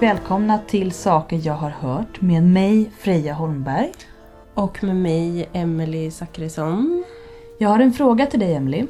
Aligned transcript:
välkomna 0.00 0.58
till 0.58 0.92
Saker 0.92 1.40
jag 1.44 1.54
har 1.54 1.70
hört 1.70 2.20
med 2.20 2.42
mig 2.42 2.90
Freja 2.98 3.34
Holmberg. 3.34 3.92
Och 4.54 4.84
med 4.84 4.96
mig, 4.96 5.48
Emelie 5.52 6.10
Zachrisson. 6.10 7.04
Jag 7.58 7.68
har 7.68 7.78
en 7.78 7.92
fråga 7.92 8.26
till 8.26 8.40
dig 8.40 8.54
Emily. 8.54 8.86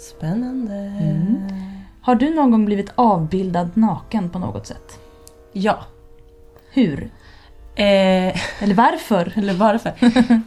Spännande. 0.00 0.74
Mm. 0.74 1.36
Har 2.00 2.14
du 2.14 2.34
någon 2.34 2.50
gång 2.50 2.64
blivit 2.64 2.92
avbildad 2.94 3.70
naken 3.74 4.30
på 4.30 4.38
något 4.38 4.66
sätt? 4.66 4.98
Ja. 5.52 5.78
Hur? 6.70 7.10
Eh, 7.74 8.62
Eller 8.62 8.74
varför? 8.74 9.32
eller 9.38 9.54
varför? 9.54 9.92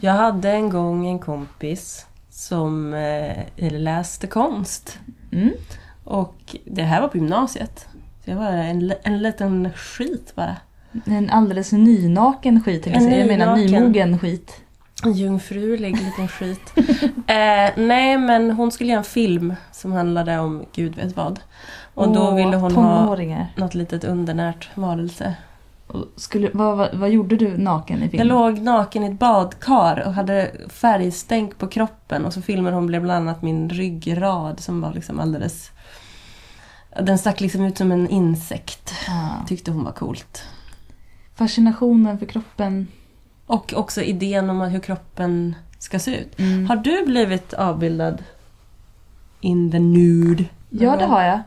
Jag 0.00 0.12
hade 0.12 0.50
en 0.50 0.70
gång 0.70 1.06
en 1.06 1.18
kompis 1.18 2.06
som 2.30 2.94
eh, 2.94 3.72
läste 3.72 4.26
konst. 4.26 4.98
Mm. 5.32 5.50
Och 6.04 6.56
det 6.64 6.82
här 6.82 7.00
var 7.00 7.08
på 7.08 7.16
gymnasiet. 7.16 7.86
Jag 8.30 8.36
var 8.36 8.46
en, 8.52 8.92
en 9.02 9.22
liten 9.22 9.70
skit 9.76 10.32
bara. 10.34 10.56
En 11.06 11.30
alldeles 11.30 11.72
nynaken 11.72 12.62
skit, 12.62 12.86
En 12.86 13.08
jag, 13.08 13.20
jag 13.20 13.26
menar 13.26 13.56
nynaken. 13.56 13.80
nymogen 13.82 14.18
skit. 14.18 14.52
En 15.04 15.12
jungfrulig 15.12 15.96
liten 15.96 16.28
skit. 16.28 16.60
eh, 17.26 17.70
nej, 17.76 18.18
men 18.18 18.50
hon 18.50 18.72
skulle 18.72 18.90
göra 18.90 18.98
en 18.98 19.04
film 19.04 19.54
som 19.72 19.92
handlade 19.92 20.38
om 20.38 20.64
gud 20.74 20.96
vet 20.96 21.16
vad. 21.16 21.40
Och 21.94 22.08
då 22.14 22.20
Åh, 22.20 22.34
ville 22.36 22.56
hon 22.56 22.74
ha 22.74 23.04
tonåringar. 23.04 23.46
något 23.56 23.74
litet 23.74 24.04
undernärt 24.04 24.68
varelse. 24.74 25.34
Och 25.86 26.04
Skulle, 26.16 26.50
vad, 26.52 26.76
vad, 26.76 26.94
vad 26.94 27.10
gjorde 27.10 27.36
du 27.36 27.56
naken 27.58 27.98
i 27.98 28.02
Jag 28.02 28.10
filmen? 28.10 28.26
låg 28.28 28.58
naken 28.58 29.04
i 29.04 29.06
ett 29.06 29.18
badkar 29.18 30.02
och 30.06 30.14
hade 30.14 30.50
färgstänk 30.68 31.58
på 31.58 31.66
kroppen 31.66 32.24
och 32.24 32.32
så 32.34 32.42
filmade 32.42 32.76
hon 32.76 32.86
bland 32.86 33.10
annat 33.10 33.42
min 33.42 33.68
ryggrad 33.70 34.60
som 34.60 34.80
var 34.80 34.92
liksom 34.92 35.20
alldeles... 35.20 35.70
Den 37.02 37.18
stack 37.18 37.40
liksom 37.40 37.64
ut 37.64 37.78
som 37.78 37.92
en 37.92 38.08
insekt. 38.08 38.94
Ah. 39.08 39.46
Tyckte 39.46 39.70
hon 39.70 39.84
var 39.84 39.92
coolt. 39.92 40.42
Fascinationen 41.34 42.18
för 42.18 42.26
kroppen. 42.26 42.86
Och 43.46 43.74
också 43.76 44.02
idén 44.02 44.50
om 44.50 44.60
hur 44.60 44.80
kroppen 44.80 45.54
ska 45.78 45.98
se 45.98 46.16
ut. 46.20 46.38
Mm. 46.38 46.66
Har 46.66 46.76
du 46.76 47.06
blivit 47.06 47.52
avbildad 47.54 48.24
in 49.40 49.70
the 49.70 49.78
nude? 49.78 50.44
Ja, 50.70 50.96
det 50.96 51.04
har 51.06 51.22
jag. 51.22 51.40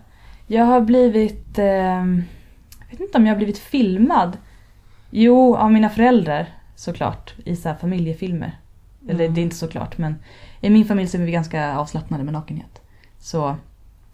Jag 0.47 0.65
har 0.65 0.81
blivit... 0.81 1.59
ehm, 1.59 2.23
jag 2.79 2.91
vet 2.91 2.99
inte 2.99 3.17
om 3.17 3.25
jag 3.25 3.33
har 3.33 3.37
blivit 3.37 3.57
filmad. 3.59 4.37
Jo, 5.09 5.55
av 5.55 5.71
mina 5.71 5.89
föräldrar 5.89 6.47
såklart. 6.75 7.33
I 7.45 7.55
så 7.55 7.73
familjefilmer. 7.81 8.57
Eller 9.09 9.23
Mm. 9.23 9.33
det 9.33 9.41
är 9.41 9.43
inte 9.43 9.55
såklart, 9.55 9.97
men 9.97 10.15
i 10.61 10.69
min 10.69 10.85
familj 10.85 11.07
så 11.07 11.17
är 11.17 11.21
vi 11.21 11.31
ganska 11.31 11.77
avslappnade 11.77 12.23
med 12.23 12.33
nakenhet. 12.33 12.81
Så 13.19 13.55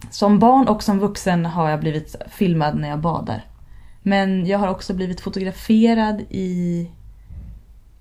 som 0.10 0.40
barn 0.40 0.68
och 0.68 0.84
som 0.84 1.00
vuxen 1.00 1.46
har 1.46 1.70
jag 1.70 1.80
blivit 1.80 2.16
filmad 2.30 2.78
när 2.78 2.90
jag 2.90 3.00
badar. 3.00 3.46
Men 4.02 4.46
jag 4.46 4.60
har 4.60 4.68
också 4.68 4.94
blivit 4.94 5.22
fotograferad 5.22 6.22
i 6.30 6.90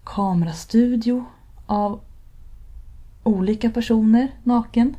kamerastudio 0.05 1.25
av 1.67 2.01
olika 3.23 3.71
personer 3.71 4.29
naken. 4.43 4.97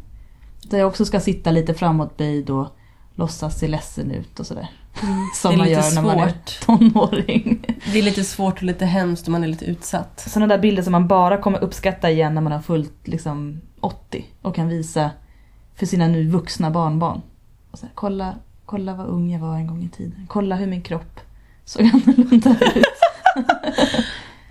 Där 0.63 0.77
jag 0.77 0.87
också 0.87 1.05
ska 1.05 1.19
sitta 1.19 1.51
lite 1.51 1.73
framåtböjd 1.73 2.49
och 2.49 2.67
låtsas 3.15 3.59
se 3.59 3.67
ledsen 3.67 4.11
ut 4.11 4.39
och 4.39 4.47
sådär. 4.47 4.69
Mm. 5.03 5.29
Som 5.35 5.57
man 5.57 5.69
gör 5.69 5.95
när 5.95 6.01
man 6.01 6.19
är 6.19 6.33
tonåring. 6.65 7.75
Det 7.91 7.99
är 7.99 8.03
lite 8.03 8.23
svårt 8.23 8.57
och 8.57 8.63
lite 8.63 8.85
hemskt 8.85 9.27
om 9.27 9.31
man 9.31 9.43
är 9.43 9.47
lite 9.47 9.65
utsatt. 9.65 10.23
Sådana 10.27 10.47
där 10.47 10.61
bilder 10.61 10.83
som 10.83 10.91
man 10.91 11.07
bara 11.07 11.37
kommer 11.37 11.63
uppskatta 11.63 12.11
igen 12.11 12.35
när 12.35 12.41
man 12.41 12.51
har 12.51 12.61
fullt 12.61 13.07
liksom 13.07 13.61
80 13.79 14.25
och 14.41 14.55
kan 14.55 14.67
visa 14.67 15.11
för 15.79 15.85
sina 15.85 16.07
nu 16.07 16.27
vuxna 16.27 16.71
barnbarn. 16.71 17.21
Och 17.71 17.79
så 17.79 17.85
här, 17.85 17.91
kolla, 17.95 18.35
kolla 18.65 18.93
vad 18.93 19.07
ung 19.07 19.31
jag 19.31 19.39
var 19.39 19.55
en 19.55 19.67
gång 19.67 19.83
i 19.83 19.89
tiden. 19.89 20.25
Kolla 20.29 20.55
hur 20.55 20.67
min 20.67 20.81
kropp 20.81 21.19
såg 21.65 21.81
annorlunda 21.93 22.55
ut. 22.75 22.85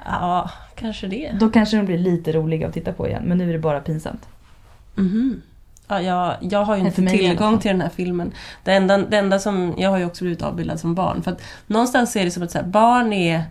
Ja, 0.04 0.50
kanske 0.74 1.06
det. 1.06 1.32
Då 1.40 1.50
kanske 1.50 1.76
de 1.76 1.86
blir 1.86 1.98
lite 1.98 2.32
roliga 2.32 2.68
att 2.68 2.74
titta 2.74 2.92
på 2.92 3.08
igen, 3.08 3.22
men 3.26 3.38
nu 3.38 3.48
är 3.48 3.52
det 3.52 3.58
bara 3.58 3.80
pinsamt. 3.80 4.28
Mhm. 4.94 5.42
Ja, 5.88 6.00
jag, 6.00 6.36
jag 6.40 6.64
har 6.64 6.76
ju 6.76 6.86
inte 6.86 7.06
tillgång 7.06 7.58
till 7.58 7.70
den 7.70 7.80
här 7.80 7.88
filmen. 7.88 8.32
Det 8.64 8.72
enda, 8.72 8.98
det 8.98 9.16
enda 9.16 9.38
som, 9.38 9.74
jag 9.78 9.90
har 9.90 9.98
ju 9.98 10.04
också 10.04 10.24
blivit 10.24 10.42
avbildad 10.42 10.80
som 10.80 10.94
barn. 10.94 11.22
För 11.22 11.32
att 11.32 11.42
någonstans 11.66 12.16
är 12.16 12.24
det 12.24 12.30
som 12.30 12.42
att 12.42 12.54
här, 12.54 12.62
barn 12.62 13.12
är... 13.12 13.42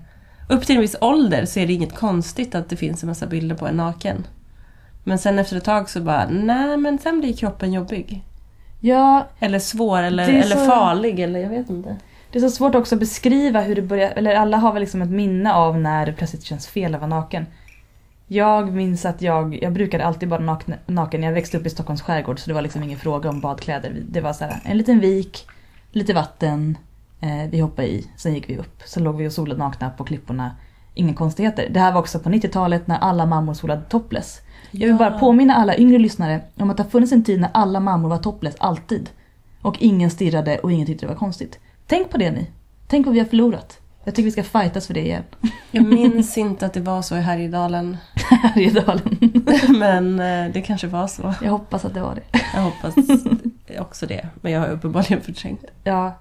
Upp 0.49 0.65
till 0.65 0.75
en 0.75 0.81
viss 0.81 0.95
ålder 1.01 1.45
så 1.45 1.59
är 1.59 1.67
det 1.67 1.73
inget 1.73 1.95
konstigt 1.95 2.55
att 2.55 2.69
det 2.69 2.75
finns 2.75 3.03
en 3.03 3.09
massa 3.09 3.27
bilder 3.27 3.55
på 3.55 3.67
en 3.67 3.77
naken. 3.77 4.27
Men 5.07 5.17
sen 5.19 5.39
efter 5.39 5.57
ett 5.57 5.63
tag 5.63 5.89
så 5.89 6.01
bara, 6.01 6.27
nej 6.29 6.77
men 6.77 6.99
sen 6.99 7.19
blir 7.19 7.33
kroppen 7.33 7.73
jobbig. 7.73 8.23
Ja, 8.79 9.27
Eller 9.39 9.59
svår 9.59 10.03
eller, 10.03 10.29
eller 10.29 10.55
så- 10.55 10.65
farlig 10.65 11.19
eller 11.19 11.39
jag 11.39 11.49
vet 11.49 11.69
inte. 11.69 11.95
det 12.31 12.39
är 12.39 12.41
så 12.41 12.49
svårt 12.49 12.75
också 12.75 12.95
att 12.95 12.99
beskriva 12.99 13.61
hur 13.61 13.75
det 13.75 13.81
börjar, 13.81 14.11
eller 14.15 14.35
alla 14.35 14.57
har 14.57 14.73
väl 14.73 14.79
liksom 14.79 15.01
ett 15.01 15.09
minne 15.09 15.53
av 15.53 15.79
när 15.79 16.05
det 16.05 16.13
plötsligt 16.13 16.43
känns 16.43 16.67
fel 16.67 16.95
att 16.95 17.01
vara 17.01 17.09
naken. 17.09 17.45
Jag 18.27 18.71
minns 18.73 19.05
att 19.05 19.21
jag, 19.21 19.59
jag 19.63 19.73
brukade 19.73 20.05
alltid 20.05 20.29
vara 20.29 20.41
naken, 20.41 20.73
naken. 20.85 21.23
Jag 21.23 21.31
växte 21.31 21.57
upp 21.57 21.65
i 21.65 21.69
Stockholms 21.69 22.01
skärgård 22.01 22.39
så 22.39 22.49
det 22.49 22.53
var 22.53 22.61
liksom 22.61 22.83
ingen 22.83 22.99
fråga 22.99 23.29
om 23.29 23.39
badkläder. 23.41 24.01
Det 24.09 24.21
var 24.21 24.33
så 24.33 24.43
här, 24.45 24.59
en 24.65 24.77
liten 24.77 24.99
vik, 24.99 25.47
lite 25.91 26.13
vatten, 26.13 26.77
eh, 27.21 27.49
vi 27.49 27.59
hoppade 27.59 27.87
i, 27.87 28.07
sen 28.17 28.33
gick 28.33 28.49
vi 28.49 28.57
upp. 28.57 28.81
Så 28.85 28.99
låg 28.99 29.15
vi 29.17 29.27
och 29.27 29.31
solade 29.33 29.59
nakna 29.59 29.89
på 29.89 30.03
klipporna. 30.03 30.51
Inga 30.97 31.13
konstigheter. 31.13 31.69
Det 31.69 31.79
här 31.79 31.91
var 31.91 31.99
också 31.99 32.19
på 32.19 32.29
90-talet 32.29 32.87
när 32.87 32.97
alla 32.97 33.25
mammor 33.25 33.53
solade 33.53 33.81
topless. 33.81 34.41
Jag 34.71 34.87
vill 34.87 34.95
bara 34.95 35.19
påminna 35.19 35.55
alla 35.55 35.77
yngre 35.77 35.99
lyssnare 35.99 36.41
om 36.55 36.69
att 36.69 36.77
det 36.77 36.83
har 36.83 36.89
funnits 36.89 37.11
en 37.11 37.23
tid 37.23 37.41
när 37.41 37.49
alla 37.53 37.79
mammor 37.79 38.09
var 38.09 38.17
topless, 38.17 38.55
alltid. 38.59 39.09
Och 39.61 39.75
ingen 39.79 40.09
stirrade 40.09 40.59
och 40.59 40.71
ingen 40.71 40.87
tyckte 40.87 41.05
det 41.05 41.09
var 41.09 41.19
konstigt. 41.19 41.59
Tänk 41.87 42.09
på 42.09 42.17
det 42.17 42.31
ni. 42.31 42.47
Tänk 42.87 43.05
vad 43.05 43.13
vi 43.13 43.19
har 43.19 43.27
förlorat. 43.27 43.79
Jag 44.03 44.15
tycker 44.15 44.23
vi 44.25 44.31
ska 44.31 44.43
fightas 44.43 44.87
för 44.87 44.93
det 44.93 45.05
igen. 45.05 45.23
Jag 45.71 45.85
minns 45.85 46.37
inte 46.37 46.65
att 46.65 46.73
det 46.73 46.79
var 46.79 47.01
så 47.01 47.15
i 47.15 47.21
Härjedalen. 47.21 47.97
Härjedalen. 48.15 49.43
Men 49.79 50.19
eh, 50.19 50.53
det 50.53 50.61
kanske 50.61 50.87
var 50.87 51.07
så. 51.07 51.33
Jag 51.41 51.51
hoppas 51.51 51.85
att 51.85 51.93
det 51.93 52.01
var 52.01 52.15
det. 52.15 52.39
Jag 52.53 52.61
hoppas 52.61 52.95
också 53.79 54.05
det. 54.05 54.27
Men 54.41 54.51
jag 54.51 54.59
har 54.59 54.67
uppenbarligen 54.67 55.21
förträngt. 55.21 55.65
Ja. 55.83 56.15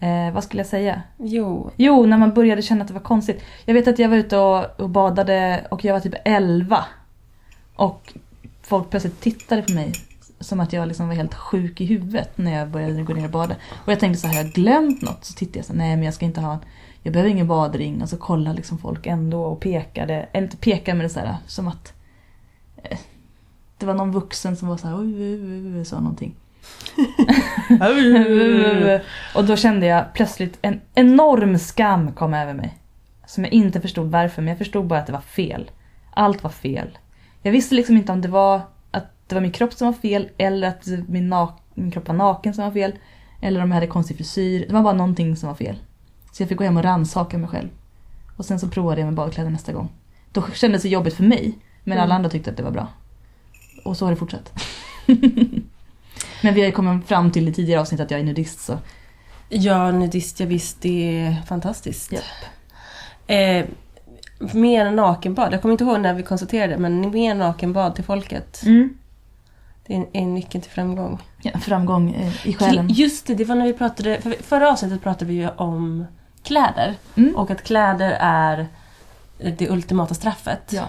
Eh, 0.00 0.32
vad 0.34 0.44
skulle 0.44 0.60
jag 0.60 0.66
säga? 0.66 1.02
Jo, 1.16 1.70
Jo, 1.76 2.06
när 2.06 2.18
man 2.18 2.34
började 2.34 2.62
känna 2.62 2.82
att 2.82 2.88
det 2.88 2.94
var 2.94 3.00
konstigt. 3.00 3.42
Jag 3.64 3.74
vet 3.74 3.88
att 3.88 3.98
jag 3.98 4.08
var 4.08 4.16
ute 4.16 4.36
och, 4.36 4.80
och 4.80 4.90
badade 4.90 5.66
och 5.70 5.84
jag 5.84 5.92
var 5.92 6.00
typ 6.00 6.14
11. 6.24 6.84
Och 7.76 8.14
folk 8.62 8.90
plötsligt 8.90 9.20
tittade 9.20 9.62
på 9.62 9.72
mig 9.72 9.92
som 10.40 10.60
att 10.60 10.72
jag 10.72 10.88
liksom 10.88 11.08
var 11.08 11.14
helt 11.14 11.34
sjuk 11.34 11.80
i 11.80 11.84
huvudet 11.84 12.38
när 12.38 12.58
jag 12.58 12.68
började 12.68 13.02
gå 13.02 13.12
ner 13.14 13.24
och 13.24 13.30
bada. 13.30 13.56
Och 13.84 13.92
jag 13.92 14.00
tänkte 14.00 14.20
så 14.20 14.26
här, 14.26 14.34
har 14.34 14.42
jag 14.42 14.52
glömt 14.52 15.02
något? 15.02 15.24
Så 15.24 15.34
tittade 15.34 15.58
jag 15.58 15.66
så 15.66 15.72
här, 15.72 15.78
nej 15.78 15.96
men 15.96 16.04
jag 16.04 16.14
ska 16.14 16.24
inte 16.24 16.40
ha, 16.40 16.58
jag 17.02 17.12
behöver 17.12 17.30
ingen 17.30 17.48
badring. 17.48 18.02
Och 18.02 18.08
så 18.08 18.16
kollade 18.16 18.56
liksom 18.56 18.78
folk 18.78 19.06
ändå 19.06 19.44
och 19.44 19.60
pekade, 19.60 20.28
eller 20.32 20.44
inte 20.44 20.56
pekade 20.56 20.96
men 20.96 21.06
det 21.06 21.12
så 21.12 21.20
här, 21.20 21.36
som 21.46 21.68
att 21.68 21.92
eh, 22.82 22.98
det 23.78 23.86
var 23.86 23.94
någon 23.94 24.12
vuxen 24.12 24.56
som 24.56 24.68
var 24.68 24.76
så 24.76 24.88
här, 24.88 25.00
oj, 25.00 25.14
oj, 25.14 25.44
oj, 25.44 25.78
oj, 25.78 25.84
sa 25.84 26.00
någonting. 26.00 26.34
Och 29.34 29.44
då 29.44 29.56
kände 29.56 29.86
jag 29.86 30.12
plötsligt 30.14 30.58
en 30.62 30.80
enorm 30.94 31.58
skam 31.58 32.12
kom 32.12 32.34
över 32.34 32.54
mig. 32.54 32.78
Som 33.26 33.44
jag 33.44 33.52
inte 33.52 33.80
förstod 33.80 34.10
varför, 34.10 34.42
men 34.42 34.48
jag 34.48 34.58
förstod 34.58 34.86
bara 34.86 34.98
att 35.00 35.06
det 35.06 35.12
var 35.12 35.20
fel. 35.20 35.70
Allt 36.14 36.42
var 36.42 36.50
fel. 36.50 36.98
Jag 37.42 37.52
visste 37.52 37.74
liksom 37.74 37.96
inte 37.96 38.12
om 38.12 38.20
det 38.20 38.28
var 38.28 38.60
att 38.90 39.06
det 39.26 39.34
var 39.34 39.42
min 39.42 39.52
kropp 39.52 39.72
som 39.72 39.86
var 39.86 39.92
fel 39.92 40.28
eller 40.38 40.68
att 40.68 40.86
min, 41.08 41.34
min 41.74 41.90
kropp 41.90 42.08
var 42.08 42.14
naken 42.14 42.54
som 42.54 42.64
var 42.64 42.72
fel. 42.72 42.92
Eller 43.40 43.62
om 43.62 43.68
jag 43.70 43.74
hade 43.74 43.86
konstig 43.86 44.16
frisyr. 44.16 44.64
Det 44.66 44.72
var 44.74 44.82
bara 44.82 44.94
någonting 44.94 45.36
som 45.36 45.46
var 45.48 45.56
fel. 45.56 45.76
Så 46.32 46.42
jag 46.42 46.48
fick 46.48 46.58
gå 46.58 46.64
hem 46.64 46.76
och 46.76 46.82
rannsaka 46.82 47.38
mig 47.38 47.48
själv. 47.48 47.68
Och 48.36 48.44
sen 48.44 48.60
så 48.60 48.68
provade 48.68 49.00
jag 49.00 49.06
med 49.06 49.14
badkläder 49.14 49.50
nästa 49.50 49.72
gång. 49.72 49.88
Då 50.32 50.44
kändes 50.54 50.82
det 50.82 50.88
jobbigt 50.88 51.14
för 51.14 51.24
mig, 51.24 51.58
men 51.84 51.92
Mm. 51.92 52.04
alla 52.04 52.14
andra 52.14 52.30
tyckte 52.30 52.50
att 52.50 52.56
det 52.56 52.62
var 52.62 52.70
bra. 52.70 52.86
Och 53.84 53.96
så 53.96 54.04
har 54.06 54.10
det 54.10 54.16
fortsatt. 54.16 54.52
men 56.42 56.54
vi 56.54 56.60
har 56.60 56.66
ju 56.66 56.72
kommit 56.72 57.08
fram 57.08 57.30
till 57.30 57.48
i 57.48 57.52
tidigare 57.52 57.80
avsnitt 57.80 58.00
att 58.00 58.10
jag 58.10 58.20
är 58.20 58.24
nudist 58.24 58.60
så 58.60 58.78
Ja, 59.48 59.90
nudist, 59.90 60.40
ja 60.40 60.46
visst, 60.46 60.80
det 60.80 61.20
är 61.20 61.42
fantastiskt. 61.46 62.12
Japp. 62.12 62.22
Eh, 63.26 63.66
mer 64.54 64.90
nakenbad, 64.90 65.52
jag 65.52 65.62
kommer 65.62 65.72
inte 65.72 65.84
ihåg 65.84 66.00
när 66.00 66.14
vi 66.14 66.22
konstaterade 66.22 66.78
men 66.78 67.10
mer 67.10 67.34
nakenbad 67.34 67.94
till 67.94 68.04
folket. 68.04 68.62
Mm. 68.62 68.98
Det 69.86 69.96
är, 69.96 70.06
är 70.12 70.26
nyckeln 70.26 70.62
till 70.62 70.70
framgång. 70.70 71.18
Ja, 71.42 71.58
framgång 71.58 72.14
eh, 72.14 72.46
i 72.46 72.54
själen. 72.54 72.88
Just 72.88 73.26
det, 73.26 73.34
det 73.34 73.44
var 73.44 73.54
när 73.54 73.66
vi 73.66 73.72
pratade, 73.72 74.20
för 74.20 74.42
förra 74.42 74.72
avsnittet 74.72 75.02
pratade 75.02 75.24
vi 75.24 75.34
ju 75.34 75.48
om 75.48 76.04
kläder. 76.42 76.94
Mm. 77.16 77.36
Och 77.36 77.50
att 77.50 77.62
kläder 77.62 78.16
är 78.20 78.66
det 79.38 79.70
ultimata 79.70 80.14
straffet. 80.14 80.72
Ja, 80.72 80.88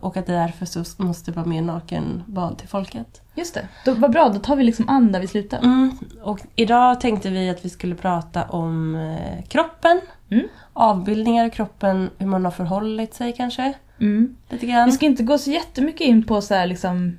och 0.00 0.16
att 0.16 0.26
därför 0.26 0.66
så 0.66 1.02
måste 1.02 1.30
det 1.30 1.36
vara 1.36 1.46
mer 1.46 1.62
nakenbad 1.62 2.58
till 2.58 2.68
folket. 2.68 3.22
just 3.34 3.54
det. 3.54 3.68
Då, 3.84 3.94
vad 3.94 4.10
bra, 4.10 4.28
då 4.28 4.38
tar 4.38 4.56
vi 4.56 4.64
liksom 4.64 4.88
an 4.88 5.12
där 5.12 5.20
vi 5.20 5.26
slutar. 5.26 5.58
Mm. 5.58 5.98
Och 6.22 6.40
idag 6.54 7.00
tänkte 7.00 7.30
vi 7.30 7.50
att 7.50 7.64
vi 7.64 7.68
skulle 7.68 7.94
prata 7.94 8.44
om 8.44 8.94
eh, 8.94 9.44
kroppen. 9.48 10.00
Mm. 10.30 10.48
Avbildningar 10.72 11.44
av 11.44 11.50
kroppen, 11.50 12.10
hur 12.18 12.26
man 12.26 12.44
har 12.44 12.52
förhållit 12.52 13.14
sig 13.14 13.32
kanske. 13.32 13.72
Mm. 14.00 14.36
Lite 14.48 14.66
grann. 14.66 14.86
Vi 14.86 14.92
ska 14.92 15.06
inte 15.06 15.22
gå 15.22 15.38
så 15.38 15.50
jättemycket 15.50 16.06
in 16.06 16.24
på 16.24 16.40
så 16.40 16.54
här 16.54 16.66
liksom... 16.66 17.18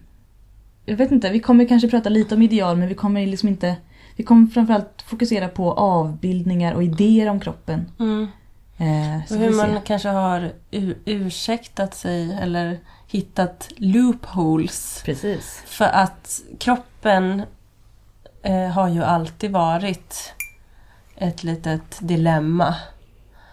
Jag 0.86 0.98
vet 0.98 1.12
inte, 1.12 1.30
vi 1.30 1.40
kommer 1.40 1.66
kanske 1.66 1.90
prata 1.90 2.10
lite 2.10 2.36
om 2.36 2.42
ideal 2.42 2.78
men 2.78 2.88
vi 2.88 2.96
kommer 2.96 3.26
liksom 3.26 3.50
inte... 3.50 3.76
Vi 4.16 4.24
kommer 4.24 4.48
framförallt 4.48 5.02
fokusera 5.02 5.48
på 5.48 5.72
avbildningar 5.72 6.74
och 6.74 6.84
idéer 6.84 7.30
om 7.30 7.40
kroppen. 7.40 7.86
Mm. 8.00 8.28
Eh, 8.78 9.18
Och 9.32 9.38
hur 9.38 9.54
man 9.54 9.82
kanske 9.82 10.10
har 10.10 10.52
ursäktat 11.06 11.96
sig 11.96 12.38
eller 12.42 12.80
hittat 13.08 13.70
loopholes. 13.78 15.02
Precis. 15.06 15.62
För 15.66 15.86
att 15.86 16.42
kroppen 16.60 17.42
eh, 18.44 18.68
har 18.68 18.88
ju 18.90 19.04
alltid 19.04 19.52
varit 19.52 20.34
ett 21.16 21.44
litet 21.44 21.98
dilemma. 22.00 22.76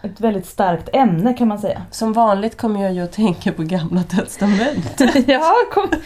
Ett 0.01 0.19
väldigt 0.21 0.45
starkt 0.45 0.89
ämne 0.93 1.33
kan 1.33 1.47
man 1.47 1.59
säga. 1.59 1.85
Som 1.91 2.13
vanligt 2.13 2.57
kommer 2.57 2.83
jag 2.83 2.93
ju 2.93 3.03
att 3.03 3.11
tänka 3.11 3.51
på 3.51 3.63
Gamla 3.63 4.03
Testamentet. 4.03 5.15
ja, 5.27 5.53
kom. 5.73 5.89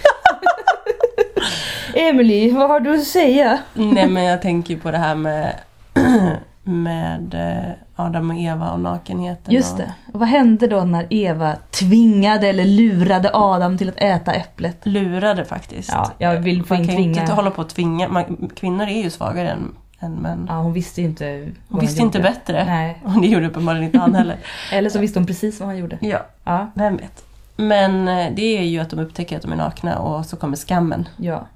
Emily, 1.94 2.52
vad 2.52 2.70
har 2.70 2.80
du 2.80 2.96
att 2.96 3.04
säga? 3.08 3.60
Nej 3.74 4.08
men 4.08 4.24
jag 4.24 4.42
tänker 4.42 4.78
på 4.78 4.92
det 4.92 4.98
här 4.98 5.16
med, 5.16 5.56
med 6.70 7.34
eh, 7.34 7.72
Adam 7.96 8.30
och 8.30 8.38
Eva 8.38 8.72
och 8.72 8.80
nakenheten. 8.80 9.54
Just 9.54 9.78
det. 9.78 9.94
Och 10.14 10.20
vad 10.20 10.30
hände 10.30 10.68
då 10.68 10.84
när 10.84 11.08
Eva 11.10 11.56
tvingade 11.72 12.48
eller 12.48 12.66
lurade 12.66 13.32
Adam 13.34 13.78
till 13.78 13.90
att 13.90 13.98
äta 13.98 14.32
äpplet? 14.34 14.78
Lurade 14.86 15.46
faktiskt. 15.46 15.90
Ja, 15.94 16.12
jag 16.18 16.40
vill 16.40 16.58
Man 16.58 16.66
kan 16.68 16.80
ju 16.98 17.02
inte 17.02 17.20
tvinga. 17.20 17.34
hålla 17.34 17.52
på 17.52 17.62
att 17.62 17.70
tvinga. 17.70 18.08
Man, 18.10 18.50
kvinnor 18.56 18.84
är 18.88 19.04
ju 19.04 19.10
svagare 19.10 19.50
än, 19.50 19.76
än 20.00 20.12
män. 20.14 20.46
Ja, 20.50 20.54
hon 20.56 20.74
visste 20.74 21.02
ju 21.02 21.08
inte 21.08 21.40
vad 21.40 21.52
Hon 21.70 21.80
visste 21.80 22.02
inte 22.02 22.18
gjorde. 22.18 22.30
bättre. 22.30 22.66
Nej. 22.66 23.02
Och 23.06 23.22
det 23.22 23.28
gjorde 23.28 23.48
uppenbarligen 23.48 23.86
inte 23.86 24.00
han 24.00 24.16
heller. 24.16 24.38
Eller 24.72 24.90
så 24.90 25.00
visste 25.00 25.20
hon 25.20 25.26
precis 25.28 25.60
vad 25.60 25.70
han 25.70 25.78
gjorde. 25.78 25.98
Ja, 26.02 26.26
Ja, 26.44 26.72
vem 26.74 26.98
vet. 26.98 27.24
Men 27.56 28.08
eh, 28.08 28.28
det 28.36 28.58
är 28.58 28.64
ju 28.64 28.80
att 28.80 28.90
de 28.90 29.00
upptäcker 29.00 29.36
att 29.36 29.42
de 29.42 29.52
är 29.52 29.56
nakna 29.56 29.98
och 30.00 30.26
så 30.26 30.38
kommer 30.38 30.58
skammen. 30.58 31.10
ja. 31.18 31.48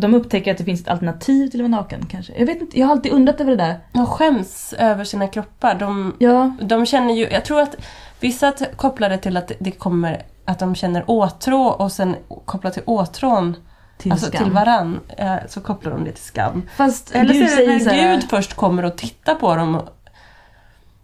De 0.00 0.14
upptäcker 0.14 0.52
att 0.52 0.58
det 0.58 0.64
finns 0.64 0.80
ett 0.80 0.88
alternativ 0.88 1.48
till 1.48 1.60
att 1.64 1.70
vara 1.70 1.80
naken 1.80 2.06
kanske. 2.10 2.32
Jag 2.38 2.46
vet 2.46 2.60
inte, 2.60 2.78
jag 2.78 2.86
har 2.86 2.92
alltid 2.92 3.12
undrat 3.12 3.40
över 3.40 3.50
det 3.50 3.56
där. 3.56 3.78
De 3.92 4.06
skäms 4.06 4.74
över 4.78 5.04
sina 5.04 5.28
kroppar. 5.28 5.74
De, 5.74 6.14
Ja, 6.18 6.56
de 6.62 6.86
känner 6.86 7.14
ju, 7.14 7.28
jag 7.30 7.44
tror 7.44 7.60
att 7.60 7.76
vissa 8.20 8.52
kopplar 8.76 9.08
det 9.08 9.18
till 9.18 9.36
att 9.36 9.52
det 9.58 9.70
kommer 9.70 10.22
att 10.44 10.58
de 10.58 10.74
känner 10.74 11.04
åtrå 11.06 11.62
och 11.62 11.92
sen 11.92 12.16
kopplat 12.44 12.74
till 12.74 12.82
åtrån, 12.86 13.56
till 13.98 14.12
alltså 14.12 14.26
skam. 14.26 14.44
till 14.44 14.52
varann, 14.52 15.00
eh, 15.16 15.36
så 15.48 15.60
kopplar 15.60 15.92
de 15.92 16.04
det 16.04 16.12
till 16.12 16.24
skam. 16.24 16.62
Fast 16.76 17.14
Eller 17.14 17.34
så 17.34 17.62
är 17.62 17.66
det 17.78 17.84
när 17.84 18.14
Gud 18.14 18.30
först 18.30 18.54
kommer 18.54 18.84
och 18.84 18.96
tittar 18.96 19.34
på 19.34 19.56
dem. 19.56 19.80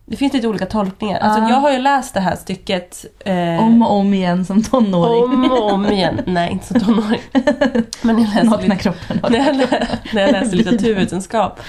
Det 0.07 0.17
finns 0.17 0.33
lite 0.33 0.49
olika 0.49 0.67
tolkningar. 0.67 1.19
Alltså 1.19 1.41
Ja. 1.41 1.49
jag 1.49 1.57
har 1.57 1.73
ju 1.73 1.79
läst 1.79 2.15
det 2.15 2.21
här 2.21 2.37
stycket 2.37 3.05
eh, 3.25 3.63
om 3.63 3.83
och 3.83 3.93
om 3.93 4.15
igen 4.15 4.45
som 4.45 4.63
tonåring. 4.63 5.25
om 5.25 5.51
och 5.53 5.73
om 5.73 5.87
igen. 5.87 6.21
Nej, 6.27 6.53
inte 6.53 6.67
så 6.67 6.81
tonåring. 6.81 7.21
Men 8.03 8.19
jag 8.19 8.29
läser 8.35 8.45
Nakna 8.45 8.75
lite, 8.75 8.77
kroppen. 8.77 9.21
när, 9.31 9.39
jag 9.39 9.57
lä, 9.57 9.89
när 10.13 10.23
jag 10.23 10.33
läste 10.33 10.57
litteraturvetenskap 10.57 11.61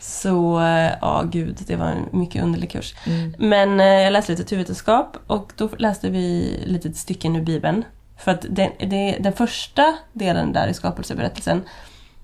så, 0.00 0.60
eh, 0.60 0.90
ja 1.00 1.22
gud, 1.32 1.56
det 1.66 1.76
var 1.76 1.86
en 1.86 2.08
mycket 2.12 2.42
underlig 2.44 2.70
kurs. 2.70 2.94
Mm. 3.06 3.34
Men 3.38 3.80
eh, 3.80 3.86
jag 3.86 4.12
läste 4.12 4.32
litteraturvetenskap 4.32 5.16
och 5.26 5.52
då 5.56 5.68
läste 5.78 6.10
vi 6.10 6.58
lite 6.66 6.92
stycken 6.92 7.36
ur 7.36 7.42
Bibeln. 7.42 7.84
För 8.18 8.30
att 8.30 8.46
det, 8.50 8.70
det, 8.78 9.16
den 9.20 9.32
första 9.32 9.94
delen 10.12 10.52
där 10.52 10.68
i 10.68 10.74
skapelseberättelsen 10.74 11.62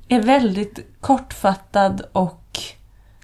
är 0.08 0.20
väldigt 0.20 0.78
kortfattad 1.00 2.02
och 2.12 2.45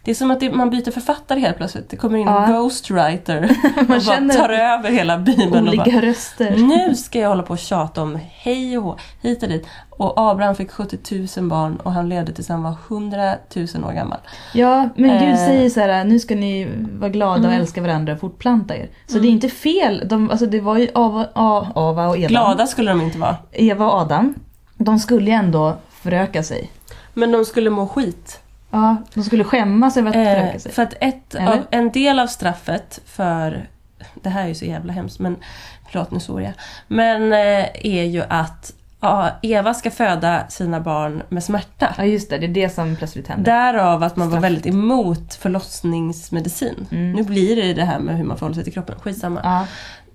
det 0.04 0.10
är 0.10 0.14
som 0.14 0.31
att 0.31 0.40
det, 0.40 0.52
man 0.52 0.70
byter 0.70 0.90
författare 0.90 1.40
helt 1.40 1.56
plötsligt. 1.56 1.90
Det 1.90 1.96
kommer 1.96 2.19
in 2.19 2.26
Ja. 2.26 2.44
en 2.46 2.52
ghostwriter 2.52 3.56
och 3.81 3.87
bara 3.87 4.00
känner 4.00 4.34
tar 4.34 4.49
över 4.49 4.90
hela 4.90 5.19
Bibeln. 5.19 5.46
Och 5.69 5.76
bara, 5.76 5.82
Olika 5.84 6.02
röster. 6.02 6.56
nu 6.56 6.94
ska 6.94 7.19
jag 7.19 7.28
hålla 7.28 7.43
på 7.43 7.52
och 7.52 7.58
tjata 7.58 8.02
om 8.02 8.19
hej 8.31 8.78
och 8.78 8.84
hå, 8.84 8.96
hit 9.22 9.43
och 9.43 9.49
dit. 9.49 9.66
Och 9.90 10.12
Abraham 10.16 10.54
fick 10.54 10.70
70 10.70 11.26
000 11.40 11.49
barn 11.49 11.76
och 11.76 11.93
han 11.93 12.08
levde 12.08 12.32
tills 12.32 12.49
han 12.49 12.62
var 12.62 12.75
100 12.88 13.34
000 13.56 13.66
år 13.84 13.93
gammal. 13.93 14.19
Ja, 14.54 14.88
men 14.96 15.19
Gud 15.20 15.28
Eh. 15.31 15.37
säger 15.37 15.70
så 15.70 15.81
här: 15.81 16.04
nu 16.04 16.19
ska 16.19 16.34
ni 16.34 16.69
vara 16.99 17.10
glada 17.10 17.38
och 17.38 17.44
Mm. 17.44 17.60
älska 17.60 17.82
varandra 17.82 18.12
och 18.12 18.20
fortplanta 18.20 18.76
er. 18.76 18.88
Så 19.06 19.19
det 19.19 19.26
är 19.28 19.31
inte 19.31 19.49
fel. 19.49 20.02
De, 20.08 20.31
alltså 20.31 20.46
det 20.46 20.60
var 20.60 20.78
ju 20.78 20.88
Ava, 20.94 21.26
Ava 21.75 22.08
och 22.08 22.16
Eva. 22.19 22.28
Glada 22.28 22.66
skulle 22.66 22.90
de 22.90 23.00
inte 23.00 23.19
vara. 23.19 23.37
Eva 23.52 23.87
och 23.87 23.93
Adam. 24.00 24.34
De 24.76 24.99
skulle 24.99 25.26
ju 25.31 25.37
ändå 25.37 25.76
föröka 25.90 26.43
sig. 26.43 26.70
Men 27.14 27.32
de 27.32 27.44
skulle 27.44 27.70
må 27.70 27.87
skit. 27.88 28.38
Ja, 28.73 28.97
de 29.15 29.25
skulle 29.25 29.45
skämmas 29.45 29.97
över 29.97 30.09
att 30.09 30.15
föröka 30.15 30.53
Eh, 30.53 30.59
sig. 30.59 30.73
för 30.73 30.83
att 30.83 30.95
ett 31.01 31.35
Eller? 31.35 31.53
av, 31.53 31.59
en 31.71 31.91
del 31.93 32.19
av 32.19 32.27
straffet 32.27 33.01
för, 33.07 33.69
det 34.23 34.29
här 34.31 34.43
är 34.45 34.49
ju 34.49 34.55
så 34.55 34.65
jävla 34.65 34.93
hemskt 34.93 35.19
men 35.19 35.37
förlåt 35.91 36.11
nu 36.11 36.21
svor 36.21 36.43
jag. 36.43 36.53
Men 36.89 37.33
eh, 37.33 37.67
är 37.87 38.05
ju 38.05 38.23
att 38.29 38.73
ja, 39.01 39.31
Eva 39.43 39.75
ska 39.75 39.91
föda 39.91 40.49
sina 40.49 40.81
barn 40.81 41.23
med 41.29 41.45
smärta. 41.45 41.95
Ja 41.99 42.05
just 42.05 42.31
det, 42.31 42.39
det 42.39 42.47
är 42.47 42.49
det 42.49 42.69
som 42.69 42.97
plötsligt 42.97 43.29
händer. 43.29 43.53
Därav 43.53 44.03
att 44.03 44.17
man 44.17 44.27
var 44.31 44.33
Straff. 44.39 44.45
väldigt 44.45 44.67
emot 44.67 45.35
förlossningsmedicin. 45.35 46.87
Mm. 46.91 47.13
Nu 47.13 47.23
blir 47.23 47.57
det 47.57 47.75
det 47.75 47.85
här 47.85 47.99
med 47.99 48.17
hur 48.17 48.25
man 48.25 48.37
förhåller 48.39 48.55
sig 48.55 48.65
till 48.65 48.73
kroppen, 48.73 48.97
skitsamma. 49.01 49.41
Ja, 49.45 49.67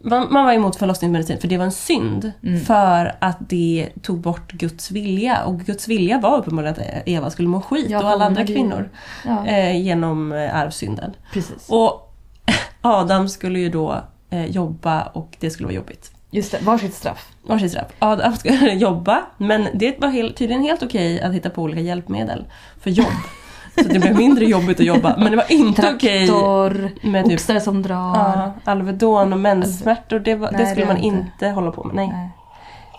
Man, 0.02 0.34
var 0.46 0.54
emot 0.54 0.76
förlossningsmedicin 0.76 1.40
för 1.40 1.48
det 1.48 1.58
var 1.58 1.66
en 1.66 1.72
synd. 1.72 2.32
Mm. 2.44 2.62
För 2.62 3.16
att 3.22 3.38
det 3.40 3.90
tog 4.02 4.20
bort 4.20 4.52
Guds 4.52 4.92
vilja. 4.92 5.44
Och 5.44 5.60
Guds 5.60 5.88
vilja 5.88 6.20
var 6.20 6.38
uppenbarligen 6.38 6.74
att 6.76 7.08
Eva 7.08 7.30
skulle 7.30 7.48
må 7.48 7.62
skit 7.62 7.90
Ja, 7.90 8.00
och 8.00 8.10
alla 8.10 8.26
andra 8.26 8.46
kvinnor. 8.46 8.90
ja 9.26 9.46
Eh, 9.48 9.82
genom 9.82 10.32
eh, 10.32 10.56
arvsynden. 10.56 11.14
precis. 11.34 11.66
Och 11.70 12.14
Adam 12.82 13.30
skulle 13.30 13.60
ju 13.60 13.70
då 13.70 14.02
eh, 14.30 14.46
jobba 14.46 15.04
och 15.04 15.38
det 15.40 15.50
skulle 15.50 15.66
vara 15.68 15.76
jobbigt. 15.76 16.12
Just 16.32 16.52
det, 16.52 16.58
varsitt 16.62 16.94
straff. 16.94 17.30
Varsitt 17.44 17.72
straff. 17.72 17.88
Adam 18.00 18.36
skulle 18.38 18.74
jobba 18.74 19.26
men 19.38 19.68
det 19.74 20.00
var 20.02 20.08
helt, 20.10 20.36
tydligen 20.38 20.64
helt 20.64 20.84
okej 20.84 21.22
att 21.22 21.34
hitta 21.34 21.50
på 21.50 21.62
olika 21.62 21.82
hjälpmedel 21.82 22.46
för 22.82 22.90
jobb. 22.90 23.08
Så 23.84 23.84
det 23.90 24.00
blev 24.00 24.16
mindre 24.18 24.46
jobbigt 24.46 24.80
att 24.80 24.86
jobba. 24.86 25.16
Men 25.18 25.32
det 25.32 25.38
var 25.38 25.52
inte 25.52 25.94
okej 25.96 26.28
Traktor, 26.28 26.90
med 27.08 27.26
typ 27.26 27.34
oxar 27.34 27.60
som 27.60 27.82
drar. 27.82 27.96
ja, 28.16 28.54
Alvedon 28.72 29.34
och 29.34 29.40
menssmärtor. 29.40 30.20
Det, 30.20 30.36
var, 30.36 30.52
Nej, 30.52 30.62
det 30.62 30.66
skulle 30.72 30.86
det 30.86 30.94
man 30.94 31.02
inte. 31.04 31.28
inte 31.34 31.48
hålla 31.50 31.72
på 31.72 31.84
med. 31.84 31.96
Nej. 31.96 32.08
Nej, 32.08 32.30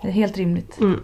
det 0.03 0.09
är 0.09 0.13
helt 0.13 0.37
rimligt. 0.37 0.81
Mm. 0.81 1.01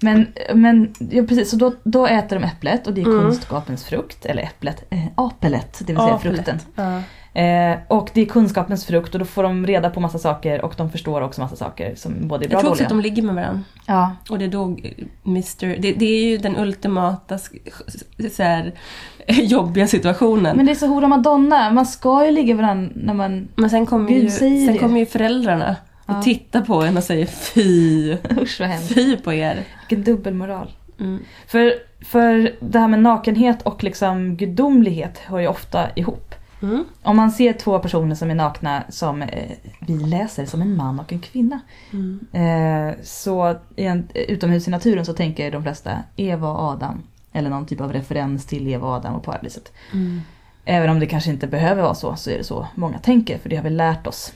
Men, 0.00 0.26
men 0.54 0.94
ja, 1.10 1.22
precis, 1.22 1.50
så 1.50 1.56
då, 1.56 1.72
då 1.84 2.06
äter 2.06 2.38
de 2.38 2.44
äpplet 2.44 2.86
och 2.86 2.92
det 2.94 3.00
är 3.00 3.06
Mm. 3.06 3.20
kunskapens 3.20 3.84
frukt. 3.84 4.26
Eller 4.26 4.42
äpplet, 4.42 4.84
eh, 4.90 4.98
apelet, 5.14 5.78
det 5.78 5.92
vill 5.92 5.96
säga 6.02 6.14
Apelet. 6.14 6.36
frukten. 6.36 6.58
Ja. 6.74 7.00
Eh, 7.36 7.76
och 7.88 8.10
det 8.14 8.20
är 8.20 8.26
kunskapens 8.26 8.84
frukt 8.86 9.14
och 9.14 9.18
då 9.18 9.24
får 9.24 9.42
de 9.42 9.66
reda 9.66 9.90
på 9.90 10.00
massa 10.00 10.18
saker 10.18 10.64
och 10.64 10.74
de 10.76 10.90
förstår 10.90 11.20
också 11.20 11.40
massa 11.40 11.56
saker 11.56 11.94
som 11.94 12.28
både 12.28 12.44
är 12.44 12.48
bra 12.48 12.54
Jag 12.56 12.60
tror 12.60 12.68
och 12.70 12.72
också 12.72 12.84
dåliga. 12.84 12.86
att 12.86 13.02
de 13.04 13.08
ligger 13.08 13.22
med 13.22 13.34
varandra. 13.34 13.62
Ja, 13.86 14.16
Och 14.30 14.38
det 14.38 14.44
är 14.44 14.48
då 14.48 14.62
eh, 14.82 14.90
Mr... 15.26 15.80
Det, 15.82 15.92
det 15.92 16.04
är 16.06 16.30
ju 16.30 16.38
den 16.38 16.56
ultimata 16.56 17.38
så 17.38 18.42
här, 18.42 18.72
jobbiga 19.28 19.86
situationen. 19.86 20.56
men 20.56 20.66
det 20.66 20.72
är 20.72 20.76
så 20.76 20.86
hora 20.86 21.08
madonna, 21.08 21.70
man 21.70 21.86
ska 21.86 22.24
ju 22.26 22.30
ligga 22.32 22.54
varandra 22.54 22.90
när 22.94 23.14
man... 23.14 23.48
Men 23.56 23.70
sen 23.70 23.86
kommer 23.86 24.10
ju, 24.10 24.30
sen 24.30 24.78
kommer 24.78 24.98
ju 25.00 25.06
föräldrarna 25.06 25.76
och 26.06 26.14
Ja. 26.14 26.22
tittar 26.22 26.60
på 26.60 26.82
en 26.82 26.96
och 26.96 27.02
säger 27.04 27.26
fy, 27.26 28.12
Usch 28.40 28.60
vad 28.60 28.68
hemskt. 28.68 28.94
fy 28.94 29.16
på 29.16 29.32
er. 29.32 29.64
Vilken 29.88 30.04
dubbelmoral. 30.14 30.70
Mm. 31.00 31.18
För, 31.46 31.72
för 32.04 32.52
det 32.60 32.78
här 32.78 32.88
med 32.88 33.00
nakenhet 33.02 33.62
och 33.62 33.84
liksom 33.84 34.36
gudomlighet 34.36 35.18
hör 35.18 35.38
ju 35.38 35.46
ofta 35.48 35.86
ihop. 35.94 36.34
Mm. 36.62 36.84
Om 37.02 37.16
man 37.16 37.30
ser 37.30 37.52
två 37.52 37.78
personer 37.78 38.14
som 38.14 38.30
är 38.30 38.34
nakna 38.34 38.84
som 38.88 39.22
eh, 39.22 39.50
vi 39.80 39.94
läser 39.94 40.46
som 40.46 40.62
en 40.62 40.76
man 40.76 41.00
och 41.00 41.12
en 41.12 41.20
kvinna. 41.20 41.60
Mm. 41.92 42.20
Eh, 42.32 42.94
så 43.02 43.56
i 43.76 43.84
en, 43.84 44.08
utomhus 44.14 44.68
i 44.68 44.70
naturen 44.70 45.04
så 45.04 45.12
tänker 45.12 45.50
de 45.50 45.62
flesta 45.62 46.02
Eva 46.16 46.48
och 46.48 46.60
Adam. 46.60 47.02
Eller 47.32 47.50
någon 47.50 47.66
typ 47.66 47.80
av 47.80 47.92
referens 47.92 48.46
till 48.46 48.68
Eva 48.68 48.88
och 48.88 48.94
Adam 48.94 49.14
och 49.14 49.24
paradiset. 49.24 49.72
Mm. 49.92 50.20
Även 50.64 50.90
om 50.90 51.00
det 51.00 51.06
kanske 51.06 51.30
inte 51.30 51.46
behöver 51.46 51.82
vara 51.82 51.94
så, 51.94 52.16
så 52.16 52.30
är 52.30 52.38
det 52.38 52.44
så 52.44 52.66
många 52.74 52.98
tänker, 52.98 53.38
för 53.38 53.48
det 53.48 53.56
har 53.56 53.62
vi 53.62 53.70
lärt 53.70 54.06
oss. 54.06 54.32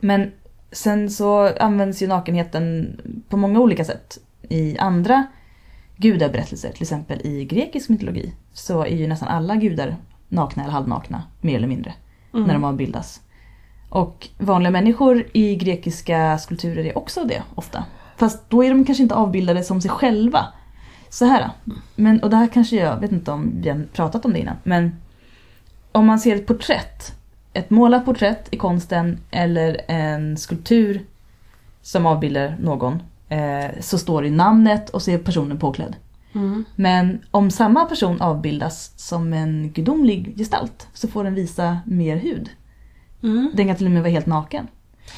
Men 0.00 0.32
sen 0.72 1.10
så 1.10 1.56
används 1.58 2.02
ju 2.02 2.06
nakenheten 2.06 3.00
på 3.28 3.36
många 3.36 3.60
olika 3.60 3.84
sätt. 3.84 4.18
I 4.48 4.78
andra 4.78 5.26
gudaberättelser, 5.96 6.72
till 6.72 6.82
exempel 6.82 7.20
i 7.24 7.44
grekisk 7.44 7.88
mytologi, 7.88 8.32
så 8.52 8.84
är 8.84 8.96
ju 8.96 9.06
nästan 9.06 9.28
alla 9.28 9.56
gudar 9.56 9.96
nakna 10.30 10.62
eller 10.62 10.72
halvnakna, 10.72 11.22
mer 11.40 11.56
eller 11.56 11.68
mindre, 11.68 11.94
Mm. 12.34 12.46
när 12.46 12.54
de 12.54 12.64
avbildas. 12.64 13.20
Och 13.88 14.28
vanliga 14.38 14.70
människor 14.70 15.26
i 15.32 15.56
grekiska 15.56 16.38
skulpturer 16.38 16.84
är 16.84 16.98
också 16.98 17.24
det, 17.24 17.42
ofta. 17.54 17.84
Fast 18.16 18.50
då 18.50 18.64
är 18.64 18.70
de 18.70 18.84
kanske 18.84 19.02
inte 19.02 19.14
avbildade 19.14 19.62
som 19.62 19.80
sig 19.80 19.90
själva. 19.90 20.46
Så 21.08 21.24
här. 21.24 21.50
Men, 21.96 22.22
och 22.22 22.30
det 22.30 22.36
här 22.36 22.46
kanske 22.46 22.76
jag, 22.76 22.96
vet 23.00 23.12
inte 23.12 23.32
om 23.32 23.52
vi 23.62 23.68
har 23.68 23.86
pratat 23.92 24.24
om 24.24 24.32
det 24.32 24.38
innan, 24.38 24.56
men 24.62 24.96
om 25.92 26.06
man 26.06 26.18
ser 26.20 26.36
ett 26.36 26.46
porträtt, 26.46 27.12
ett 27.52 27.70
målat 27.70 28.04
porträtt 28.04 28.48
i 28.50 28.56
konsten 28.56 29.18
eller 29.30 29.80
en 29.88 30.36
skulptur 30.36 31.04
som 31.82 32.06
avbildar 32.06 32.56
någon, 32.60 33.02
eh, 33.28 33.70
så 33.80 33.98
står 33.98 34.22
det 34.22 34.30
namnet 34.30 34.90
och 34.90 35.02
så 35.02 35.10
är 35.10 35.18
personen 35.18 35.58
påklädd. 35.58 35.96
Mm. 36.32 36.64
Men 36.76 37.20
om 37.30 37.50
samma 37.50 37.84
person 37.84 38.20
avbildas 38.20 38.92
som 38.96 39.32
en 39.32 39.70
gudomlig 39.72 40.34
gestalt 40.36 40.88
så 40.92 41.08
får 41.08 41.24
den 41.24 41.34
visa 41.34 41.78
mer 41.86 42.16
hud. 42.16 42.50
Mm. 43.22 43.50
Den 43.54 43.66
kan 43.66 43.76
till 43.76 43.86
och 43.86 43.92
med 43.92 44.02
vara 44.02 44.12
helt 44.12 44.26
naken. 44.26 44.68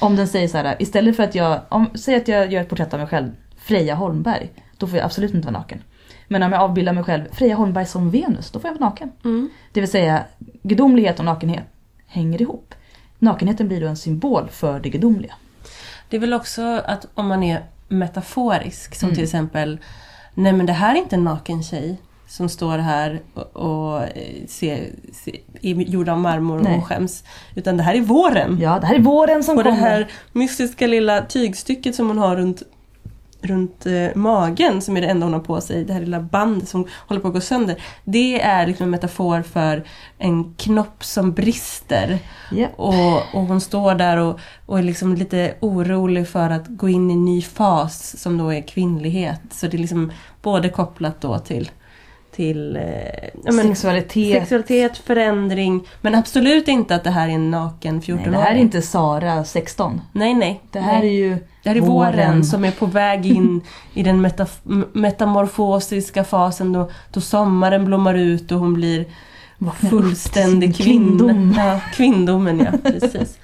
Om 0.01 0.17
den 0.17 0.29
säger 0.29 0.49
så 0.49 0.57
här, 0.59 0.77
istället 0.79 1.17
för 1.17 1.23
att 1.23 1.35
jag, 1.35 1.61
om, 1.69 1.87
säg 1.95 2.17
att 2.17 2.29
jag 2.29 2.53
gör 2.53 2.61
ett 2.63 2.69
porträtt 2.69 2.95
av 2.95 3.01
mig 3.01 3.09
själv, 3.09 3.31
Freja 3.57 3.95
Holmberg. 3.95 4.51
då 4.79 4.87
får 4.87 4.99
jag 4.99 5.05
absolut 5.05 5.35
inte 5.35 5.47
vara 5.47 5.59
naken. 5.59 5.83
Men 6.29 6.43
om 6.43 6.53
jag 6.53 6.63
avbildar 6.63 6.93
mig 6.93 7.05
själv, 7.05 7.25
Freja 7.33 7.55
Holmberg 7.55 7.87
som 7.87 8.11
Venus, 8.11 8.51
då 8.51 8.61
får 8.61 8.71
jag 8.71 8.75
vara 8.79 8.85
naken. 8.91 9.13
Mm. 9.25 9.49
Det 9.73 9.81
vill 9.81 9.91
säga, 9.91 10.25
gudomlighet 10.63 11.19
och 11.19 11.25
nakenhet 11.25 11.65
hänger 12.07 12.43
ihop. 12.43 12.75
Nakenheten 13.19 13.69
blir 13.69 13.81
då 13.81 13.87
en 13.87 13.97
symbol 13.97 14.49
för 14.49 14.81
det 14.81 14.89
gudomliga. 14.89 15.35
Det 16.09 16.17
är 16.17 16.21
väl 16.21 16.33
också 16.33 16.63
att 16.87 17.07
om 17.15 17.27
man 17.27 17.43
är 17.43 17.63
metaforisk, 17.89 18.95
som 18.95 19.07
Mm. 19.07 19.15
till 19.15 19.25
exempel 19.25 19.79
Nej 20.35 20.53
men 20.53 20.67
det 20.67 20.73
här 20.73 20.95
är 20.95 20.99
inte 20.99 21.17
en 21.17 21.25
naken 21.25 21.63
tjej 21.63 21.99
som 22.33 22.49
står 22.49 22.79
här 22.79 23.23
och, 23.35 23.57
och 23.57 24.03
eh, 24.03 24.47
ser, 24.49 24.91
ser, 25.13 25.37
är 25.63 25.75
gjord 25.75 26.09
av 26.09 26.19
marmor 26.19 26.61
Nej. 26.61 26.79
och 26.79 26.87
skäms. 26.87 27.25
Utan 27.55 27.77
det 27.77 27.83
här 27.83 27.95
är 27.95 28.01
våren. 28.01 28.59
Ja, 28.61 28.79
det 28.79 28.87
här 28.87 28.95
är 28.95 29.01
våren 29.01 29.45
som 29.45 29.59
och 29.59 29.65
det 29.65 29.71
kommer. 29.71 29.83
här 29.83 30.11
mystiska 30.33 30.87
lilla 30.87 31.23
tygstycket 31.23 31.95
som 31.95 32.09
hon 32.09 32.19
har 32.19 32.37
runt, 32.37 32.63
runt 33.45 33.87
eh, 33.87 34.09
magen, 34.15 34.83
som 34.83 34.97
är 34.97 35.01
det 35.01 35.07
enda 35.07 35.27
hon 35.27 35.33
har 35.33 35.41
på 35.41 35.61
sig, 35.61 35.85
det 35.85 35.93
här 35.93 36.01
lilla 36.01 36.21
bandet 36.21 36.69
som 36.69 36.87
håller 37.07 37.21
på 37.21 37.29
att 37.29 37.35
gå 37.35 37.41
sönder. 37.41 37.83
Det 38.05 38.41
är 38.41 38.67
liksom 38.67 38.85
en 38.85 38.91
metafor 38.91 39.43
för 39.43 39.85
en 40.19 40.55
knopp 40.55 41.05
som 41.05 41.33
brister. 41.33 42.19
Ja. 42.51 42.69
Och, 42.77 43.35
och 43.35 43.47
hon 43.47 43.61
står 43.61 43.95
där 43.95 44.17
och, 44.17 44.41
och 44.67 44.79
är 44.79 44.83
liksom 44.83 45.15
lite 45.15 45.55
orolig 45.61 46.29
för 46.29 46.51
att 46.51 46.67
gå 46.69 46.89
in 46.89 47.11
i 47.11 47.15
en 47.15 47.25
ny 47.25 47.43
fas 47.43 48.21
som 48.21 48.39
då 48.39 48.53
är 48.53 48.63
kvinnlighet. 48.63 49.41
Så 49.51 49.67
det 49.67 49.77
är 49.77 49.79
liksom 49.79 50.13
både 50.43 50.69
kopplat 50.69 51.21
då 51.21 51.39
till, 51.39 51.71
till 52.33 52.77
eh, 52.77 53.53
Sexualitet. 53.63 54.39
sexualitet, 54.41 54.99
förändring. 54.99 55.87
Men 56.01 56.15
absolut 56.15 56.69
inte 56.69 56.95
att 56.95 57.05
det 57.05 57.11
här 57.11 57.29
är 57.29 57.33
en 57.33 57.51
naken 57.51 58.01
14-åring. 58.03 58.23
Nej, 58.23 58.31
det 58.31 58.39
här 58.45 58.53
är 58.55 58.59
inte 58.59 58.83
Sara 58.83 59.45
16. 59.45 60.01
Nej, 60.13 60.35
nej. 60.35 60.61
Det 60.71 60.81
här 60.81 60.99
nej. 60.99 61.09
är 61.09 61.13
ju 61.13 61.37
Det 61.63 61.69
här 61.69 61.77
är 61.77 61.81
våren. 61.81 62.13
våren. 62.17 62.45
som 62.45 62.65
är 62.65 62.71
på 62.71 62.87
väg 62.87 63.27
in 63.27 63.61
i 63.95 64.03
den 64.03 64.27
metaf- 64.27 64.85
metamorfosiska 64.93 66.25
fasen 66.25 66.73
då, 66.73 66.91
då 67.13 67.21
sommaren 67.21 67.85
blommar 67.85 68.15
ut 68.15 68.53
och 68.53 68.59
hon 68.59 68.75
blir 68.75 69.05
fullständig 69.91 70.77
kvinna. 70.77 71.53
Ja, 71.65 71.81
kvindomen 71.95 72.61
ja, 72.61 72.91
precis. 72.91 73.39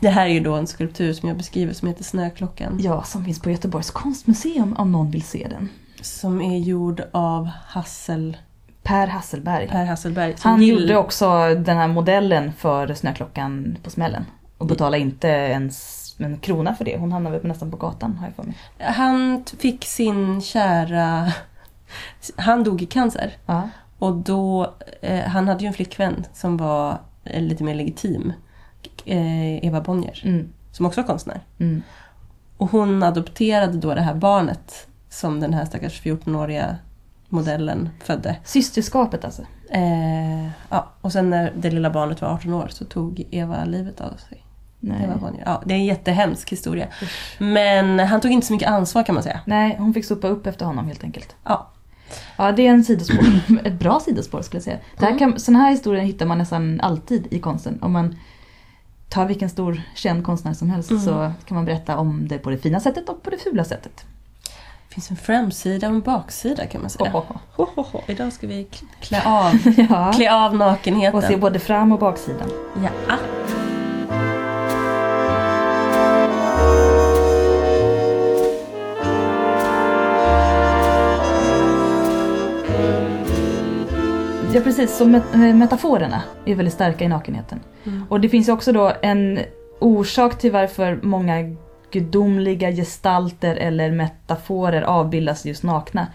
Det 0.00 0.08
här 0.08 0.26
är 0.26 0.30
ju 0.30 0.40
då 0.40 0.54
en 0.54 0.66
skulptur 0.66 1.12
som 1.12 1.28
jag 1.28 1.38
beskriver 1.38 1.72
som 1.74 1.88
heter 1.88 2.04
Snöklockan. 2.04 2.78
Ja, 2.82 3.02
som 3.02 3.24
finns 3.24 3.40
på 3.40 3.50
Göteborgs 3.50 3.90
konstmuseum 3.90 4.76
om 4.78 4.92
någon 4.92 5.10
vill 5.10 5.22
se 5.22 5.46
den. 5.50 5.68
Som 6.02 6.40
är 6.40 6.58
gjord 6.58 7.02
av 7.12 7.46
Hassel, 7.66 8.36
Per 8.82 9.06
Hasselberg. 9.06 9.68
Per 9.68 9.84
Hasselberg. 9.84 10.34
Han 10.40 10.60
gill- 10.62 10.80
gjorde 10.80 10.96
också 10.96 11.54
den 11.54 11.76
här 11.76 11.88
modellen 11.88 12.52
för 12.52 12.94
Snöklockan 12.94 13.76
på 13.82 13.90
smällen. 13.90 14.24
Och 14.58 14.66
betalade 14.66 14.98
inte 14.98 15.28
ens 15.28 16.02
en 16.18 16.36
krona 16.38 16.74
för 16.74 16.84
det. 16.84 16.98
Hon 16.98 17.12
hamnade 17.12 17.38
väl 17.38 17.46
nästan 17.48 17.70
på 17.70 17.76
gatan 17.76 18.16
har 18.16 18.26
jag 18.26 18.34
för 18.34 18.42
mig. 18.42 18.56
Han 18.78 19.44
fick 19.58 19.84
sin 19.84 20.40
kära... 20.42 21.32
Han 22.36 22.64
dog 22.64 22.82
i 22.82 22.86
cancer. 22.86 23.32
Ja. 23.46 23.68
Och 23.98 24.14
då, 24.16 24.74
eh, 25.02 25.20
han 25.24 25.48
hade 25.48 25.60
ju 25.60 25.66
en 25.66 25.72
flickvän 25.74 26.24
som 26.32 26.56
var 26.56 26.98
eh, 27.24 27.42
lite 27.42 27.64
mer 27.64 27.74
legitim. 27.74 28.32
Eh, 29.04 29.64
Eva 29.66 29.80
Bonnier, 29.80 30.22
Mm. 30.24 30.48
som 30.72 30.86
också 30.86 31.00
var 31.00 31.06
konstnär. 31.08 31.40
Mm. 31.58 31.82
Och 32.56 32.70
hon 32.70 33.02
adopterade 33.02 33.78
då 33.78 33.94
det 33.94 34.00
här 34.02 34.14
barnet 34.14 34.86
som 35.16 35.40
den 35.40 35.54
här 35.54 35.64
stackars 35.64 36.02
14-åriga 36.02 36.76
modellen 37.28 37.88
födde. 38.04 38.36
Systerskapet 38.44 39.24
alltså. 39.24 39.42
Eh, 39.70 40.44
ja, 40.68 40.92
och 41.00 41.12
sen 41.12 41.30
när 41.30 41.52
det 41.56 41.70
lilla 41.70 41.90
barnet 41.90 42.20
var 42.22 42.28
18 42.28 42.52
år 42.54 42.66
så 42.70 42.84
tog 42.84 43.24
Eva 43.30 43.64
livet 43.64 44.00
av 44.00 44.16
sig. 44.28 44.42
Nej. 44.80 45.04
Eva 45.04 45.16
Bonnier. 45.16 45.42
Ja, 45.46 45.62
det 45.66 45.74
är 45.74 45.78
en 45.78 45.84
jättehemsk 45.84 46.52
historia. 46.52 46.86
Men 47.38 47.98
han 47.98 48.20
tog 48.20 48.30
inte 48.30 48.46
så 48.46 48.52
mycket 48.52 48.68
ansvar 48.68 49.02
kan 49.02 49.14
man 49.14 49.22
säga. 49.24 49.40
Nej, 49.44 49.76
hon 49.78 49.94
fick 49.94 50.04
sopa 50.04 50.28
upp 50.28 50.46
efter 50.46 50.66
honom 50.66 50.86
helt 50.86 51.04
enkelt. 51.04 51.36
Ja, 51.44 51.70
Ja, 52.36 52.52
det 52.52 52.66
är 52.66 52.70
en 52.70 52.84
sidospår. 52.84 53.24
Ett 53.64 53.78
bra 53.78 54.00
sidospår 54.00 54.42
skulle 54.42 54.56
jag 54.58 54.64
säga. 54.64 54.78
Det 54.98 55.04
här 55.04 55.12
Mm. 55.12 55.18
kan, 55.18 55.40
såna 55.40 55.58
här 55.58 55.70
historier 55.70 56.02
hittar 56.04 56.26
man 56.26 56.38
nästan 56.38 56.80
alltid 56.80 57.26
i 57.30 57.38
konsten. 57.38 57.78
Om 57.82 57.92
man 57.92 58.16
tar 59.08 59.26
vilken 59.26 59.50
stor 59.50 59.82
känd 59.94 60.24
konstnär 60.24 60.52
som 60.54 60.70
helst 60.70 60.90
Mm. 60.90 61.02
så 61.02 61.32
kan 61.46 61.54
man 61.54 61.64
berätta 61.64 61.96
om 61.96 62.28
det 62.28 62.38
på 62.38 62.50
det 62.50 62.58
fina 62.58 62.80
sättet 62.80 63.08
och 63.08 63.22
på 63.22 63.30
det 63.30 63.38
fula 63.38 63.64
sättet. 63.64 64.04
Finns 64.96 65.10
en 65.10 65.16
framsida 65.16 65.88
och 65.88 65.94
en 65.94 66.00
baksida 66.00 66.66
kan 66.66 66.80
man 66.80 66.90
säga. 66.90 67.10
Ho, 67.10 67.22
ho, 67.56 67.66
ho. 67.82 68.00
Idag 68.06 68.32
ska 68.32 68.46
vi 68.46 68.66
klä 69.00 69.22
av, 69.26 69.52
Ja. 69.90 70.12
klä 70.16 70.32
av 70.34 70.56
nakenheten. 70.56 71.14
Och 71.18 71.22
se 71.24 71.36
både 71.36 71.58
fram 71.58 71.92
och 71.92 71.98
baksidan. 71.98 72.48
Ja. 72.82 73.16
Ja 84.54 84.60
precis, 84.62 84.96
så 84.96 85.04
met- 85.04 85.52
metaforerna 85.54 86.22
är 86.44 86.54
väldigt 86.54 86.74
starka 86.74 87.04
i 87.04 87.08
nakenheten. 87.08 87.60
Mm. 87.84 88.04
Och 88.08 88.20
det 88.20 88.28
finns 88.28 88.48
ju 88.48 88.52
också 88.52 88.72
då 88.72 88.92
en 89.02 89.38
orsak 89.78 90.38
till 90.38 90.52
varför 90.52 91.00
många 91.02 91.56
gudomliga 92.00 92.72
gestalter 92.72 93.56
eller 93.56 93.90
metaforer 93.90 94.82
avbildas 94.82 95.46
just 95.46 95.62
nakna. 95.62 96.06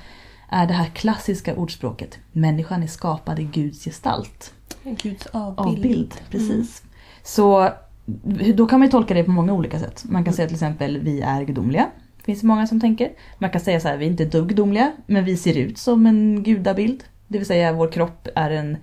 Är 0.50 0.68
det 0.68 0.74
här 0.74 0.86
klassiska 0.86 1.56
ordspråket. 1.56 2.20
Människan 2.32 2.84
är 2.84 2.88
skapad 2.88 3.40
i 3.40 3.44
Guds 3.44 3.84
gestalt. 3.86 4.54
Guds 4.84 5.26
avbild. 5.26 5.78
Avbild, 5.78 6.14
precis. 6.30 6.84
Så 7.24 7.70
hur- 8.24 8.54
då 8.54 8.66
kan 8.68 8.80
man 8.80 8.88
ju 8.88 8.92
tolka 8.92 9.14
det 9.14 9.24
på 9.24 9.32
många 9.32 9.54
olika 9.54 9.80
sätt. 9.80 10.04
Man 10.10 10.24
kan 10.24 10.34
säga 10.34 10.48
till 10.48 10.56
exempel 10.56 11.00
vi 11.00 11.22
är 11.22 11.44
gudomliga. 11.44 11.90
Det 12.18 12.24
finns 12.24 12.44
många 12.44 12.68
som 12.68 12.80
tänker. 12.82 13.12
Man 13.38 13.50
kan 13.50 13.62
säga 13.62 13.80
så 13.80 13.88
här, 13.88 13.98
vi 13.98 14.06
är 14.06 14.10
inte 14.10 14.26
dugg 14.26 14.50
gudomliga, 14.50 14.92
men 15.06 15.26
vi 15.26 15.38
ser 15.38 15.58
ut 15.58 15.78
som 15.78 16.06
en 16.06 16.44
gudabild. 16.44 17.04
Det 17.28 17.38
vill 17.38 17.48
säga 17.48 17.74
vår 17.74 17.92
kropp 17.92 18.28
är 18.36 18.52
en 18.52 18.78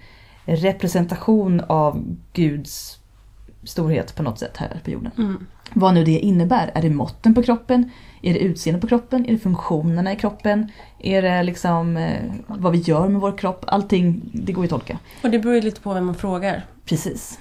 representation 0.44 1.60
av 1.60 2.16
Guds 2.32 2.98
storhet 3.64 4.14
på 4.16 4.22
något 4.22 4.38
sätt 4.38 4.56
här 4.56 4.80
på 4.84 4.90
jorden. 4.90 5.12
Mm. 5.18 5.46
Vad 5.74 5.94
nu 5.94 6.04
det 6.04 6.18
innebär. 6.18 6.70
Är 6.74 6.82
det 6.82 6.90
måtten 6.90 7.34
på 7.34 7.42
kroppen? 7.42 7.90
Är 8.22 8.32
det 8.34 8.38
utseendet 8.38 8.80
på 8.80 8.86
kroppen? 8.88 9.26
Är 9.26 9.32
det 9.32 9.38
funktionerna 9.38 10.12
i 10.12 10.16
kroppen? 10.16 10.70
Är 10.98 11.22
det 11.22 11.42
liksom 11.42 11.96
eh, 11.96 12.22
vad 12.46 12.72
vi 12.72 12.78
gör 12.78 13.08
med 13.08 13.20
vår 13.20 13.38
kropp? 13.38 13.64
Allting, 13.68 14.20
det 14.32 14.52
går 14.52 14.64
ju 14.64 14.66
att 14.66 14.70
tolka. 14.70 14.98
Och 15.22 15.30
det 15.30 15.38
beror 15.38 15.54
ju 15.54 15.60
lite 15.60 15.80
på 15.80 15.94
vem 15.94 16.06
man 16.06 16.14
frågar. 16.14 16.66
Precis. 16.84 17.38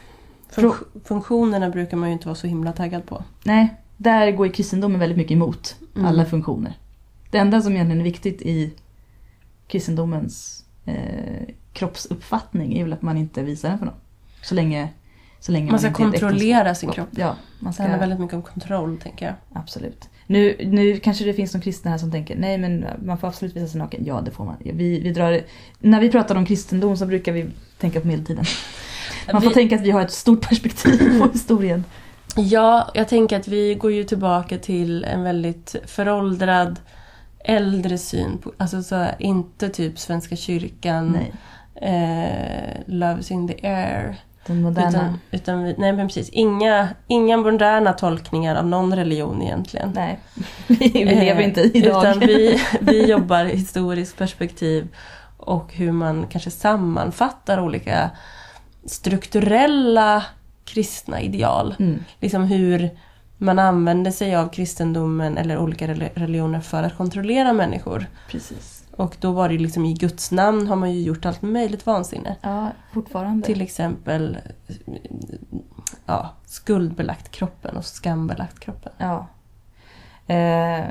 Fun- 0.52 1.02
funktionerna 1.04 1.70
brukar 1.70 1.98
man 1.98 2.10
ju 2.10 2.14
inte 2.14 2.28
vara 2.28 2.36
så 2.36 2.48
himla 2.48 2.72
taggad 2.72 3.06
på. 3.06 3.24
Nej, 3.44 3.74
där 3.98 4.32
går 4.32 4.48
ju 4.48 4.54
kristendomen 4.54 5.00
väldigt 5.00 5.18
mycket 5.18 5.32
emot 5.32 5.76
Mm. 5.96 6.08
alla 6.08 6.26
funktioner. 6.26 6.74
Det 7.32 7.38
enda 7.38 7.62
som 7.62 7.74
egentligen 7.74 8.00
är 8.00 8.04
viktigt 8.04 8.42
i 8.42 8.74
kristendomens 9.68 10.66
eh, 10.86 11.48
kroppsuppfattning 11.74 12.78
är 12.78 12.84
väl 12.84 12.94
att 12.94 13.02
man 13.02 13.18
inte 13.18 13.44
visar 13.44 13.70
den 13.70 13.78
för 13.78 13.86
någon. 13.86 13.96
Så 14.42 14.56
länge, 14.56 14.90
så 15.40 15.52
länge 15.52 15.72
Man 15.72 15.80
ska 15.80 15.88
ett 15.88 15.94
kontrollera 15.94 16.76
sin 16.76 16.92
kropp. 16.92 17.08
Ja, 17.12 17.36
man 17.60 17.70
Det 17.72 17.74
ska, 17.74 17.84
handlar 17.84 18.00
väldigt 18.00 18.20
mycket 18.20 18.36
om 18.36 18.42
kontroll, 18.42 18.98
tänker 19.04 19.26
jag. 19.26 19.36
absolut. 19.54 20.10
Nu, 20.30 20.56
nu 20.66 20.98
kanske 21.00 21.26
det 21.26 21.34
finns 21.34 21.54
någon 21.54 21.62
kristna 21.62 21.92
här 21.92 21.98
som 21.98 22.12
tänker 22.12 22.36
nej 22.36 22.58
men 22.58 22.86
man 23.06 23.18
får 23.18 23.28
absolut 23.28 23.56
visa 23.56 23.68
sig 23.68 23.80
naken. 23.80 24.06
Ja 24.06 24.22
det 24.22 24.32
får 24.32 24.46
man. 24.46 24.56
Vi, 24.60 25.00
vi 25.00 25.12
drar, 25.12 25.42
när 25.80 26.02
vi 26.02 26.10
pratar 26.10 26.36
om 26.36 26.46
kristendom 26.46 26.98
så 26.98 27.06
brukar 27.06 27.32
vi 27.32 27.50
tänka 27.80 28.02
på 28.02 28.08
medeltiden. 28.08 28.46
Man 29.34 29.42
får 29.42 29.50
Vi- 29.50 29.54
tänka 29.54 29.76
att 29.76 29.82
vi 29.82 29.92
har 29.92 30.02
ett 30.02 30.12
stort 30.12 30.50
perspektiv 30.50 31.20
på 31.20 31.28
historien. 31.34 31.84
Ja, 32.36 32.92
jag 32.94 33.08
tänker 33.08 33.38
att 33.40 33.48
vi 33.48 33.76
går 33.76 33.92
ju 33.92 34.04
tillbaka 34.04 34.58
till 34.58 35.04
en 35.04 35.24
väldigt 35.24 35.76
föråldrad 35.86 36.80
äldre 37.40 37.98
syn 37.98 38.38
på, 38.38 38.54
alltså 38.58 38.84
så 38.84 38.96
här, 38.96 39.16
inte 39.20 39.70
typ 39.70 40.00
Svenska 40.00 40.36
kyrkan, 40.36 41.18
eh, 41.76 42.78
Love's 42.88 43.32
in 43.32 43.48
the 43.48 43.68
air. 43.68 44.16
Den 44.48 44.62
moderna. 44.62 44.88
Utan, 44.90 45.20
utan 45.32 45.64
vi, 45.64 45.76
nej 45.78 45.94
men 45.94 46.08
precis, 46.08 46.30
inga, 46.30 46.90
inga 47.08 47.38
moderna 47.38 47.94
tolkningar 47.94 48.56
av 48.56 48.68
någon 48.68 48.96
religion 48.96 49.42
egentligen. 49.42 49.92
Nej, 49.96 50.20
vi, 50.68 51.02
Eh, 51.04 51.20
lever 51.20 51.42
inte 51.42 51.62
idag. 51.62 52.02
Utan 52.02 52.20
vi, 52.20 52.60
vi 52.82 53.06
jobbar 53.10 53.46
i 53.46 53.56
historiskt 53.56 54.18
perspektiv 54.18 54.88
och 55.38 55.74
hur 55.74 55.92
man 55.92 56.28
kanske 56.30 56.52
sammanfattar 56.52 57.60
olika 57.60 58.10
strukturella 58.86 60.24
kristna 60.66 61.22
ideal. 61.22 61.76
Mm, 61.80 62.04
Liksom 62.20 62.44
hur 62.44 62.90
man 63.38 63.60
använder 63.60 64.12
sig 64.12 64.36
av 64.36 64.50
kristendomen 64.50 65.38
eller 65.38 65.58
olika 65.58 65.88
rel- 65.88 66.10
religioner 66.16 66.60
för 66.62 66.84
att 66.84 66.98
kontrollera 66.98 67.54
människor. 67.54 68.06
precis. 68.32 68.77
Och 68.98 69.18
då 69.20 69.32
var 69.32 69.50
det 69.50 69.58
liksom 69.58 69.86
i 69.86 69.94
Guds 69.94 70.32
namn 70.32 70.68
har 70.68 70.76
man 70.76 70.92
ju 70.92 71.02
gjort 71.02 71.26
allt 71.26 71.42
möjligt 71.42 71.86
vansinne. 71.86 72.36
Ja, 72.42 72.72
fortfarande. 72.94 73.46
Till 73.46 73.62
exempel 73.62 74.38
ja, 76.06 76.34
skuldbelagt 76.46 77.32
kroppen 77.32 77.78
och 77.78 77.86
skambelagt 77.86 78.60
kroppen. 78.60 78.92
Ja. 78.98 79.28
Eh, 80.34 80.86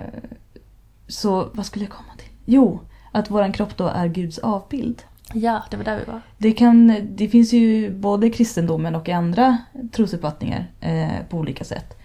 så 1.09 1.51
vad 1.55 1.67
skulle 1.67 1.85
jag 1.85 1.93
komma 1.93 2.13
till? 2.19 2.29
Jo, 2.45 2.81
att 3.13 3.31
våran 3.31 3.53
kropp 3.53 3.77
då 3.77 3.87
är 3.87 4.07
Guds 4.07 4.39
avbild. 4.39 5.03
Ja, 5.33 5.63
det 5.71 5.77
var 5.77 5.85
där 5.85 5.99
vi 5.99 6.05
var. 6.05 6.21
Det, 6.39 6.53
kan, 6.53 7.07
det 7.17 7.29
finns 7.29 7.53
ju 7.53 7.91
både 7.95 8.27
i 8.27 8.31
kristendomen 8.31 8.95
och 8.95 9.09
i 9.09 9.13
andra 9.13 9.59
trosuppfattningar 9.93 10.67
eh, 10.81 11.27
på 11.29 11.37
olika 11.37 11.65
sätt. 11.65 11.99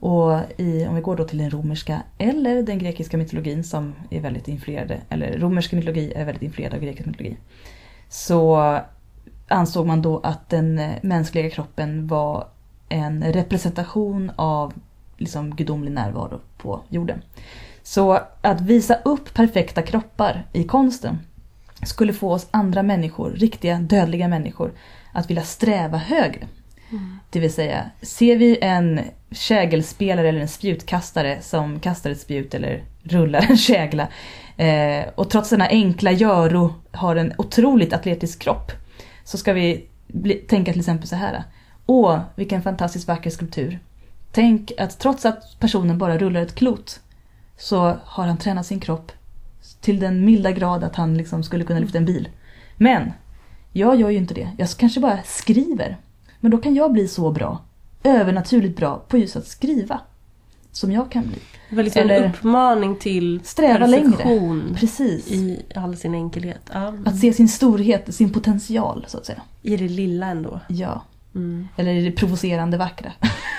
Och 0.00 0.40
i, 0.56 0.86
om 0.86 0.94
vi 0.94 1.00
går 1.00 1.16
då 1.16 1.24
till 1.24 1.38
den 1.38 1.50
romerska 1.50 2.02
eller 2.18 2.62
den 2.62 2.78
grekiska 2.78 3.16
mytologin 3.16 3.64
som 3.64 3.94
är 4.10 4.20
väldigt 4.20 4.48
influerade, 4.48 5.00
eller 5.08 5.38
romersk 5.38 5.72
mytologi 5.72 6.12
är 6.16 6.24
väldigt 6.24 6.42
influerad 6.42 6.74
av 6.74 6.80
grekisk 6.80 7.06
mytologi. 7.06 7.36
Så 8.08 8.78
ansåg 9.48 9.86
man 9.86 10.02
då 10.02 10.20
att 10.20 10.48
den 10.48 10.78
eh, 10.78 10.90
mänskliga 11.02 11.50
kroppen 11.50 12.06
var 12.06 12.48
en 12.88 13.32
representation 13.32 14.32
av 14.36 14.72
liksom 15.16 15.56
gudomlig 15.56 15.92
närvaro 15.92 16.40
på 16.56 16.80
jorden. 16.88 17.22
Så 17.82 18.20
att 18.40 18.60
visa 18.60 18.94
upp 18.94 19.34
perfekta 19.34 19.82
kroppar 19.82 20.46
i 20.52 20.64
konsten 20.64 21.18
skulle 21.86 22.12
få 22.12 22.32
oss 22.32 22.46
andra 22.50 22.82
människor, 22.82 23.30
riktiga 23.30 23.78
dödliga 23.78 24.28
människor, 24.28 24.72
att 25.12 25.30
vilja 25.30 25.42
sträva 25.42 25.98
högre. 25.98 26.46
Mm. 26.90 27.18
Det 27.30 27.40
vill 27.40 27.52
säga, 27.52 27.90
ser 28.02 28.36
vi 28.36 28.58
en 28.60 29.00
kägelspelare 29.30 30.28
eller 30.28 30.40
en 30.40 30.48
spjutkastare 30.48 31.42
som 31.42 31.80
kastar 31.80 32.10
ett 32.10 32.20
spjut 32.20 32.54
eller 32.54 32.84
rullar 33.02 33.46
en 33.50 33.56
kägla 33.56 34.08
eh, 34.56 35.08
och 35.14 35.30
trots 35.30 35.50
denna 35.50 35.68
enkla 35.68 36.12
göro 36.12 36.74
har 36.90 37.16
en 37.16 37.32
otroligt 37.38 37.92
atletisk 37.92 38.38
kropp 38.38 38.72
så 39.24 39.38
ska 39.38 39.52
vi 39.52 39.86
bli, 40.06 40.34
tänka 40.34 40.72
till 40.72 40.80
exempel 40.80 41.08
så 41.08 41.16
här. 41.16 41.44
Åh, 41.86 42.20
vilken 42.34 42.62
fantastiskt 42.62 43.08
vacker 43.08 43.30
skulptur. 43.30 43.78
Tänk 44.32 44.72
att 44.78 44.98
trots 44.98 45.26
att 45.26 45.56
personen 45.60 45.98
bara 45.98 46.18
rullar 46.18 46.40
ett 46.40 46.54
klot 46.54 47.00
så 47.56 47.96
har 48.04 48.26
han 48.26 48.38
tränat 48.38 48.66
sin 48.66 48.80
kropp 48.80 49.12
till 49.80 50.00
den 50.00 50.24
milda 50.24 50.52
grad 50.52 50.84
att 50.84 50.96
han 50.96 51.16
liksom 51.16 51.42
skulle 51.42 51.64
kunna 51.64 51.80
lyfta 51.80 51.98
en 51.98 52.04
bil. 52.04 52.28
Men 52.76 53.12
jag 53.72 54.00
gör 54.00 54.10
ju 54.10 54.16
inte 54.16 54.34
det. 54.34 54.50
Jag 54.58 54.68
kanske 54.68 55.00
bara 55.00 55.22
skriver. 55.24 55.96
Men 56.40 56.50
då 56.50 56.58
kan 56.58 56.74
jag 56.74 56.92
bli 56.92 57.08
så 57.08 57.30
bra, 57.30 57.64
övernaturligt 58.04 58.76
bra 58.76 59.02
på 59.08 59.18
just 59.18 59.36
att 59.36 59.46
skriva. 59.46 60.00
Som 60.72 60.92
jag 60.92 61.10
kan 61.10 61.22
bli. 61.26 61.38
Det 61.70 61.76
var 61.76 61.82
liksom 61.82 62.02
Eller- 62.02 62.22
en 62.22 62.30
uppmaning 62.30 62.96
till 62.96 63.40
Sträva 63.44 63.86
längre. 63.86 64.10
perfektion 64.10 64.76
Precis. 64.80 65.30
i 65.30 65.62
all 65.74 65.96
sin 65.96 66.14
enkelhet. 66.14 66.60
Ja. 66.72 66.94
Att 67.06 67.18
se 67.18 67.32
sin 67.32 67.48
storhet, 67.48 68.14
sin 68.14 68.32
potential 68.32 69.04
så 69.08 69.18
att 69.18 69.26
säga. 69.26 69.42
I 69.62 69.76
det 69.76 69.88
lilla 69.88 70.26
ändå. 70.26 70.60
Ja. 70.68 71.02
Mm. 71.34 71.68
Eller 71.76 71.92
i 71.92 72.04
det 72.04 72.10
provocerande 72.12 72.76
vackra. 72.76 73.12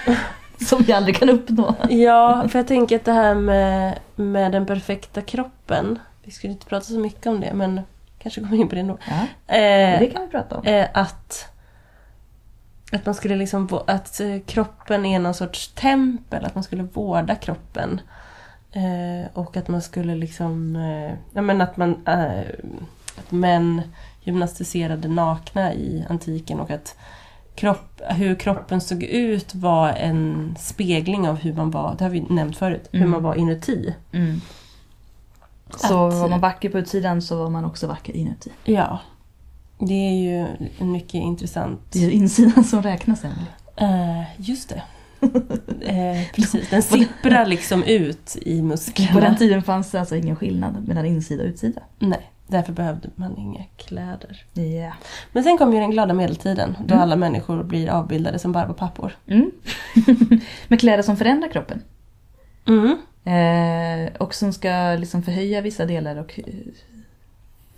som 0.67 0.84
vi 0.84 0.93
aldrig 0.93 1.15
kan 1.15 1.29
uppnå. 1.29 1.75
Ja, 1.89 2.48
för 2.50 2.60
jag 2.60 2.67
tänker 2.67 2.96
att 2.96 3.05
det 3.05 3.12
här 3.13 3.36
med, 3.36 4.00
med 4.15 4.51
den 4.51 4.65
perfekta 4.65 5.22
kroppen. 5.22 6.00
Vi 6.24 6.31
skulle 6.31 6.53
inte 6.53 6.65
prata 6.65 6.86
så 6.86 7.00
mycket 7.00 7.25
om 7.27 7.39
det, 7.41 7.53
men 7.53 7.81
kanske 8.19 8.41
kommer 8.41 8.58
in 8.58 8.67
på 8.69 8.75
det 8.75 8.81
ändå. 8.81 8.98
Ja, 9.08 9.55
Eh, 9.55 10.00
det 10.00 10.10
kan 10.13 10.22
vi 10.22 10.27
prata 10.27 10.58
om. 10.58 10.63
eh, 10.65 10.86
att, 10.93 11.46
att 12.91 13.05
man 13.05 13.15
skulle 13.15 13.36
liksom, 13.36 13.79
att 13.88 14.19
eh, 14.19 14.39
kroppen 14.46 15.05
är 15.05 15.19
någon 15.19 15.34
sorts 15.34 15.67
tempel, 15.67 16.46
att 16.46 16.55
man 16.55 16.63
skulle 16.63 16.84
vårda 16.84 17.36
kroppen. 17.36 18.01
Eh, 18.72 19.31
och 19.34 19.58
att 19.58 19.67
man 19.67 19.81
skulle 19.81 20.15
liksom, 20.15 20.75
eh, 20.75 21.13
ja 21.34 21.41
men 21.41 21.62
att 21.62 21.77
man, 21.77 22.08
eh, 22.08 22.39
att 23.17 23.31
män 23.31 23.81
gymnastiserade 24.24 25.08
nakna 25.08 25.74
i 25.74 26.05
antiken 26.10 26.60
och 26.60 26.72
att 26.72 26.96
kropp, 27.55 28.01
hur 28.10 28.36
kroppen 28.36 28.81
såg 28.81 29.03
ut 29.03 29.55
var 29.55 29.89
en 29.89 30.55
spegling 30.60 31.29
av 31.29 31.36
hur 31.36 31.53
man 31.53 31.72
var, 31.72 31.96
det 31.98 32.03
har 32.03 32.12
vi 32.12 32.22
nämnt 32.29 32.58
förut, 32.58 32.89
hur 32.91 33.00
Mm. 33.00 33.12
man 33.12 33.24
var 33.24 33.36
inuti. 33.36 33.96
Mm. 34.12 34.41
Så 35.77 36.08
Att- 36.08 36.13
var 36.13 36.29
man 36.29 36.39
vacker 36.39 36.69
på 36.69 36.79
utsidan 36.79 37.22
så 37.22 37.38
var 37.43 37.50
man 37.50 37.65
också 37.65 37.88
vacker 37.88 38.13
inuti. 38.15 38.51
Ja. 38.63 39.00
Det 39.79 39.93
är 39.93 40.13
ju 40.13 40.45
en 40.79 40.91
mycket 40.91 41.13
intressant... 41.13 41.79
Det 41.91 41.99
är 41.99 42.04
ju 42.04 42.12
insidan 42.12 42.63
som 42.63 42.82
räknas 42.84 43.23
Emelie. 43.23 43.45
Eh, 43.75 44.23
just 44.38 44.69
det. 44.69 44.82
Eh, 45.82 46.32
precis, 46.36 46.69
den 46.69 46.82
sipprar 46.82 47.45
liksom 47.45 47.84
ut 47.84 48.36
i 48.41 48.43
På 48.43 48.51
den 48.58 48.67
musklerna. 48.67 49.36
tiden 49.36 49.63
fanns 49.63 49.91
det 49.91 49.99
alltså 49.99 50.15
ingen 50.15 50.36
skillnad 50.36 50.88
mellan 50.88 51.06
insida 51.06 51.43
och 51.43 51.49
utsida. 51.49 51.82
Nej, 51.99 52.30
därför 52.47 52.73
behövde 52.73 53.10
man 53.15 53.38
inga 53.38 53.63
kläder. 53.77 54.45
Ja. 54.54 54.93
Men 55.32 55.43
sen 55.43 55.58
kom 55.58 55.73
ju 55.73 55.80
den 55.80 55.91
glada 55.91 56.13
medeltiden 56.13 56.75
då 56.86 56.93
Mm. 56.93 57.04
alla 57.04 57.15
människor 57.15 57.63
blir 57.63 57.89
avbildade 57.89 58.39
som 58.39 58.51
barbapappor. 58.51 59.17
Mm. 59.27 59.51
Med 60.67 60.80
kläder 60.80 61.04
som 61.04 61.17
förändrar 61.17 61.49
kroppen. 61.49 61.82
Mm. 62.67 62.97
Eh, 63.25 64.13
och 64.17 64.36
som 64.36 64.54
ska 64.54 64.95
liksom 64.99 65.23
förhöja 65.23 65.62
vissa 65.62 65.86
delar 65.86 66.15
och 66.15 66.39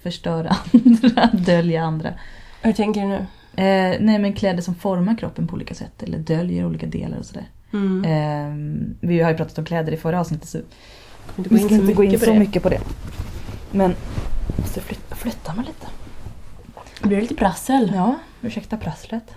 förstöra 0.03 0.55
andra, 0.73 1.29
dölja 1.33 1.83
andra. 1.83 2.13
Hur 2.61 2.73
tänker 2.73 3.01
du 3.01 3.07
nu? 3.07 3.25
Eh, 3.55 3.97
nej 3.99 4.19
men 4.19 4.33
kläder 4.33 4.61
som 4.61 4.75
formar 4.75 5.17
kroppen 5.17 5.47
på 5.47 5.53
olika 5.53 5.73
sätt 5.73 6.03
eller 6.03 6.17
döljer 6.17 6.65
olika 6.65 6.85
delar 6.85 7.17
och 7.17 7.25
sådär. 7.25 7.45
Mm. 7.73 8.05
Eh, 8.05 8.97
vi 9.07 9.21
har 9.21 9.31
ju 9.31 9.37
pratat 9.37 9.57
om 9.57 9.65
kläder 9.65 9.91
i 9.91 9.97
förra 9.97 10.19
avsnittet 10.19 10.49
så 10.49 10.59
vi 11.35 11.59
ska 11.59 11.75
inte 11.75 11.93
gå 11.93 12.03
in 12.03 12.11
mycket 12.11 12.25
så 12.25 12.33
mycket 12.33 12.63
på 12.63 12.69
det. 12.69 12.81
Men 13.71 13.95
måste 14.57 14.81
flytta, 14.81 15.15
flytta 15.15 15.53
mig 15.53 15.65
lite. 15.65 15.87
Blir 17.01 17.15
det 17.15 17.21
lite 17.21 17.35
prassel? 17.35 17.91
Ja, 17.95 18.15
ursäkta 18.41 18.77
prasslet. 18.77 19.35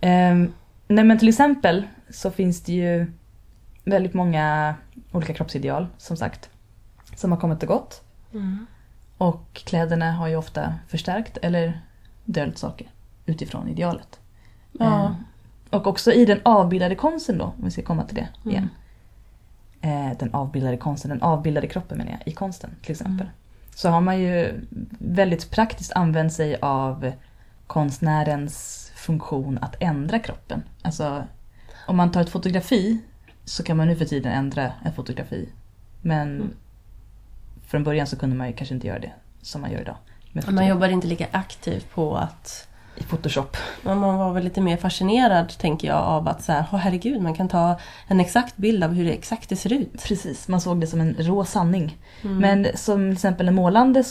Um, 0.00 0.52
nej 0.88 1.04
men 1.04 1.18
till 1.18 1.28
exempel 1.28 1.82
så 2.10 2.30
finns 2.30 2.62
det 2.62 2.72
ju 2.72 3.12
väldigt 3.84 4.14
många 4.14 4.74
olika 5.12 5.34
kroppsideal 5.34 5.86
som 5.98 6.16
sagt. 6.16 6.50
Som 7.16 7.32
har 7.32 7.40
kommit 7.40 7.62
och 7.62 7.68
gått. 7.68 8.02
Mm. 8.32 8.66
Och 9.18 9.44
kläderna 9.52 10.12
har 10.12 10.28
ju 10.28 10.36
ofta 10.36 10.74
förstärkt 10.88 11.36
eller 11.42 11.80
döljt 12.24 12.58
saker 12.58 12.86
utifrån 13.26 13.68
idealet. 13.68 14.20
Ja. 14.72 15.06
Ehm, 15.06 15.14
och 15.70 15.86
också 15.86 16.12
i 16.12 16.24
den 16.24 16.40
avbildade 16.42 16.94
konsten 16.94 17.38
då, 17.38 17.44
om 17.44 17.64
vi 17.64 17.70
ska 17.70 17.82
komma 17.82 18.04
till 18.04 18.14
det 18.14 18.28
Mm. 18.44 18.50
igen. 18.50 18.68
Eh, 19.80 20.18
den 20.18 20.34
avbildade 20.34 20.76
konsten, 20.76 21.08
den 21.10 21.22
avbildade 21.22 21.66
kroppen 21.66 21.98
menar 21.98 22.10
jag, 22.12 22.20
i 22.28 22.32
konsten 22.32 22.70
till 22.82 22.90
exempel. 22.92 23.26
Mm. 23.26 23.32
Så 23.74 23.88
har 23.88 24.00
man 24.00 24.20
ju 24.20 24.60
väldigt 24.98 25.50
praktiskt 25.50 25.92
använt 25.92 26.32
sig 26.32 26.56
av 26.60 27.12
konstnärens 27.66 28.90
funktion 28.94 29.58
att 29.62 29.76
ändra 29.80 30.18
kroppen. 30.18 30.62
Alltså 30.82 31.24
om 31.86 31.96
man 31.96 32.12
tar 32.12 32.20
ett 32.20 32.28
fotografi 32.30 33.00
så 33.44 33.62
kan 33.62 33.76
man 33.76 33.86
nu 33.86 33.96
för 33.96 34.04
tiden 34.04 34.32
ändra 34.32 34.72
ett 34.84 34.94
fotografi. 34.96 35.48
Men 36.02 36.28
Mm. 36.36 36.50
Från 37.68 37.84
början 37.84 38.06
så 38.06 38.16
kunde 38.16 38.36
man 38.36 38.46
ju 38.46 38.52
kanske 38.52 38.74
inte 38.74 38.86
göra 38.86 38.98
det 38.98 39.12
som 39.42 39.60
man 39.60 39.72
gör 39.72 39.80
idag. 39.80 39.96
Man 40.48 40.66
jobbar 40.66 40.88
inte 40.88 41.06
lika 41.06 41.26
aktivt 41.30 41.90
på 41.94 42.16
att 42.16 42.68
I 42.96 43.02
Photoshop. 43.02 43.56
Man 43.82 44.00
var 44.00 44.32
väl 44.32 44.44
lite 44.44 44.60
mer 44.60 44.76
fascinerad, 44.76 45.48
tänker 45.58 45.88
jag, 45.88 45.96
av 45.96 46.28
att 46.28 46.42
så 46.42 46.52
här, 46.52 46.64
åh 46.72 46.78
herregud, 46.78 47.22
man 47.22 47.34
kan 47.34 47.48
ta 47.48 47.78
en 48.06 48.20
exakt 48.20 48.56
bild 48.56 48.84
av 48.84 48.92
hur 48.92 49.04
det 49.04 49.12
exakt 49.12 49.48
det 49.48 49.56
ser 49.56 49.72
ut. 49.72 50.04
Precis, 50.04 50.48
man 50.48 50.60
såg 50.60 50.80
det 50.80 50.86
som 50.86 51.00
en 51.00 51.14
rå 51.18 51.44
sanning. 51.44 51.96
Mm. 52.22 52.38
Men 52.38 52.76
som 52.76 53.00
till 53.00 53.12
exempel 53.12 53.48
en 53.48 53.54
målande 53.54 54.04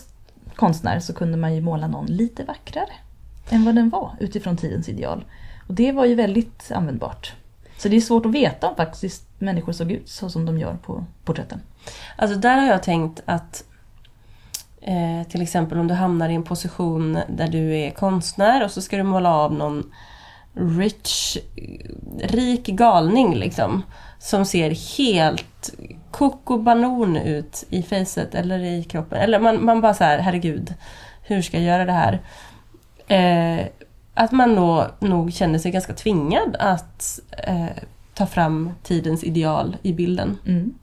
konstnär 0.55 0.99
så 0.99 1.13
kunde 1.13 1.37
man 1.37 1.55
ju 1.55 1.61
måla 1.61 1.87
någon 1.87 2.05
lite 2.05 2.43
vackrare 2.43 2.93
än 3.49 3.65
vad 3.65 3.75
den 3.75 3.89
var 3.89 4.15
utifrån 4.19 4.57
tidens 4.57 4.89
ideal. 4.89 5.25
Och 5.67 5.73
det 5.73 5.91
var 5.91 6.05
ju 6.05 6.15
väldigt 6.15 6.71
användbart. 6.71 7.33
Så 7.77 7.89
det 7.89 7.95
är 7.95 8.01
svårt 8.01 8.25
att 8.25 8.31
veta 8.31 8.67
om 8.69 8.75
faktiskt 8.75 9.23
människor 9.39 9.73
såg 9.73 9.91
ut 9.91 10.09
så 10.09 10.29
som 10.29 10.45
de 10.45 10.57
gör 10.57 10.73
på 10.73 11.05
porträtten. 11.23 11.61
Alltså 12.15 12.37
där 12.37 12.57
har 12.57 12.67
jag 12.67 12.83
tänkt 12.83 13.21
att 13.25 13.63
eh, 14.81 15.27
till 15.29 15.41
exempel 15.41 15.79
om 15.79 15.87
du 15.87 15.93
hamnar 15.93 16.29
i 16.29 16.35
en 16.35 16.43
position 16.43 17.19
där 17.29 17.47
du 17.47 17.75
är 17.77 17.91
konstnär 17.91 18.63
och 18.63 18.71
så 18.71 18.81
ska 18.81 18.97
du 18.97 19.03
måla 19.03 19.35
av 19.35 19.53
någon 19.53 19.91
rich, 20.53 21.37
rik 22.21 22.65
galning 22.65 23.35
liksom. 23.35 23.83
Som 24.19 24.45
ser 24.45 24.97
helt 24.97 25.73
kokobanon 26.11 27.17
ut 27.17 27.65
i 27.69 27.83
facet 27.83 28.35
eller 28.35 28.59
i 28.59 28.83
kroppen. 28.83 29.19
Eller 29.19 29.39
man, 29.39 29.65
man 29.65 29.81
bara 29.81 29.93
så 29.93 30.03
här, 30.03 30.19
herregud, 30.19 30.73
hur 31.21 31.41
ska 31.41 31.57
jag 31.57 31.65
göra 31.65 31.85
det 31.85 31.91
här? 31.91 32.19
Eh, 33.07 33.67
att 34.17 34.31
man 34.31 34.55
då 34.55 34.87
nog 34.99 35.33
känner 35.33 35.59
sig 35.59 35.71
ganska 35.71 35.93
tvingad 35.93 36.55
att 36.59 37.19
eh, 37.43 37.65
ta 38.13 38.25
fram 38.25 38.71
tidens 38.83 39.23
ideal 39.23 39.77
i 39.81 39.93
bilden. 39.93 40.37
Mm. 40.45 40.73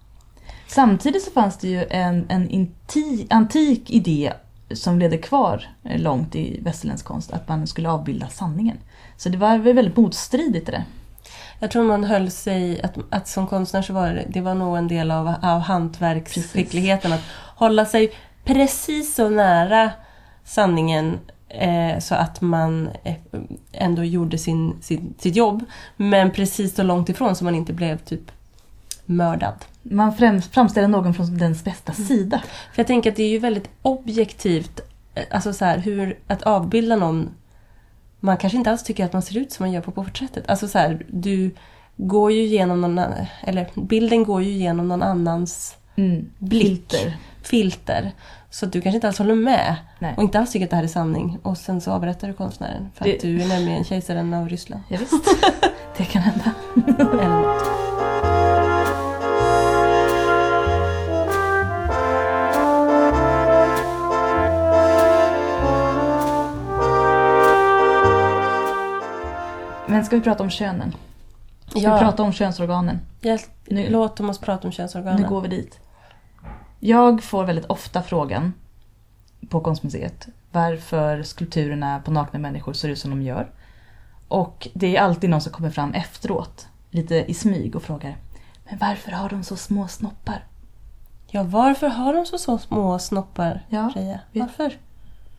Samtidigt 0.66 1.22
så 1.22 1.30
fanns 1.30 1.58
det 1.58 1.68
ju 1.68 1.84
en, 1.90 2.26
en 2.28 2.48
inti, 2.48 3.26
antik 3.30 3.90
idé 3.90 4.32
som 4.74 4.98
levde 4.98 5.18
kvar 5.18 5.68
eh, 5.84 6.00
långt 6.00 6.34
i 6.34 6.60
västerländsk 6.62 7.06
konst, 7.06 7.32
att 7.32 7.48
man 7.48 7.66
skulle 7.66 7.90
avbilda 7.90 8.28
sanningen. 8.28 8.76
Så 9.16 9.28
det 9.28 9.38
var 9.38 9.58
väl 9.58 9.74
väldigt 9.74 9.96
motstridigt 9.96 10.66
det 10.66 10.72
där. 10.72 10.84
Jag 11.58 11.70
tror 11.70 11.84
man 11.84 12.04
höll 12.04 12.30
sig, 12.30 12.82
att, 12.82 12.94
att 13.10 13.28
som 13.28 13.46
konstnär 13.46 13.82
så 13.82 13.92
var 13.92 14.08
det, 14.08 14.24
det 14.28 14.40
var 14.40 14.54
nog 14.54 14.76
en 14.76 14.88
del 14.88 15.10
av, 15.10 15.34
av 15.42 15.60
hantverksskickligheten 15.60 17.12
att 17.12 17.22
hålla 17.56 17.84
sig 17.84 18.12
precis 18.44 19.14
så 19.14 19.28
nära 19.28 19.90
sanningen 20.44 21.18
eh, 21.58 21.98
så 21.98 22.14
att 22.14 22.40
man 22.40 22.88
eh, 23.04 23.14
ändå 23.72 24.04
gjorde 24.04 24.38
sin, 24.38 24.82
sin, 24.82 25.14
sitt 25.18 25.36
jobb. 25.36 25.64
Men 25.96 26.30
precis 26.30 26.74
så 26.74 26.82
långt 26.82 27.08
ifrån 27.08 27.36
så 27.36 27.44
man 27.44 27.54
inte 27.54 27.72
blev 27.72 27.98
typ 27.98 28.32
mördad. 29.04 29.54
Man 29.82 30.12
framställer 30.52 30.88
någon 30.88 31.14
från 31.14 31.38
dens 31.38 31.64
bästa 31.64 31.92
sida. 31.92 32.42
För 32.72 32.80
jag 32.80 32.86
tänker 32.86 33.10
att 33.10 33.16
det 33.16 33.22
är 33.22 33.28
ju 33.28 33.38
väldigt 33.38 33.68
objektivt, 33.82 34.80
eh, 35.14 35.24
alltså 35.30 35.52
så 35.52 35.64
här, 35.64 35.78
hur, 35.78 36.18
att 36.26 36.42
avbilda 36.42 36.96
någon 36.96 37.30
man 38.20 38.36
kanske 38.36 38.56
inte 38.56 38.70
alls 38.70 38.82
tycker 38.82 39.04
att 39.04 39.12
man 39.12 39.22
ser 39.22 39.38
ut 39.38 39.52
som 39.52 39.64
man 39.64 39.72
gör 39.72 39.80
på 39.80 39.90
porträttet. 39.90 40.44
Alltså 40.48 40.68
så 40.68 40.78
här, 40.78 41.06
du, 41.08 41.50
går 41.96 42.32
ju 42.32 42.42
genom 42.42 42.80
någon 42.80 43.00
eller 43.42 43.68
bilden 43.74 44.24
går 44.24 44.42
ju 44.42 44.50
genom 44.50 44.88
någon 44.88 45.02
annans 45.02 45.76
Mm. 45.96 46.30
blick, 46.38 46.62
Filter. 46.62 47.16
Filter. 47.44 48.12
Så 48.50 48.66
att 48.66 48.72
du 48.72 48.80
kanske 48.80 48.94
inte 48.96 49.06
alls 49.06 49.18
håller 49.18 49.34
med 49.34 49.76
Nej. 49.98 50.14
och 50.16 50.22
inte 50.22 50.38
alls 50.38 50.52
tycker 50.52 50.66
att 50.66 50.70
det 50.70 50.76
här 50.76 50.82
är 50.84 50.88
sanning. 50.88 51.38
Och 51.42 51.58
sen 51.58 51.80
så 51.80 51.90
avrättar 51.90 52.28
du 52.28 52.34
konstnären 52.34 52.90
för 52.94 53.04
Det- 53.04 53.14
att 53.14 53.20
du 53.20 53.42
är 53.42 53.48
nämligen 53.48 53.84
kejsaren 53.84 54.34
av 54.34 54.48
Ryssland. 54.48 54.82
Ja, 54.88 54.98
visst. 55.00 55.24
det 55.96 56.04
kan 56.04 56.22
hända. 56.22 56.50
Eller 56.98 57.28
något. 57.28 57.70
Men 69.86 70.04
ska 70.04 70.16
vi 70.16 70.22
prata 70.22 70.42
om 70.42 70.50
könen? 70.50 70.94
Ska 71.68 71.78
vi 71.78 71.84
Ja, 71.84 71.98
prata 71.98 72.22
om 72.22 72.32
könsorganen? 72.32 73.00
jag, 73.20 73.40
Nu- 73.66 73.90
låt 73.90 74.20
oss 74.20 74.38
prata 74.38 74.66
om 74.68 74.72
könsorganen. 74.72 75.22
Nu 75.22 75.28
går 75.28 75.40
vi 75.40 75.48
dit. 75.48 75.78
Jag 76.86 77.22
får 77.22 77.44
väldigt 77.44 77.64
ofta 77.66 78.02
frågan 78.02 78.52
på 79.48 79.60
konstmuseet 79.60 80.28
varför 80.52 81.22
skulpturerna 81.22 82.00
på 82.04 82.10
nakna 82.10 82.38
människor 82.38 82.72
ser 82.72 82.88
ut 82.88 82.98
som 82.98 83.10
de 83.10 83.22
gör. 83.22 83.50
Och 84.28 84.68
det 84.74 84.96
är 84.96 85.00
alltid 85.00 85.30
någon 85.30 85.40
som 85.40 85.52
kommer 85.52 85.70
fram 85.70 85.92
efteråt, 85.94 86.68
lite 86.90 87.14
i 87.30 87.34
smyg 87.34 87.76
och 87.76 87.82
frågar 87.82 88.16
Men 88.64 88.78
varför 88.78 89.12
har 89.12 89.28
de 89.28 89.44
så 89.44 89.56
små 89.56 89.88
snoppar? 89.88 90.44
Ja, 91.30 91.42
varför 91.42 91.88
har 91.88 92.14
de 92.14 92.26
så, 92.26 92.38
så 92.38 92.58
små 92.58 92.98
snoppar, 92.98 93.66
Ja, 93.68 93.90
Freja? 93.94 94.20
Varför? 94.32 94.78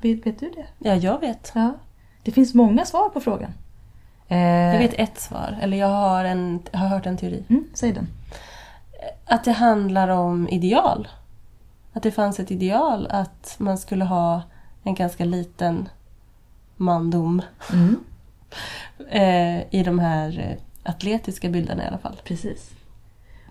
Vet, 0.01 0.25
vet 0.25 0.39
du 0.39 0.51
det? 0.55 0.89
Ja, 0.89 0.95
jag 0.95 1.19
vet. 1.19 1.51
Ja. 1.55 1.73
Det 2.23 2.31
finns 2.31 2.53
många 2.53 2.85
svar 2.85 3.09
på 3.09 3.19
frågan. 3.21 3.51
Eh, 4.27 4.37
Jag 4.37 4.79
vet 4.79 4.93
ett 4.93 5.19
svar, 5.19 5.57
eller 5.61 5.77
jag 5.77 5.87
har, 5.87 6.25
en, 6.25 6.61
har 6.73 6.87
hört 6.87 7.05
en 7.05 7.17
teori. 7.17 7.43
Mm, 7.49 7.67
säg 7.73 7.91
den. 7.91 8.07
Att 9.25 9.43
det 9.43 9.51
handlar 9.51 10.07
om 10.07 10.49
ideal. 10.49 11.07
Att 11.95 12.03
det 12.03 12.11
fanns 12.11 12.39
ett 12.39 12.51
ideal 12.51 13.07
att 13.07 13.55
man 13.57 13.77
skulle 13.77 14.05
ha 14.05 14.41
en 14.83 14.95
ganska 14.95 15.25
liten 15.25 15.89
mandom 16.75 17.41
Mm, 17.73 18.03
eh, 19.09 19.79
i 19.79 19.83
de 19.83 19.99
här 19.99 20.39
eh, 20.39 20.91
atletiska 20.91 21.49
bilderna 21.49 21.83
i 21.83 21.87
alla 21.87 21.97
fall. 21.97 22.21
precis. 22.23 22.71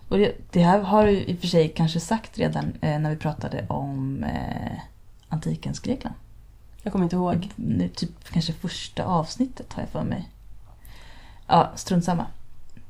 Och 0.09 0.17
det, 0.17 0.35
det 0.51 0.63
här 0.63 0.79
har 0.79 1.05
du 1.05 1.11
i 1.11 1.35
och 1.35 1.39
för 1.39 1.47
sig 1.47 1.69
kanske 1.69 1.99
sagt 1.99 2.37
redan 2.37 2.73
eh, 2.81 2.99
när 2.99 3.09
vi 3.09 3.15
pratade 3.15 3.65
om 3.67 4.23
eh, 4.23 4.79
antikens 5.29 5.79
Grekland. 5.79 6.15
Jag 6.81 6.91
kommer 6.91 7.05
inte 7.05 7.15
ihåg. 7.15 7.49
Nu, 7.55 7.89
typ 7.89 8.29
kanske 8.29 8.53
första 8.53 9.05
avsnittet 9.05 9.73
har 9.73 9.81
jag 9.83 9.89
för 9.89 10.03
mig. 10.03 10.29
Ja, 11.47 11.71
strunt 11.75 12.05
samma. 12.05 12.25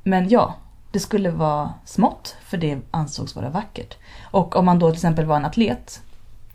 Men 0.04 0.30
ja, 0.30 0.56
det 0.96 1.00
skulle 1.00 1.30
vara 1.32 1.74
smått 1.86 2.36
för 2.46 2.58
det 2.58 2.78
ansågs 2.92 3.36
vara 3.36 3.50
vackert. 3.50 3.98
Och 4.32 4.56
om 4.56 4.66
man 4.66 4.80
då 4.80 4.90
till 4.90 4.96
exempel 4.98 5.26
var 5.26 5.36
en 5.36 5.46
atlet, 5.46 6.02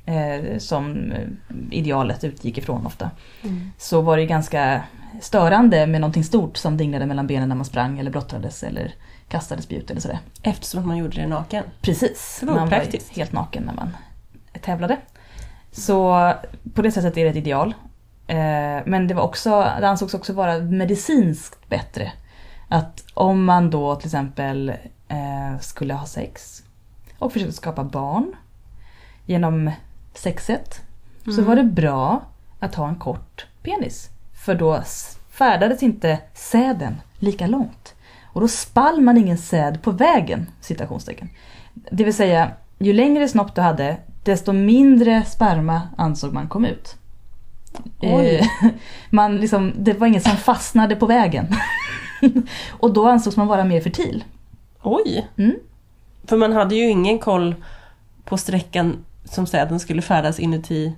eh, 0.07 0.59
som 0.59 1.13
eh, 1.13 1.29
idealet 1.71 2.25
utgick 2.25 2.59
ifrån 2.59 2.87
ofta, 2.87 3.11
Mm. 3.43 3.71
så 3.79 4.01
var 4.01 4.17
det 4.17 4.27
ganska 4.27 4.83
störande 5.21 5.87
med 5.87 6.01
någonting 6.01 6.25
stort 6.25 6.57
som 6.57 6.77
dinglade 6.77 7.07
mellan 7.07 7.27
benen 7.27 7.49
när 7.49 7.57
man 7.57 7.65
sprang 7.65 7.99
eller 7.99 8.11
brottades 8.11 8.63
eller 8.63 8.95
kastade 9.29 9.63
spjut 9.63 9.91
eller 9.91 10.01
sådär. 10.01 10.19
Eftersom 10.43 10.81
att 10.81 10.87
man 10.87 10.97
gjorde 10.97 11.21
det 11.21 11.27
naken. 11.27 11.65
Precis, 11.81 12.37
Det 12.41 12.47
var 12.47 12.55
man 12.55 12.69
var 12.69 12.77
ju 12.77 12.81
opraktiskt. 12.83 13.17
helt 13.17 13.33
naken 13.33 13.63
när 13.63 13.75
man 13.75 13.97
tävlade. 14.61 14.97
Så 15.73 16.33
på 16.75 16.83
det 16.83 16.93
sättet 16.93 17.17
är 17.17 17.25
det 17.25 17.31
ett 17.31 17.37
ideal. 17.37 17.75
Eh, 18.27 18.37
Men 18.87 19.07
det, 19.09 19.15
var 19.15 19.23
också, 19.23 19.51
det 19.81 19.89
ansågs 19.89 20.15
också 20.15 20.33
vara 20.33 20.59
medicinskt 20.59 21.69
bättre. 21.69 22.13
Att 22.73 23.05
om 23.15 23.45
man 23.45 23.71
då 23.71 23.95
till 23.97 24.07
exempel 24.07 24.69
eh, 25.09 25.59
skulle 25.61 25.95
ha 25.95 26.07
sex 26.07 26.63
och 27.19 27.33
försökte 27.33 27.55
skapa 27.55 27.85
barn 27.85 28.33
genom 29.27 29.71
sexet 30.15 30.81
så 31.25 31.31
Mm. 31.31 31.45
var 31.45 31.57
det 31.57 31.65
bra 31.65 32.23
att 32.61 32.75
ha 32.75 32.89
en 32.89 32.95
kort 32.97 33.47
penis. 33.63 34.11
För 34.45 34.55
då 34.55 34.83
färdades 35.31 35.83
inte 35.83 36.19
säden 36.35 37.01
lika 37.19 37.47
långt. 37.47 37.95
Och 38.33 38.41
då 38.41 38.49
spall 38.49 39.01
man 39.01 39.17
ingen 39.19 39.39
säd 39.39 39.83
på 39.83 39.91
vägen, 39.91 40.51
citationstecken. 40.61 41.29
Det 41.75 42.05
vill 42.05 42.15
säga, 42.15 42.51
ju 42.79 42.93
längre 42.93 43.29
snopp 43.29 43.55
du 43.55 43.61
hade, 43.61 43.97
desto 44.25 44.53
mindre 44.53 45.25
sperma 45.25 45.83
ansåg 45.97 46.33
man 46.33 46.49
kom 46.49 46.65
ut. 46.65 46.97
Eh, 48.01 48.47
Man 49.11 49.37
liksom, 49.37 49.73
det 49.79 49.93
var 49.93 50.07
ingen 50.07 50.21
som 50.21 50.37
fastnade 50.37 50.97
på 50.97 51.07
vägen. 51.07 51.47
och 52.71 52.93
då 52.93 53.09
ansågs 53.09 53.37
man 53.37 53.47
vara 53.47 53.65
mer 53.65 53.81
fertil. 53.81 54.25
Oj! 54.83 55.29
Mm. 55.37 55.55
För 56.25 56.37
man 56.37 56.53
hade 56.53 56.75
ju 56.75 56.91
ingen 56.91 57.19
koll 57.19 57.55
på 58.25 58.37
sträckan 58.37 59.05
som 59.25 59.47
säden 59.47 59.81
skulle 59.81 60.03
färdas 60.03 60.41
inuti 60.41 60.97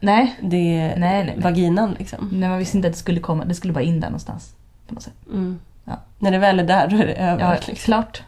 Nej, 0.00 0.36
det 0.40 0.48
Nej, 0.48 0.94
nej, 0.98 1.24
nej. 1.24 1.34
vaginan 1.38 1.96
liksom. 1.98 2.28
men 2.32 2.50
man 2.50 2.58
visste 2.58 2.76
inte 2.76 2.88
att 2.88 2.94
det 2.94 2.98
skulle 2.98 3.20
komma, 3.20 3.44
det 3.44 3.54
skulle 3.54 3.72
bara 3.72 3.84
in 3.84 4.00
där 4.00 4.08
någonstans. 4.08 4.54
På 4.88 4.94
något 4.94 5.02
sätt. 5.02 5.14
Mm. 5.32 5.58
Ja. 5.84 6.00
När 6.18 6.30
det 6.30 6.38
väl 6.38 6.60
är 6.60 6.64
där, 6.64 6.88
då 6.88 6.96
är 6.96 7.06
det 7.06 7.14
över. 7.14 7.44
Ja, 7.44 7.54
liksom. 7.54 7.74
klart. 7.74 8.22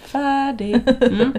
Färdig. 0.00 0.80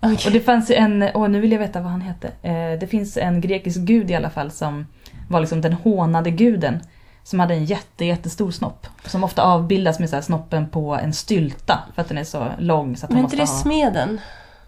Mm. 0.00 0.12
Okej. 0.14 0.26
Och 0.26 0.32
det 0.32 0.40
fanns 0.40 0.70
ju 0.70 0.74
en, 0.74 1.02
och 1.02 1.30
nu 1.30 1.40
vill 1.40 1.52
jag 1.52 1.58
veta 1.58 1.80
vad 1.80 1.90
han 1.90 2.00
hette. 2.00 2.28
Eh, 2.42 2.78
det 2.80 2.86
finns 2.90 3.16
en 3.16 3.40
grekisk 3.40 3.80
gud 3.80 4.10
i 4.10 4.14
alla 4.14 4.30
fall 4.30 4.50
som 4.50 4.86
var 5.28 5.40
liksom 5.40 5.60
den 5.60 5.72
hånade 5.72 6.30
guden. 6.30 6.80
Som 7.22 7.40
hade 7.40 7.54
en 7.54 7.64
jätte, 7.64 8.04
jättestor 8.04 8.50
snopp. 8.50 8.86
Som 9.04 9.24
ofta 9.24 9.42
avbildas 9.42 9.98
med 9.98 10.10
så 10.10 10.16
här 10.16 10.22
snoppen 10.22 10.68
på 10.68 10.94
en 10.94 11.12
stylta. 11.12 11.78
För 11.94 12.02
att 12.02 12.08
den 12.08 12.18
är 12.18 12.24
så 12.24 12.46
lång 12.58 12.96
så 12.96 13.06
att 13.06 13.12
Men 13.12 13.24
inte 13.24 13.36
det 13.36 13.42
ha... 13.42 13.46
smeden? 13.46 14.20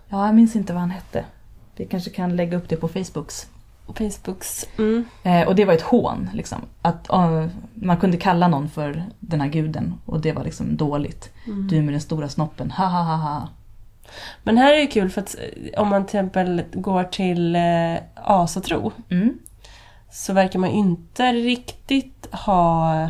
Ja, 0.09 0.27
jag 0.27 0.35
minns 0.35 0.57
inte 0.57 0.73
vad 0.73 0.81
han 0.81 0.91
hette. 0.91 1.25
Vi 1.77 1.87
kanske 1.87 2.11
kan 2.11 2.37
lägga 2.37 2.57
upp 2.57 2.69
det 2.69 2.77
på 2.77 2.89
Facebooks. 2.89 3.47
Facebooks. 3.87 4.67
Mm. 4.79 5.05
Eh, 5.23 5.49
och 5.49 5.55
det 5.55 5.65
var 5.65 5.75
ett 5.75 5.83
hån. 5.83 6.31
Liksom. 6.33 6.59
Att 6.83 7.11
eh, 7.11 7.47
man 7.75 7.97
kunde 7.97 8.17
kalla 8.17 8.49
någon 8.49 8.69
för 8.69 9.05
den 9.21 9.41
här 9.41 9.49
guden. 9.49 9.95
Och 10.07 10.21
det 10.21 10.33
var 10.33 10.45
liksom 10.45 10.77
dåligt. 10.77 11.31
Mm. 11.47 11.69
Du 11.69 11.83
med 11.83 11.95
den 11.95 12.01
stora 12.01 12.29
snoppen, 12.29 12.71
ha 12.71 12.87
ha 12.87 13.03
ha 13.03 13.17
ha. 13.17 13.49
Men 14.43 14.57
här 14.59 14.73
är 14.73 14.79
det 14.79 14.87
kul 14.87 15.11
för 15.11 15.21
att 15.21 15.37
eh, 15.39 15.81
om 15.81 15.89
man 15.89 16.07
till 16.07 16.19
exempel 16.19 16.63
går 16.73 17.05
till 17.05 17.57
eh, 17.57 17.97
asatro 18.15 18.93
Mm. 19.11 19.39
Så 20.13 20.33
verkar 20.33 20.59
man 20.59 20.71
inte 20.71 21.33
riktigt 21.33 22.29
ha, 22.33 23.09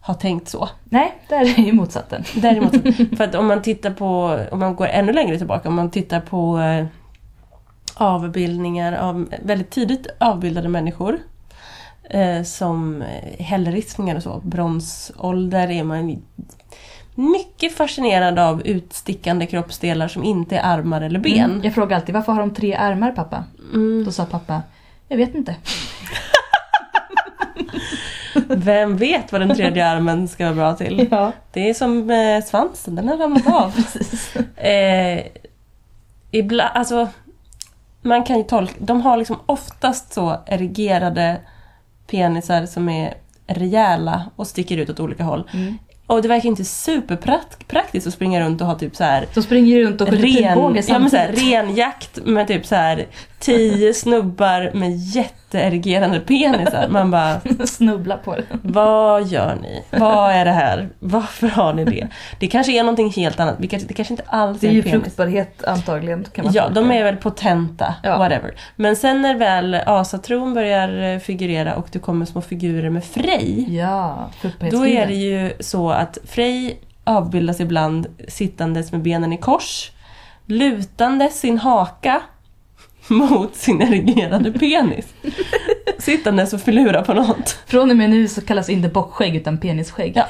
ha 0.00 0.14
tänkt 0.14 0.48
så. 0.48 0.68
Nej, 0.84 1.18
där 1.28 1.40
är 1.40 1.62
ju 1.62 1.72
motsatsen. 1.72 2.24
Däremot, 2.34 2.72
för 3.16 3.24
att 3.24 3.34
om 3.34 3.46
man 3.46 3.62
tittar 3.62 3.90
på, 3.90 4.40
om 4.50 4.58
man 4.58 4.76
går 4.76 4.86
ännu 4.86 5.12
längre 5.12 5.38
tillbaka, 5.38 5.68
om 5.68 5.74
man 5.74 5.90
tittar 5.90 6.20
på 6.20 6.58
eh, 6.58 6.86
avbildningar 7.94 8.92
av 8.92 9.28
väldigt 9.42 9.70
tidigt 9.70 10.06
avbildade 10.20 10.68
människor 10.68 11.18
eh, 12.10 12.42
som 12.42 13.02
eh, 13.02 13.44
hällristningar 13.44 14.16
och 14.16 14.22
så, 14.22 14.40
bronsålder 14.44 15.70
är 15.70 15.84
man 15.84 16.22
mycket 17.14 17.76
fascinerad 17.76 18.38
av 18.38 18.66
utstickande 18.66 19.46
kroppsdelar 19.46 20.08
som 20.08 20.24
inte 20.24 20.56
är 20.56 20.62
armar 20.62 21.00
eller 21.00 21.20
ben. 21.20 21.50
Mm. 21.50 21.64
Jag 21.64 21.74
frågar 21.74 21.96
alltid, 21.96 22.14
varför 22.14 22.32
har 22.32 22.40
de 22.40 22.54
tre 22.54 22.74
armar 22.74 23.12
pappa? 23.12 23.44
Mm. 23.74 24.04
Då 24.04 24.12
sa 24.12 24.24
pappa, 24.24 24.62
jag 25.08 25.16
vet 25.16 25.34
inte. 25.34 25.56
Vem 28.48 28.96
vet 28.96 29.32
vad 29.32 29.40
den 29.40 29.56
tredje 29.56 29.86
armen 29.86 30.28
ska 30.28 30.44
vara 30.44 30.54
bra 30.54 30.74
till? 30.74 31.08
Ja, 31.10 31.32
Det 31.52 31.70
är 31.70 31.74
som 31.74 32.10
eh, 32.10 32.44
svansen, 32.44 32.94
den 32.94 33.08
har 33.08 33.16
ramlat 33.16 33.46
av. 33.46 33.72
Eh, 34.56 35.20
ibland, 36.30 36.70
alltså, 36.74 37.08
man 38.02 38.24
kan 38.24 38.38
ju 38.38 38.44
tolka, 38.44 38.74
de 38.78 39.00
har 39.00 39.16
liksom 39.16 39.36
oftast 39.46 40.12
så 40.12 40.40
erigerade 40.46 41.40
penisar 42.06 42.66
som 42.66 42.88
är 42.88 43.14
rejäla 43.46 44.30
och 44.36 44.46
sticker 44.46 44.76
ut 44.76 44.90
åt 44.90 45.00
olika 45.00 45.24
håll. 45.24 45.50
Mm. 45.54 45.78
Och 46.06 46.22
det 46.22 46.28
verkar 46.28 46.48
inte 46.48 46.64
superpraktiskt 46.64 48.06
att 48.06 48.12
springa 48.14 48.40
runt 48.40 48.60
och 48.60 48.66
ha 48.66 48.74
typ 48.78 48.96
så 48.96 49.04
här 49.04 49.26
De 49.34 49.42
springer 49.42 49.80
runt 49.80 50.00
och 50.00 50.08
skjuter 50.08 50.22
pilbåge 50.22 50.80
ren, 50.80 50.84
ja, 50.88 50.98
men 50.98 51.10
så 51.10 51.16
här, 51.16 51.26
samtidigt. 51.26 51.52
renjakt 51.52 52.18
med 52.24 52.48
typ 52.48 52.66
så 52.66 52.74
här 52.74 53.06
tio 53.44 53.94
snubbar 53.94 54.70
med 54.74 54.96
jätteerigerande 54.96 56.20
penisar. 56.20 56.88
Man 56.88 57.10
bara, 57.10 57.40
Snubbla 57.66 58.16
på 58.16 58.36
det. 58.36 58.42
vad 58.62 59.26
gör 59.26 59.54
ni? 59.62 59.84
Vad 59.90 60.30
är 60.30 60.44
det 60.44 60.50
här? 60.50 60.88
Varför 60.98 61.48
har 61.48 61.72
ni 61.74 61.84
det? 61.84 62.08
Det 62.40 62.46
kanske 62.46 62.72
är 62.72 62.82
någonting 62.82 63.10
helt 63.10 63.40
annat. 63.40 63.54
Vi 63.58 63.66
kanske- 63.68 63.88
Det 63.88 63.94
kanske 63.94 64.12
inte 64.14 64.22
alls 64.26 64.60
Det 64.60 64.66
är 64.66 64.68
är 64.70 64.72
ju 64.74 64.78
en 64.78 64.84
penis. 64.84 65.02
fruktbarhet 65.02 65.64
antagligen. 65.64 66.24
Kan 66.32 66.44
man 66.44 66.54
Ja, 66.54 66.68
de 66.68 66.88
det. 66.88 66.94
är 66.94 67.04
väl 67.04 67.16
potenta, 67.16 67.94
Ja. 68.02 68.18
whatever. 68.18 68.54
Men 68.76 68.96
sen 68.96 69.22
när 69.22 69.34
väl 69.34 69.74
asatron 69.74 70.54
börjar 70.54 71.02
eh, 71.14 71.18
figurera 71.18 71.74
och 71.74 71.88
det 71.92 71.98
kommer 71.98 72.26
små 72.26 72.40
figurer 72.40 72.90
med 72.90 73.04
Frej, 73.04 73.66
Ja, 73.76 74.30
då 74.70 74.86
är 74.86 75.06
det 75.06 75.14
ju 75.14 75.52
så 75.60 75.90
att 75.90 76.18
Frej 76.24 76.80
avbildas 77.04 77.60
ibland 77.60 78.06
sittandes 78.28 78.92
med 78.92 79.02
benen 79.02 79.32
i 79.32 79.36
kors, 79.36 79.90
lutande 80.46 81.28
sin 81.28 81.58
haka 81.58 82.20
mot 83.08 83.56
sin 83.56 83.82
erigerade 83.82 84.52
penis. 84.52 85.14
Sittandes 85.98 86.52
och 86.52 86.60
filura 86.60 87.02
på 87.02 87.14
något. 87.14 87.58
Från 87.66 87.90
och 87.90 87.96
med 87.96 88.10
nu 88.10 88.28
så 88.28 88.40
kallas 88.40 88.66
det 88.66 88.72
inte 88.72 88.88
bockskägg 88.88 89.36
utan 89.36 89.58
penisskägg. 89.58 90.12
Ja. 90.16 90.26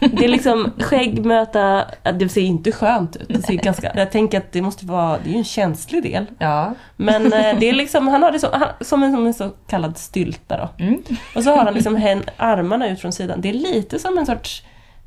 Det 0.00 0.24
är 0.24 0.28
liksom 0.28 0.72
skägg 0.78 1.24
möta, 1.24 1.84
det 2.18 2.28
ser 2.28 2.40
inte 2.40 2.72
skönt 2.72 3.16
ut. 3.16 3.28
Det 3.28 3.42
ser 3.42 3.54
ganska, 3.54 3.92
jag 3.94 4.10
tänker 4.10 4.38
att 4.38 4.52
det 4.52 4.62
måste 4.62 4.86
vara, 4.86 5.18
det 5.18 5.28
är 5.28 5.32
ju 5.32 5.38
en 5.38 5.44
känslig 5.44 6.02
del. 6.02 6.26
Ja. 6.38 6.74
Men 6.96 7.32
eh, 7.32 7.58
det 7.58 7.68
är 7.68 7.72
liksom, 7.72 8.08
han 8.08 8.22
har 8.22 8.32
det 8.32 8.50
han, 8.52 8.68
som, 8.80 9.02
en, 9.02 9.12
som 9.12 9.26
en 9.26 9.34
så 9.34 9.50
kallad 9.66 9.98
stylta 9.98 10.56
då. 10.56 10.84
Mm. 10.84 11.02
Och 11.34 11.42
så 11.42 11.50
har 11.50 11.64
han 11.64 11.74
liksom 11.74 11.96
hän, 11.96 12.22
armarna 12.36 12.88
ut 12.88 13.00
från 13.00 13.12
sidan. 13.12 13.40
Det 13.40 13.48
är 13.48 13.52
lite 13.52 13.98
som 13.98 14.18
en 14.18 14.26
sorts 14.26 14.62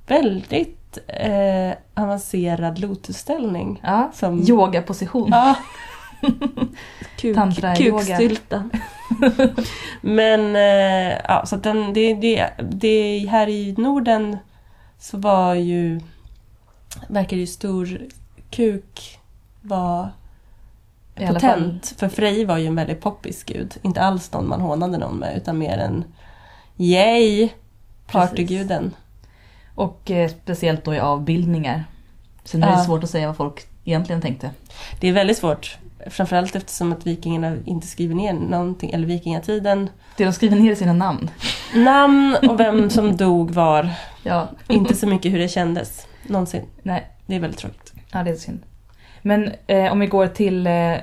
väldigt 0.08 0.98
eh, 1.08 2.04
avancerad 2.04 2.80
lotusställning. 2.80 3.82
ja. 3.84 4.12
Som, 4.14 4.44
Yogaposition. 4.50 5.30
Ja. 5.32 5.56
Kuk, 7.18 7.38
kukstylta. 7.78 8.70
Men 10.02 10.56
eh, 10.56 11.18
ja, 11.28 11.46
så 11.46 11.56
den, 11.56 11.94
det, 11.94 12.14
det, 12.14 12.50
det, 12.72 13.28
här 13.30 13.50
i 13.50 13.76
Norden 13.78 14.38
så 15.00 15.18
var 15.18 15.54
ju, 15.56 16.02
verkar 17.08 17.38
ju 17.38 17.48
stor 17.48 18.00
kuk 18.52 19.20
var 19.62 20.10
I 21.16 21.26
alla 21.26 21.40
fall. 21.40 21.54
potent. 21.60 21.94
För 21.98 22.10
Frej 22.10 22.46
var 22.46 22.58
ju 22.58 22.68
en 22.68 22.76
väldigt 22.76 23.02
poppis 23.02 23.44
gud. 23.44 23.78
Inte 23.82 24.02
alls 24.02 24.32
någon 24.34 24.48
man 24.50 24.62
hånade 24.62 24.98
någon 24.98 25.18
med 25.18 25.38
utan 25.38 25.58
mer 25.58 25.78
en 25.78 26.04
yay, 26.78 27.50
partyguden. 28.12 28.96
Och 29.76 30.12
eh, 30.12 30.30
speciellt 30.30 30.84
då 30.86 30.96
i 30.96 31.00
avbildningar. 31.00 31.84
Sen 32.44 32.64
är 32.64 32.68
det 32.68 32.74
Ja. 32.74 32.84
svårt 32.86 33.04
att 33.04 33.10
säga 33.10 33.28
vad 33.28 33.38
folk 33.38 33.68
egentligen 33.86 34.22
tänkte. 34.22 34.52
Det 35.00 35.08
är 35.08 35.14
väldigt 35.14 35.38
svårt. 35.38 35.78
Framförallt 36.08 36.56
eftersom 36.56 36.92
att 36.92 37.08
vikingarna 37.08 37.58
inte 37.66 37.88
skriver 37.88 38.16
ner 38.16 38.34
någonting, 38.34 38.92
eller 38.92 39.08
vikingatiden. 39.08 39.90
Det 40.18 40.26
de 40.26 40.34
skriver 40.34 40.56
ner 40.58 40.72
i 40.72 40.76
sina 40.76 40.94
namn. 40.94 41.30
Namn 41.76 42.36
och 42.50 42.60
vem 42.60 42.90
som 42.90 43.18
dog 43.18 43.52
var. 43.52 43.90
Ja, 44.24 44.50
Inte 44.68 44.96
så 44.96 45.08
mycket 45.08 45.34
hur 45.34 45.40
det 45.40 45.48
kändes. 45.48 46.08
Någonsin. 46.28 46.62
nej. 46.84 47.08
Det 47.26 47.36
är 47.36 47.40
väldigt 47.40 47.60
tråkigt. 47.60 47.94
Ja, 48.12 48.24
det 48.24 48.30
är 48.32 48.36
synd. 48.36 48.60
Men 49.22 49.52
eh, 49.68 49.92
om 49.92 50.00
vi 50.00 50.08
går 50.08 50.28
till 50.28 50.68
eh, 50.68 50.96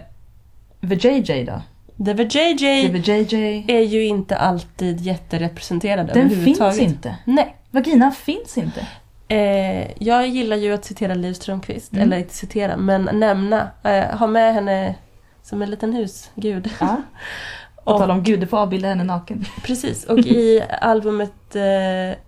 The 0.89 0.95
JJ 1.09 1.45
då. 1.45 1.63
The 2.05 2.15
VJJ 2.15 3.03
The 3.03 3.13
JJ. 3.13 3.65
är 3.69 3.81
ju 3.81 4.05
inte 4.07 4.37
alltid 4.37 5.01
jätterepresenterad 5.01 6.11
Den 6.15 6.31
finns 6.31 6.79
inte. 6.79 7.17
Nej. 7.25 7.57
Vaginan 7.71 8.13
finns 8.13 8.59
inte. 8.59 8.87
Eh, 9.29 10.03
jag 10.03 10.29
gillar 10.29 10.57
ju 10.57 10.73
att 10.75 10.85
citera 10.85 11.15
Liv 11.15 11.33
Strömquist, 11.35 11.93
Mm. 11.93 12.03
eller 12.03 12.17
inte 12.19 12.35
citera, 12.35 12.77
men 12.77 13.03
nämna. 13.13 13.71
Eh, 13.83 14.19
ha 14.19 14.27
med 14.27 14.55
henne 14.55 14.95
som 15.43 15.63
en 15.63 15.71
liten 15.71 15.93
husgud. 15.93 16.71
Ja. 16.81 16.97
På 17.85 17.93
Och- 17.93 17.99
tal 18.01 18.11
om 18.11 18.23
gud, 18.23 18.41
du 18.41 18.47
får 18.47 18.57
avbilda 18.59 18.89
henne 18.89 19.05
naken. 19.05 19.45
Precis, 19.63 20.05
och 20.05 20.19
i 20.19 20.63
albumet 20.81 21.57
eh, 21.57 22.19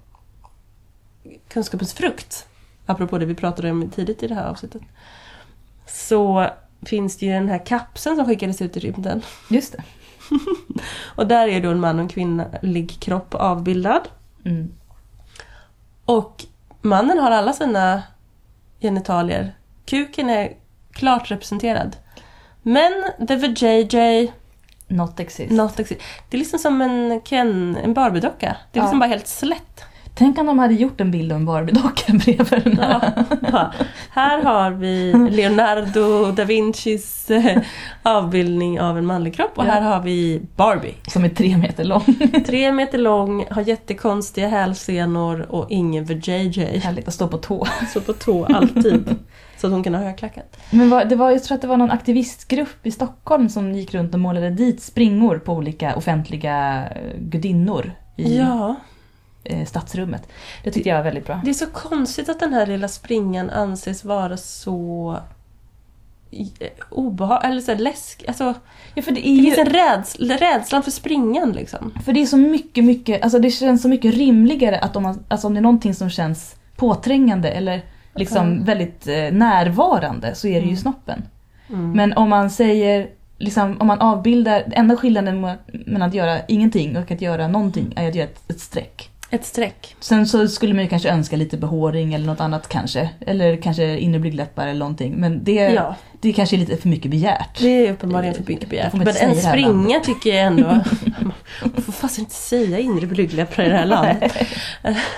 Kunskapens 1.48 1.94
frukt, 1.94 2.46
apropå 2.86 3.18
det 3.18 3.26
vi 3.26 3.34
pratade 3.34 3.70
om 3.70 3.90
tidigt 3.90 4.22
i 4.22 4.26
det 4.26 4.34
här 4.34 4.46
avsnittet, 4.48 4.82
så 5.86 6.46
finns 6.86 7.16
det 7.16 7.26
ju 7.26 7.32
den 7.32 7.48
här 7.48 7.66
kapseln 7.66 8.16
som 8.16 8.26
skickades 8.26 8.62
ut 8.62 8.76
i 8.76 8.80
rymden. 8.80 9.22
Just 9.50 9.72
det. 9.72 9.82
Och 11.04 11.26
där 11.26 11.48
är 11.48 11.60
då 11.60 11.70
en 11.70 11.80
man 11.80 11.96
och 11.96 12.02
en 12.02 12.08
kvinnlig 12.08 13.00
kropp 13.00 13.34
avbildad. 13.34 14.08
Mm. 14.44 14.72
Och 16.04 16.44
mannen 16.88 17.18
har 17.18 17.30
alla 17.30 17.52
sina 17.52 18.02
genitalier. 18.80 19.56
Kuken 19.86 20.30
är 20.30 20.52
klart 20.92 21.30
representerad. 21.30 21.96
Men 22.62 22.92
the 23.28 23.36
VJJ, 23.36 24.32
Not 24.88 25.20
exist. 25.20 25.50
not 25.52 25.80
exist. 25.80 26.00
Det 26.28 26.36
är 26.36 26.38
liksom 26.38 26.58
som 26.58 26.80
en 26.82 27.20
Ken, 27.24 27.76
en 27.76 27.94
Barbie-docka. 27.94 28.56
Det 28.72 28.78
är 28.78 28.82
liksom 28.82 28.96
Ja. 29.00 29.06
bara 29.06 29.10
helt 29.10 29.26
slätt. 29.28 29.84
Tänk 30.18 30.38
om 30.38 30.46
de 30.46 30.58
hade 30.58 30.74
gjort 30.74 31.00
en 31.00 31.10
bild 31.10 31.32
av 31.32 31.38
en 31.38 31.44
Barbie-docka 31.46 32.12
bredvid 32.24 32.62
den 32.64 32.78
här. 32.78 33.24
Ja. 33.52 33.72
Här 34.10 34.42
har 34.42 34.70
vi 34.70 35.12
Leonardo 35.30 36.32
da 36.32 36.44
Vincis 36.44 37.30
eh, 37.30 37.58
avbildning 38.02 38.80
av 38.80 38.98
en 38.98 39.06
manlig 39.06 39.34
kropp 39.34 39.52
och 39.58 39.64
Ja. 39.66 39.70
här 39.70 39.80
har 39.80 40.00
vi 40.00 40.42
Barbie. 40.56 40.94
Som 41.08 41.24
är 41.24 41.28
tre 41.28 41.56
meter 41.56 41.84
lång. 41.84 42.04
Tre 42.46 42.72
meter 42.72 42.98
lång, 42.98 43.44
har 43.50 43.62
jättekonstiga 43.62 44.48
hälsenor 44.48 45.46
och 45.50 45.66
ingen 45.70 46.04
VJJ. 46.04 46.78
Härligt 46.78 47.08
att 47.08 47.14
stå 47.14 47.28
på 47.28 47.38
tå. 47.38 47.66
Så 47.92 48.00
på 48.00 48.12
tå 48.12 48.44
alltid. 48.44 49.14
Så 49.56 49.66
att 49.66 49.72
hon 49.72 49.82
kan 49.82 49.94
ha 49.94 50.02
högklackat. 50.02 50.56
Men 50.70 50.90
vad, 50.90 51.08
det 51.08 51.16
var, 51.16 51.30
jag 51.30 51.44
tror 51.44 51.54
att 51.54 51.62
det 51.62 51.68
var 51.68 51.76
någon 51.76 51.90
aktivistgrupp 51.90 52.86
i 52.86 52.90
Stockholm 52.90 53.48
som 53.48 53.72
gick 53.74 53.94
runt 53.94 54.14
och 54.14 54.20
målade 54.20 54.50
dit 54.50 54.82
springor 54.82 55.38
på 55.38 55.52
olika 55.52 55.96
offentliga 55.96 56.86
eh, 56.88 57.18
gudinnor 57.18 57.92
i 58.16 58.36
Ja, 58.38 58.76
stadsrummet. 59.66 60.28
Det 60.64 60.70
tyckte 60.70 60.88
jag 60.88 60.96
var 60.96 61.04
väldigt 61.04 61.26
bra. 61.26 61.40
det 61.44 61.50
är 61.50 61.54
så 61.54 61.66
konstigt 61.66 62.28
att 62.28 62.40
den 62.40 62.52
här 62.52 62.66
lilla 62.66 62.88
springan 62.88 63.50
anses 63.50 64.04
vara 64.04 64.36
så 64.36 65.18
obehaglig, 66.90 67.50
eller 67.50 67.60
så 67.60 67.72
här 67.72 67.78
läsk. 67.78 68.24
Alltså, 68.28 68.54
Ja, 68.94 69.02
för 69.02 69.10
det 69.12 69.20
det 69.20 69.28
är 69.28 69.42
finns 69.42 69.56
ju, 69.58 69.60
en 69.60 69.66
rädsla, 69.66 70.36
rädslan 70.36 70.82
för 70.82 70.90
springan 70.90 71.52
liksom. 71.52 71.92
för 72.04 72.12
det 72.12 72.20
är 72.22 72.26
så 72.26 72.36
mycket, 72.36 72.84
mycket, 72.84 73.22
alltså 73.22 73.38
det 73.38 73.50
känns 73.50 73.82
så 73.82 73.88
mycket 73.88 74.14
rimligare 74.14 74.78
att 74.78 74.96
om, 74.96 75.02
man, 75.02 75.24
alltså 75.28 75.46
om 75.46 75.54
det 75.54 75.60
är 75.60 75.62
någonting 75.62 75.94
som 75.94 76.10
känns 76.10 76.56
påträngande 76.76 77.48
eller 77.50 77.82
liksom 78.14 78.46
Mm. 78.46 78.64
väldigt 78.64 79.06
eh, 79.08 79.32
närvarande 79.32 80.34
så 80.34 80.46
är 80.48 80.52
det 80.52 80.58
ju 80.58 80.62
Mm. 80.64 80.76
snoppen. 80.76 81.22
Mm. 81.68 81.92
Men 81.92 82.12
om 82.12 82.28
man 82.28 82.50
säger, 82.50 83.08
liksom, 83.38 83.76
om 83.80 83.86
man 83.86 84.00
avbildar, 84.00 84.64
enda 84.72 84.96
skillnaden 84.96 85.44
me- 85.44 85.56
mellan 85.86 86.08
att 86.08 86.14
göra 86.14 86.38
ingenting 86.48 86.96
och 86.96 87.10
att 87.10 87.20
göra 87.20 87.48
någonting 87.48 87.92
är 87.96 88.08
att 88.08 88.14
göra 88.14 88.28
ett, 88.28 88.50
ett 88.50 88.60
streck. 88.60 89.07
Ett 89.30 89.44
streck. 89.44 89.96
Sen 90.00 90.26
så 90.26 90.48
skulle 90.48 90.74
man 90.74 90.82
ju 90.84 90.88
kanske 90.88 91.08
önska 91.10 91.36
lite 91.36 91.56
behåring 91.56 92.14
eller 92.14 92.26
något 92.26 92.40
annat 92.40 92.68
kanske. 92.68 93.10
Eller 93.26 93.56
kanske 93.56 93.98
inre 93.98 94.18
blygdläppar 94.20 94.66
eller 94.66 94.78
någonting. 94.78 95.14
Men 95.16 95.44
det, 95.44 95.52
Ja, 95.54 95.94
det 96.20 96.32
kanske 96.32 96.56
är 96.56 96.58
lite 96.58 96.76
för 96.76 96.88
mycket 96.88 97.10
begärt. 97.10 97.58
det 97.60 97.86
är 97.86 97.92
uppenbarligen 97.92 98.34
för 98.34 98.44
mycket 98.46 98.68
begärt. 98.68 98.92
Men 98.92 99.08
en 99.08 99.34
springa 99.36 100.00
tycker 100.00 100.30
jag 100.30 100.38
ändå... 100.46 100.66
Man 101.62 101.82
får 101.82 101.92
fast 101.92 102.18
inte 102.18 102.34
säga 102.34 102.78
inre 102.78 103.06
blygdläppar 103.06 103.62
i 103.64 103.68
det 103.68 103.76
här 103.76 103.86
landet. 103.94 104.32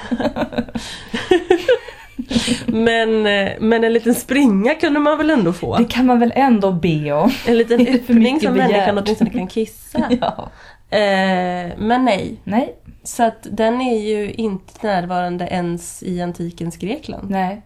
men, 2.66 3.26
eh, 3.26 3.52
men 3.60 3.84
en 3.84 3.92
liten 3.92 4.14
springa 4.14 4.74
kunde 4.74 5.00
man 5.00 5.18
väl 5.18 5.30
ändå 5.30 5.52
få? 5.52 5.76
Det 5.78 5.84
kan 5.84 6.06
man 6.06 6.18
väl 6.20 6.32
ändå 6.36 6.72
be 6.72 7.12
om. 7.12 7.30
En 7.46 7.58
liten 7.58 7.86
öppning 7.86 8.40
som 8.40 8.54
människan 8.54 8.98
åtminstone 8.98 9.30
kan 9.30 9.46
kissa. 9.46 10.08
ja. 10.20 10.50
Eh, 10.90 11.78
men 11.78 12.04
nej, 12.04 12.36
Nej, 12.44 12.76
så 13.02 13.22
att 13.22 13.46
den 13.50 13.80
är 13.80 13.98
ju 13.98 14.32
inte 14.32 14.86
närvarande 14.86 15.44
ens 15.46 16.02
i 16.02 16.22
antikens 16.22 16.76
Grekland. 16.76 17.30
nej. 17.30 17.62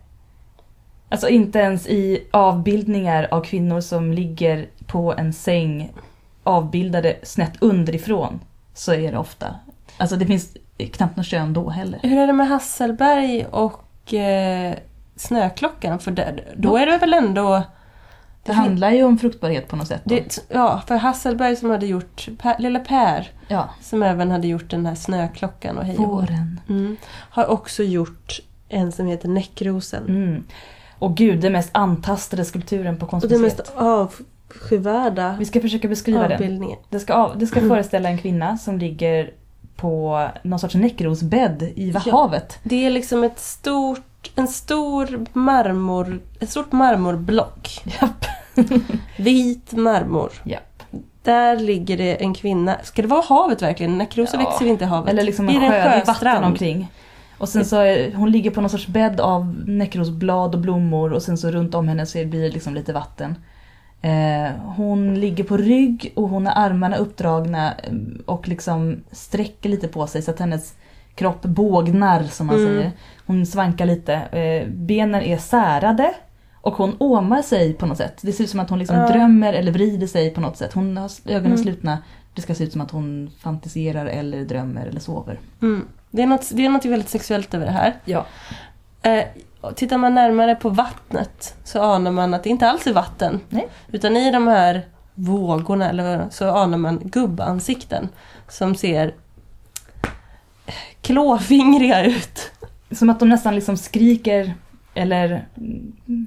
Alltså 1.08 1.28
inte 1.28 1.58
ens 1.58 1.86
i 1.86 2.26
avbildningar 2.30 3.28
av 3.30 3.40
kvinnor 3.40 3.80
som 3.80 4.12
ligger 4.12 4.66
på 4.86 5.14
en 5.18 5.32
säng 5.32 5.92
avbildade 6.42 7.16
snett 7.22 7.52
underifrån 7.60 8.40
så 8.74 8.92
är 8.92 9.12
det 9.12 9.18
ofta. 9.18 9.54
Alltså 9.96 10.16
det 10.16 10.26
finns 10.26 10.56
knappt 10.92 11.16
något 11.16 11.26
kön 11.26 11.52
då 11.52 11.70
heller. 11.70 12.00
Hur 12.02 12.18
är 12.18 12.26
det 12.26 12.32
med 12.32 12.48
Hasselberg 12.48 13.46
och 13.50 14.14
eh, 14.14 14.74
Snöklockan? 15.16 15.98
För 15.98 16.10
där, 16.10 16.44
då 16.56 16.76
är 16.76 16.86
det 16.86 16.98
väl 16.98 17.14
ändå... 17.14 17.62
Det 18.46 18.52
handlar 18.52 18.90
ju 18.90 19.04
om 19.04 19.18
fruktbarhet 19.18 19.68
på 19.68 19.76
något 19.76 19.88
sätt. 19.88 20.02
Det, 20.04 20.38
ja, 20.48 20.82
för 20.86 20.96
Hasselberg 20.96 21.56
som 21.56 21.70
hade 21.70 21.86
gjort, 21.86 22.28
per, 22.38 22.58
lilla 22.58 22.78
Per, 22.80 23.30
Ja, 23.48 23.68
som 23.80 24.02
även 24.02 24.30
hade 24.30 24.48
gjort 24.48 24.70
den 24.70 24.86
här 24.86 24.94
Snöklockan 24.94 25.78
och 25.78 25.84
hej 25.84 25.96
våren. 25.96 26.60
mm, 26.68 26.96
Har 27.30 27.46
också 27.46 27.82
gjort 27.82 28.40
en 28.68 28.92
som 28.92 29.06
heter 29.06 29.28
Näckrosen. 29.28 30.04
Mm. 30.08 30.44
Och 30.98 31.16
gud, 31.16 31.40
den 31.40 31.52
mest 31.52 31.70
antastade 31.72 32.44
skulpturen 32.44 32.96
på 32.98 33.06
Och 33.06 33.10
den 33.12 33.20
konstmuseet. 33.20 33.58
mest 33.58 33.72
avskyvärda 33.76 35.36
Vi 35.38 35.44
ska 35.44 35.60
försöka 35.60 35.88
beskriva 35.88 36.28
den. 36.28 36.74
Det 36.90 37.00
ska, 37.00 37.14
av, 37.14 37.38
det 37.38 37.46
ska 37.46 37.58
Mm. 37.58 37.70
föreställa 37.70 38.08
en 38.08 38.18
kvinna 38.18 38.58
som 38.58 38.78
ligger 38.78 39.30
på 39.76 40.28
någon 40.42 40.58
sorts 40.58 40.74
näckrosbädd 40.74 41.62
i 41.62 41.90
Ja. 41.90 42.00
havet. 42.12 42.58
Det 42.62 42.86
är 42.86 42.90
liksom 42.90 43.24
ett 43.24 43.38
stort, 43.40 44.00
en 44.34 44.48
stor 44.48 45.24
marmor, 45.32 46.20
ett 46.40 46.50
stort 46.50 46.72
marmorblock. 46.72 47.82
Japp. 48.00 48.24
Vit 49.16 49.72
marmor. 49.72 50.32
Japp. 50.44 50.82
Där 51.22 51.56
ligger 51.56 51.96
det 51.96 52.14
en 52.22 52.34
kvinna. 52.34 52.76
Ska 52.82 53.02
det 53.02 53.08
vara 53.08 53.22
havet 53.22 53.62
verkligen? 53.62 53.98
Näckrosa 53.98 54.36
Ja. 54.36 54.50
växer 54.50 54.66
inte 54.66 54.84
i 54.84 54.86
havet. 54.86 55.10
Eller 55.10 55.22
liksom 55.24 55.48
en 55.48 55.54
det 55.54 55.60
sjö, 55.60 55.68
det 55.68 55.78
är 55.78 56.04
vatten 56.06 56.44
omkring. 56.44 56.88
Och 57.38 57.48
sen 57.48 57.64
så 57.64 57.76
är, 57.76 58.12
hon 58.14 58.30
ligger 58.30 58.50
på 58.50 58.60
någon 58.60 58.70
sorts 58.70 58.86
bädd 58.86 59.20
av 59.20 59.54
näckrosblad 59.66 60.54
och 60.54 60.60
blommor 60.60 61.12
och 61.12 61.22
sen 61.22 61.38
så 61.38 61.50
runt 61.50 61.74
om 61.74 61.88
henne 61.88 62.06
så 62.06 62.24
blir 62.24 62.42
det 62.42 62.48
liksom 62.50 62.74
lite 62.74 62.92
vatten. 62.92 63.34
Eh, 64.02 64.52
hon 64.76 65.20
ligger 65.20 65.44
på 65.44 65.56
rygg 65.56 66.12
och 66.16 66.28
hon 66.28 66.46
har 66.46 66.64
armarna 66.66 66.96
uppdragna 66.96 67.72
eh, 67.72 67.92
och 68.26 68.48
liksom 68.48 69.00
sträcker 69.10 69.68
lite 69.68 69.88
på 69.88 70.06
sig 70.06 70.22
så 70.22 70.30
att 70.30 70.38
hennes 70.38 70.74
kropp 71.14 71.42
bågnar 71.42 72.22
som 72.22 72.46
man 72.46 72.56
Mm. 72.56 72.68
säger. 72.68 72.92
Hon 73.26 73.46
svankar 73.46 73.86
lite. 73.86 74.14
Eh, 74.14 74.68
benen 74.68 75.22
är 75.22 75.38
särade 75.38 76.14
och 76.60 76.74
hon 76.74 76.96
åmar 76.98 77.42
sig 77.42 77.72
på 77.74 77.86
något 77.86 77.98
sätt. 77.98 78.18
Det 78.22 78.32
ser 78.32 78.44
ut 78.44 78.50
som 78.50 78.60
att 78.60 78.70
hon 78.70 78.78
liksom 78.78 78.96
Ja. 78.96 79.08
drömmer 79.08 79.52
eller 79.52 79.72
vrider 79.72 80.06
sig 80.06 80.30
på 80.30 80.40
något 80.40 80.56
sätt. 80.56 80.72
Hon 80.72 80.96
har 80.96 81.10
ögonen 81.26 81.46
Mm. 81.52 81.58
slutna. 81.58 81.98
Det 82.34 82.42
ska 82.42 82.54
se 82.54 82.64
ut 82.64 82.72
som 82.72 82.80
att 82.80 82.90
hon 82.90 83.30
fantiserar 83.40 84.06
eller 84.06 84.44
drömmer 84.44 84.86
eller 84.86 85.00
sover. 85.00 85.38
Mm. 85.62 85.88
Det 86.10 86.22
är, 86.22 86.26
något, 86.26 86.50
det 86.54 86.64
är 86.64 86.68
något 86.68 86.84
väldigt 86.84 87.08
sexuellt 87.08 87.54
över 87.54 87.66
det 87.66 87.72
här. 87.72 87.92
Ja. 88.04 88.26
Eh, 89.02 89.24
tittar 89.74 89.98
man 89.98 90.14
närmare 90.14 90.54
på 90.54 90.68
vattnet 90.68 91.54
så 91.64 91.82
anar 91.82 92.10
man 92.10 92.34
att 92.34 92.42
det 92.44 92.50
inte 92.50 92.68
alls 92.70 92.86
är 92.86 92.92
vatten. 92.92 93.40
Nej. 93.48 93.68
Utan 93.92 94.16
i 94.16 94.30
de 94.32 94.46
här 94.46 94.82
vågorna 95.14 95.88
eller 95.90 96.26
så 96.30 96.48
anar 96.50 96.78
man 96.78 97.00
gubbansikten 97.04 98.08
som 98.48 98.74
ser 98.74 99.14
klåfingriga 101.04 102.04
ut. 102.04 102.50
Som 102.90 103.10
att 103.10 103.20
de 103.20 103.28
nästan 103.28 103.54
liksom 103.54 103.76
skriker 103.76 104.54
eller 104.94 105.48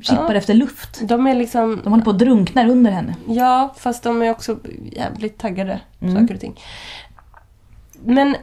kippar 0.04 0.32
Ja. 0.32 0.36
efter 0.36 0.54
luft. 0.54 1.00
De 1.02 1.28
är 1.28 1.36
liksom, 1.36 1.82
De 1.84 1.90
håller 1.94 2.04
på 2.04 2.10
att 2.10 2.20
drunkna 2.20 2.68
under 2.68 2.92
henne. 2.92 3.16
ja 3.28 3.74
fast 3.78 4.04
de 4.04 4.22
är 4.22 4.32
också 4.32 4.58
jävligt 4.92 5.38
taggade 5.38 5.80
Mm. 6.02 6.16
saker 6.16 6.34
och 6.34 6.40
ting. 6.42 6.60
Men 8.06 8.36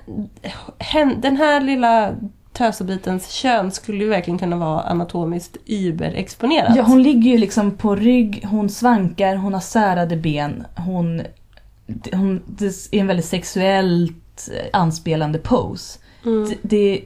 den 1.16 1.36
här 1.36 1.60
lilla 1.60 2.14
tösebitens 2.52 3.30
kön 3.30 3.70
skulle 3.70 4.04
ju 4.04 4.10
verkligen 4.10 4.38
kunna 4.38 4.56
vara 4.56 4.80
anatomiskt 4.80 5.56
überexponerat. 5.66 6.76
Ja, 6.76 6.82
hon 6.82 7.02
ligger 7.02 7.30
ju 7.30 7.38
liksom 7.38 7.70
på 7.70 7.94
rygg, 7.96 8.44
hon 8.50 8.68
svankar, 8.68 9.36
hon 9.36 9.54
har 9.54 9.60
särade 9.60 10.16
ben. 10.16 10.64
Hon, 10.76 11.22
hon, 12.12 12.42
det 12.46 12.66
är 12.66 13.00
en 13.00 13.06
väldigt 13.06 13.26
sexuellt 13.26 14.48
eh, 14.52 14.66
anspelande 14.80 15.38
pose. 15.38 15.98
Mm. 16.24 16.48
Det, 16.48 16.56
det, 16.62 17.04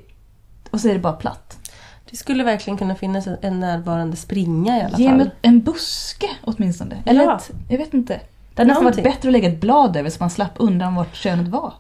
och 0.70 0.80
så 0.80 0.88
är 0.88 0.92
det 0.92 0.98
bara 0.98 1.12
platt. 1.12 1.58
Det 2.10 2.16
skulle 2.16 2.44
verkligen 2.44 2.76
kunna 2.76 2.94
finnas 2.94 3.26
en- 3.42 3.60
närvarande 3.60 4.16
springa 4.16 4.78
i 4.78 4.82
alla 4.82 4.98
Ge 4.98 5.08
fall. 5.08 5.16
mig 5.16 5.30
en 5.42 5.60
buske 5.60 6.28
åtminstone. 6.44 7.02
Eller 7.06 7.24
Ja. 7.24 7.36
ett, 7.36 7.50
jag 7.68 7.78
vet 7.78 7.94
inte. 7.94 8.20
Det 8.54 8.62
hade 8.62 8.68
nästan 8.68 8.84
varit 8.84 8.96
Någonting. 8.96 9.12
bättre 9.14 9.28
att 9.28 9.32
lägga 9.32 9.48
ett 9.48 9.60
blad 9.60 9.96
över 9.96 10.10
så 10.10 10.16
man 10.20 10.30
slapp 10.30 10.52
undan 10.56 10.94
vart 10.94 11.16
könet 11.16 11.48
var. 11.48 11.72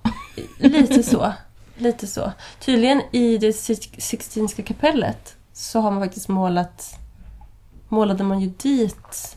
Lite 0.58 1.02
så. 1.02 1.32
Lite 1.76 2.06
så. 2.06 2.32
Tydligen 2.60 3.02
i 3.12 3.38
det 3.38 3.52
Six- 3.52 4.00
Sixtinska 4.00 4.62
kapellet 4.62 5.36
så 5.52 5.80
har 5.80 5.90
man 5.90 6.02
faktiskt 6.02 6.28
målat 6.28 6.94
målade 7.88 8.24
man 8.24 8.40
ju 8.40 8.46
dit 8.58 9.34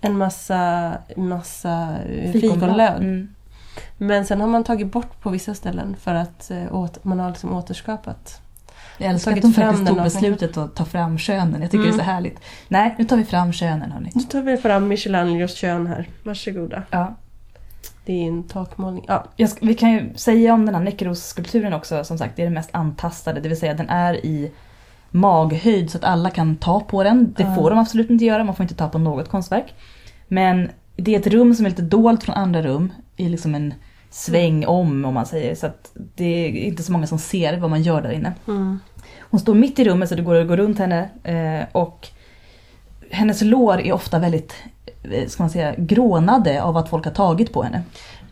en 0.00 0.18
massa, 0.18 0.92
massa 1.16 1.96
fikonlöv. 2.32 2.96
Mm. 2.96 3.34
Men 3.98 4.26
sen 4.26 4.40
har 4.40 4.48
man 4.48 4.64
tagit 4.64 4.92
bort 4.92 5.20
på 5.20 5.30
vissa 5.30 5.54
ställen 5.54 5.96
för 6.00 6.14
att 6.14 6.50
eh, 6.50 6.74
åt, 6.74 7.04
man 7.04 7.20
har 7.20 7.28
liksom 7.30 7.52
återskapat. 7.56 8.40
Jag 8.98 9.10
älskar 9.10 9.32
att 9.32 9.42
de 9.42 9.52
fram 9.52 9.66
faktiskt 9.68 9.88
tog 9.88 9.96
och- 9.98 10.04
beslutet 10.04 10.56
att 10.56 10.74
ta 10.74 10.84
fram 10.84 11.18
könen. 11.18 11.62
Jag 11.62 11.70
tycker 11.70 11.84
Mm. 11.84 11.96
det 11.96 12.02
är 12.02 12.04
så 12.06 12.10
härligt. 12.10 12.38
Nej, 12.68 12.94
nu 12.98 13.04
tar 13.04 13.16
vi 13.16 13.24
fram 13.24 13.52
könen 13.52 13.92
hörni. 13.92 14.10
Nu 14.14 14.22
tar 14.22 14.42
vi 14.42 14.56
fram 14.56 14.88
Michelangelos 14.88 15.54
kön 15.54 15.86
här. 15.86 16.08
Varsågoda. 16.24 16.82
Ja. 16.90 17.14
Det 18.04 18.12
är 18.12 18.28
en 18.28 18.42
takmålning. 18.42 19.04
Ja, 19.08 19.24
Jag 19.36 19.50
vi 19.60 19.74
kan 19.74 19.90
ju 19.92 20.12
säga 20.16 20.54
om 20.54 20.66
den 20.66 20.74
här 20.74 20.82
Necros-skulpturen 20.82 21.72
också, 21.74 22.04
som 22.04 22.18
sagt, 22.18 22.36
det 22.36 22.42
är 22.42 22.46
den 22.46 22.54
mest 22.54 22.70
antastade. 22.72 23.40
Det 23.40 23.48
vill 23.48 23.58
säga 23.58 23.74
den 23.74 23.88
är 23.90 24.26
i 24.26 24.50
maghöjd 25.10 25.90
så 25.90 25.98
att 25.98 26.04
alla 26.04 26.30
kan 26.30 26.56
ta 26.56 26.80
på 26.80 27.02
den. 27.04 27.34
Det 27.36 27.54
får 27.54 27.70
de 27.70 27.78
absolut 27.78 28.10
inte 28.10 28.24
göra, 28.24 28.44
man 28.44 28.54
får 28.56 28.62
inte 28.64 28.74
ta 28.74 28.88
på 28.88 28.98
något 28.98 29.28
konstverk. 29.28 29.74
Men 30.28 30.70
det 30.96 31.14
är 31.14 31.18
ett 31.20 31.26
rum 31.26 31.54
som 31.54 31.66
är 31.66 31.70
lite 31.70 31.82
dolt 31.82 32.24
från 32.24 32.34
andra 32.34 32.62
rum, 32.62 32.92
i 33.20 33.28
liksom 33.28 33.54
en 33.54 33.74
sväng 34.10 34.66
om 34.66 35.04
om 35.04 35.14
man 35.14 35.26
säger. 35.26 35.54
Så 35.54 35.66
att 35.66 35.92
det 36.14 36.24
är 36.24 36.48
inte 36.48 36.82
så 36.82 36.92
många 36.92 37.06
som 37.06 37.18
ser 37.18 37.56
vad 37.56 37.70
man 37.70 37.82
gör 37.82 38.02
där 38.02 38.10
inne. 38.10 38.32
mm. 38.46 38.80
Hon 39.30 39.40
står 39.40 39.54
mitt 39.54 39.78
i 39.78 39.84
rummet 39.84 40.08
så 40.08 40.14
det 40.14 40.22
går 40.22 40.34
att 40.34 40.48
gå 40.48 40.56
runt 40.56 40.78
henne 40.78 41.10
eh, 41.24 41.66
och 41.72 42.08
hennes 43.10 43.42
lår 43.42 43.80
är 43.80 43.92
ofta 43.92 44.18
väldigt, 44.18 44.54
eh, 45.02 45.28
ska 45.28 45.42
man 45.42 45.50
säga, 45.50 45.74
grånade 45.78 46.62
av 46.62 46.76
att 46.76 46.88
folk 46.88 47.04
har 47.04 47.12
tagit 47.12 47.52
på 47.52 47.62
henne. 47.62 47.82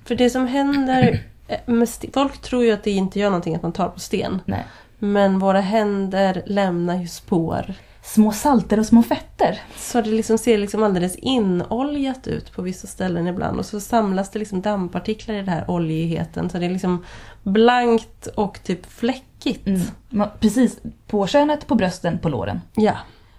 För 0.05 0.15
det 0.15 0.31
som 0.31 0.47
händer 0.47 1.21
eh, 1.49 1.87
folk 2.15 2.39
tror 2.39 2.65
ju 2.65 2.73
att 2.73 2.85
det 2.85 2.91
inte 2.91 3.19
gör 3.19 3.31
någonting 3.31 3.55
att 3.55 3.63
man 3.63 3.73
tar 3.73 3.89
på 3.89 4.01
sten. 4.01 4.41
Nej. 4.45 4.65
Men 4.99 5.39
våra 5.39 5.61
händer 5.61 6.43
lämnar 6.47 6.97
ju 6.97 7.07
spår. 7.07 7.75
Små 8.15 8.33
salter 8.33 8.79
och 8.79 8.87
små 8.87 9.03
fetter. 9.03 9.61
Så 9.77 10.01
det 10.01 10.11
liksom 10.11 10.39
ser 10.39 10.59
liksom 10.59 10.83
alldeles 10.83 11.17
inoljat 11.17 12.27
ut 12.27 12.53
på 12.53 12.63
vissa 12.63 12.87
ställen 12.87 13.27
ibland. 13.27 13.59
Och 13.59 13.67
så 13.67 13.81
samlas 13.81 14.31
det 14.31 14.39
liksom 14.39 14.61
dammpartiklar 14.63 15.35
i 15.35 15.39
den 15.39 15.49
här 15.49 15.71
oljigheten. 15.71 16.51
Så 16.51 16.59
det 16.59 16.67
är 16.67 16.71
liksom 16.71 17.05
blankt 17.43 18.27
och 18.27 18.63
typ 18.63 18.87
fläckigt. 18.87 19.67
Mm. 19.67 20.29
Precis 20.41 20.81
på 21.07 21.27
könet, 21.27 21.67
på 21.67 21.75
brösten, 21.75 22.19
på 22.19 22.29
låren 22.29 22.61
Ja. 22.75 22.97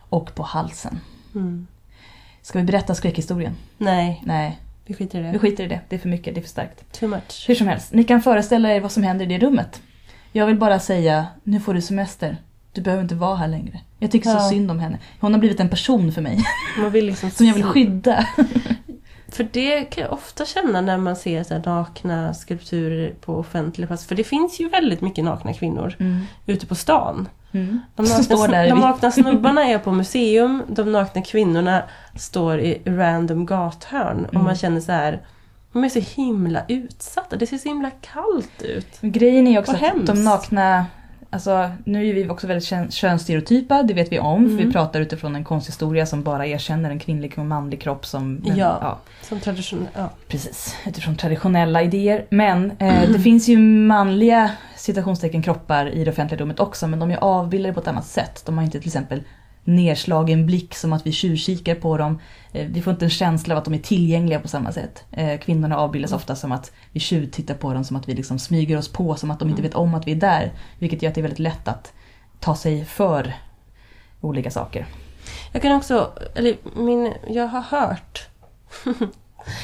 och 0.10 0.36
på 0.36 0.44
halsen. 0.44 1.00
Mm. 1.36 1.68
Ska 2.42 2.60
vi 2.60 2.66
berätta 2.66 2.96
skräckhistorien? 2.96 3.56
Nej, 3.78 4.22
Nej, 4.26 4.60
vi 4.86 4.94
skiter 4.94 5.20
i 5.20 5.24
vi 5.24 5.32
det. 5.32 5.40
skiter 5.40 5.64
i 5.64 5.68
det. 5.68 5.80
Det 5.90 5.96
är 5.96 6.00
för 6.00 6.10
mycket, 6.10 6.34
det 6.36 6.40
är 6.40 6.42
för 6.42 6.50
starkt. 6.50 7.00
Too 7.00 7.10
much. 7.10 7.46
Hur 7.48 7.56
som 7.56 7.68
helst, 7.68 7.94
ni 7.94 8.04
kan 8.04 8.22
föreställa 8.22 8.74
er 8.74 8.80
vad 8.82 8.92
som 8.92 9.04
händer 9.04 9.26
i 9.26 9.38
det 9.38 9.46
rummet. 9.46 9.82
Jag 10.32 10.46
vill 10.46 10.58
bara 10.58 10.80
säga, 10.80 11.28
nu 11.44 11.60
får 11.60 11.74
du 11.74 11.82
semester. 11.82 12.38
Du 12.80 12.84
behöver 12.84 13.04
inte 13.04 13.16
vara 13.16 13.36
här 13.36 13.48
längre. 13.48 13.80
Jag 14.00 14.12
tycker 14.12 14.30
Ja. 14.30 14.40
så 14.40 14.50
synd 14.50 14.72
om 14.72 14.80
henne. 14.80 14.98
Hon 15.20 15.34
har 15.34 15.40
blivit 15.40 15.60
en 15.60 15.70
person 15.70 16.12
för 16.12 16.22
mig, 16.22 16.44
liksom 16.94 17.30
som 17.36 17.46
jag 17.46 17.54
vill 17.54 17.64
skydda. 17.64 18.28
För 19.32 19.48
det 19.52 19.82
kan 19.84 20.04
jag 20.04 20.14
ofta 20.14 20.46
känna 20.46 20.82
när 20.82 20.98
man 20.98 21.16
ser 21.16 21.44
så 21.44 21.58
nakna 21.58 22.34
skulpturer 22.34 23.14
på 23.22 23.36
offentlig 23.36 23.88
plats. 23.88 24.06
För 24.06 24.16
det 24.16 24.24
finns 24.24 24.60
ju 24.60 24.70
väldigt 24.70 25.02
mycket 25.02 25.24
nakna 25.24 25.54
kvinnor 25.54 25.96
Mm. 26.00 26.22
ute 26.46 26.66
på 26.66 26.76
stan. 26.76 27.30
Mm. 27.52 27.80
De 27.96 28.04
nakna, 28.06 28.64
de 28.64 28.80
nakna 28.80 29.12
snubbarna 29.12 29.66
är 29.68 29.78
på 29.80 29.92
museum, 29.92 30.64
de 30.68 30.92
nakna 30.92 31.22
kvinnorna 31.22 31.84
står 32.16 32.60
i 32.60 32.82
random 32.86 33.46
gathörn. 33.46 34.26
Och 34.26 34.34
Mm. 34.34 34.44
man 34.46 34.56
känner 34.56 34.82
så 34.82 34.92
här, 34.92 35.22
de 35.74 35.84
är 35.84 35.90
så 35.90 36.00
himla 36.00 36.62
utsatta. 36.68 37.36
Det 37.36 37.48
ser 37.48 37.58
så 37.58 37.70
himla 37.70 37.92
kallt 38.02 38.62
ut. 38.62 38.98
Grejen 39.02 39.48
är 39.48 39.60
också 39.60 39.72
att 39.72 39.80
hemskt. 39.80 40.08
de 40.08 40.24
nakna, 40.24 40.86
alltså 41.30 41.72
nu 41.84 42.08
är 42.10 42.14
vi 42.14 42.30
också 42.30 42.48
väldigt 42.48 42.64
kön- 42.66 42.92
könsstereotypa, 42.92 43.84
det 43.84 43.94
vet 43.94 44.12
vi 44.12 44.20
om. 44.20 44.46
För 44.50 44.56
vi 44.56 44.62
Mm. 44.62 44.74
pratar 44.74 45.02
utifrån 45.02 45.36
en 45.36 45.44
konsthistoria 45.44 46.06
som 46.06 46.24
bara 46.24 46.46
erkänner 46.48 46.90
en 46.90 47.00
kvinnlig 47.00 47.34
och 47.38 47.46
manlig 47.46 47.82
kropp 47.82 48.06
som... 48.06 48.34
men, 48.36 48.58
Ja. 48.58 48.98
Som 49.22 49.40
tradition, 49.40 49.88
ja. 49.96 50.10
Precis, 50.28 50.76
utifrån 50.88 51.16
traditionella 51.16 51.82
idéer. 51.84 52.26
Men 52.30 52.72
eh, 52.80 53.10
det 53.14 53.20
finns 53.20 53.48
ju 53.48 53.58
manliga 53.58 54.52
citationstecken 54.76 55.42
kroppar 55.42 55.86
i 55.90 56.04
det 56.04 56.12
offentliga 56.12 56.42
rummet 56.42 56.60
också 56.60 56.88
men 56.88 57.00
de 57.00 57.12
är 57.12 57.18
avbildade 57.18 57.74
på 57.74 57.80
ett 57.80 57.88
annat 57.88 58.08
sätt. 58.08 58.44
De 58.46 58.58
har 58.58 58.66
inte 58.66 58.80
till 58.80 58.88
exempel 58.90 59.24
nedslagen 59.76 60.46
blick 60.46 60.76
som 60.76 60.94
att 60.94 61.08
vi 61.08 61.12
tjuvkikar 61.12 61.76
på 61.76 61.98
dem. 61.98 62.20
Eh, 62.52 62.68
vi 62.68 62.82
får 62.82 62.94
inte 62.94 63.06
en 63.06 63.10
känsla 63.10 63.54
av 63.56 63.58
att 63.58 63.66
de 63.66 63.74
är 63.74 63.80
tillgängliga 63.80 64.40
på 64.40 64.48
samma 64.48 64.72
sätt. 64.72 65.04
Eh, 65.12 65.40
kvinnorna 65.40 65.78
avbildas 65.78 66.12
ofta 66.12 66.36
som 66.36 66.52
att 66.52 66.72
vi 66.92 67.00
tjuvtittar 67.00 67.54
på 67.54 67.74
dem, 67.74 67.84
som 67.84 67.96
att 67.96 68.10
vi 68.10 68.14
liksom 68.14 68.40
smyger 68.40 68.78
oss 68.78 68.88
på, 68.88 69.16
som 69.16 69.32
att 69.32 69.40
de 69.40 69.50
inte 69.50 69.62
vet 69.62 69.76
om 69.76 69.96
att 69.96 70.08
vi 70.08 70.12
är 70.12 70.16
där. 70.16 70.52
Vilket 70.80 71.02
gör 71.02 71.10
att 71.10 71.16
det 71.16 71.22
är 71.22 71.24
väldigt 71.24 71.40
lätt 71.40 71.68
att 71.68 71.94
ta 72.40 72.56
sig 72.56 72.86
för 72.86 73.34
olika 74.22 74.52
saker. 74.52 74.86
Jag 75.52 75.62
kan 75.62 75.76
också, 75.76 76.12
eller 76.36 76.56
min, 76.76 77.14
jag 77.28 77.48
har 77.48 77.62
hört 77.62 78.28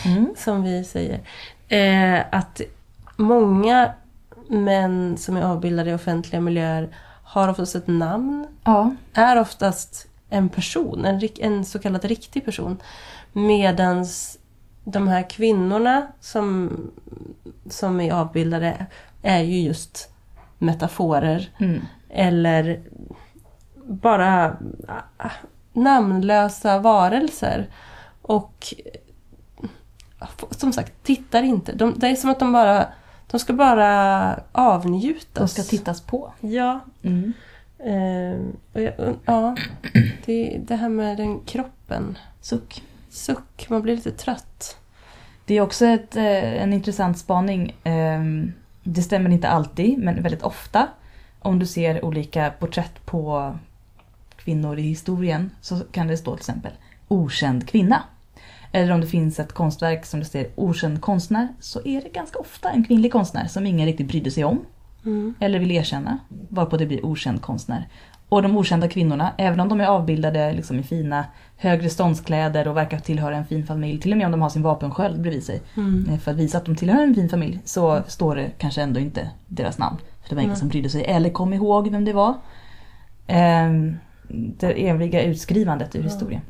Mm. 0.06 0.34
som 0.38 0.64
vi 0.64 0.84
säger. 0.84 1.20
Eh, 1.68 2.26
att 2.32 2.62
många 3.16 3.94
män 4.48 5.18
som 5.18 5.38
är 5.38 5.42
avbildade 5.42 5.90
i 5.90 5.94
offentliga 5.94 6.42
miljöer 6.42 6.90
har 7.36 7.50
oftast 7.50 7.76
ett 7.76 7.88
namn. 7.88 8.48
Ja, 8.64 8.96
Är 9.14 9.40
oftast 9.40 10.08
en 10.30 10.50
person, 10.50 11.06
en, 11.06 11.22
en 11.40 11.66
så 11.66 11.80
kallad 11.80 12.06
riktig 12.06 12.46
person. 12.46 12.78
Medans 13.34 14.38
de 14.84 15.08
här 15.08 15.30
kvinnorna 15.30 16.08
som, 16.20 16.72
som 17.70 18.02
är 18.02 18.14
avbildade 18.14 18.86
är 19.22 19.40
ju 19.40 19.60
just 19.60 20.10
metaforer. 20.58 21.50
mm. 21.60 21.82
Eller 22.10 22.82
bara 23.86 24.58
ah, 25.18 25.30
namnlösa 25.74 26.80
varelser. 26.80 27.68
Och 28.22 28.74
som 30.52 30.74
sagt, 30.74 31.04
tittar 31.04 31.44
inte. 31.44 31.74
De, 31.74 31.94
det 31.98 32.08
är 32.08 32.16
som 32.16 32.30
att 32.30 32.40
de 32.40 32.52
bara 32.52 32.88
de 33.32 33.40
ska 33.40 33.54
bara 33.54 34.40
avnjutas. 34.52 35.56
de 35.56 35.62
ska 35.62 35.64
tittas 35.64 36.02
på. 36.02 36.34
Ja. 36.40 36.80
Mm. 37.04 37.34
Och 38.74 38.82
jag, 38.82 38.94
ja. 39.26 39.56
Det, 40.26 40.62
det 40.68 40.76
här 40.76 40.90
med 40.90 41.18
den 41.18 41.40
kroppen. 41.40 42.18
Suck. 42.42 42.84
Suck, 43.10 43.70
man 43.70 43.82
blir 43.82 43.96
lite 43.96 44.12
trött. 44.12 44.78
Det 45.46 45.54
är 45.58 45.62
också 45.62 45.86
ett, 45.86 46.16
eh, 46.16 46.62
en 46.64 46.74
intressant 46.74 47.18
spaning. 47.18 47.76
Ehm, 47.84 48.54
Det 48.84 49.02
stämmer 49.02 49.30
inte 49.30 49.48
alltid, 49.50 49.98
men 49.98 50.24
väldigt 50.24 50.44
ofta. 50.44 50.88
Om 51.40 51.60
du 51.60 51.66
ser 51.66 52.06
olika 52.06 52.50
porträtt 52.60 53.06
på 53.06 53.56
kvinnor 54.36 54.80
i 54.80 54.82
historien 54.82 55.52
så 55.62 55.80
kan 55.92 56.08
det 56.08 56.18
stå 56.18 56.32
till 56.32 56.42
exempel 56.42 56.72
okänd 57.08 57.68
kvinna. 57.70 58.04
Eller 58.76 58.92
om 58.94 59.02
det 59.02 59.08
finns 59.08 59.40
ett 59.40 59.54
konstverk 59.54 60.06
som 60.06 60.20
det 60.20 60.26
står 60.26 60.46
okänd 60.56 61.02
konstnär 61.02 61.48
så 61.60 61.80
är 61.86 62.02
det 62.02 62.10
ganska 62.14 62.40
ofta 62.40 62.70
en 62.70 62.84
kvinnlig 62.84 63.12
konstnär 63.12 63.48
som 63.48 63.68
ingen 63.68 63.86
riktigt 63.86 64.08
brydde 64.08 64.32
sig 64.32 64.44
om 64.44 64.60
Mm. 65.06 65.34
eller 65.40 65.60
vill 65.60 65.72
erkänna. 65.72 66.18
Varpå 66.50 66.78
det 66.78 66.86
blir 66.86 67.06
okänd 67.06 67.42
konstnär. 67.42 67.88
Och 68.30 68.42
de 68.42 68.58
okända 68.58 68.88
kvinnorna, 68.88 69.32
även 69.38 69.60
om 69.60 69.70
de 69.70 69.82
är 69.82 69.86
avbildade 69.88 70.54
liksom 70.54 70.80
i 70.80 70.84
fina 70.84 71.26
högre 71.58 71.90
ståndskläder 71.90 72.68
och 72.68 72.78
verkar 72.78 73.00
tillhöra 73.00 73.38
en 73.38 73.46
fin 73.46 73.66
familj, 73.66 74.00
till 74.02 74.12
och 74.12 74.18
med 74.18 74.26
om 74.26 74.32
de 74.32 74.42
har 74.42 74.50
sin 74.50 74.62
vapensköld 74.62 75.22
bredvid 75.22 75.44
sig, 75.44 75.62
Mm. 75.78 76.10
eh, 76.12 76.20
för 76.20 76.32
att 76.32 76.38
visa 76.38 76.58
att 76.58 76.66
de 76.66 76.76
tillhör 76.76 77.04
en 77.04 77.16
fin 77.16 77.30
familj, 77.30 77.60
så 77.66 78.02
står 78.08 78.36
det 78.36 78.52
kanske 78.58 78.82
ändå 78.82 79.00
inte 79.00 79.30
deras 79.48 79.78
namn. 79.78 79.98
För 80.22 80.30
det 80.30 80.36
var 80.36 80.42
ingen 80.42 80.50
Nej. 80.52 80.60
som 80.60 80.68
brydde 80.68 80.90
sig 80.90 81.04
eller 81.06 81.30
kom 81.30 81.54
ihåg 81.54 81.90
vem 81.92 82.06
det 82.06 82.14
var. 82.14 82.34
Ehm, 83.28 83.98
det 84.58 84.88
eviga 84.90 85.22
utskrivandet 85.24 85.96
ur 85.96 86.04
historien. 86.04 86.42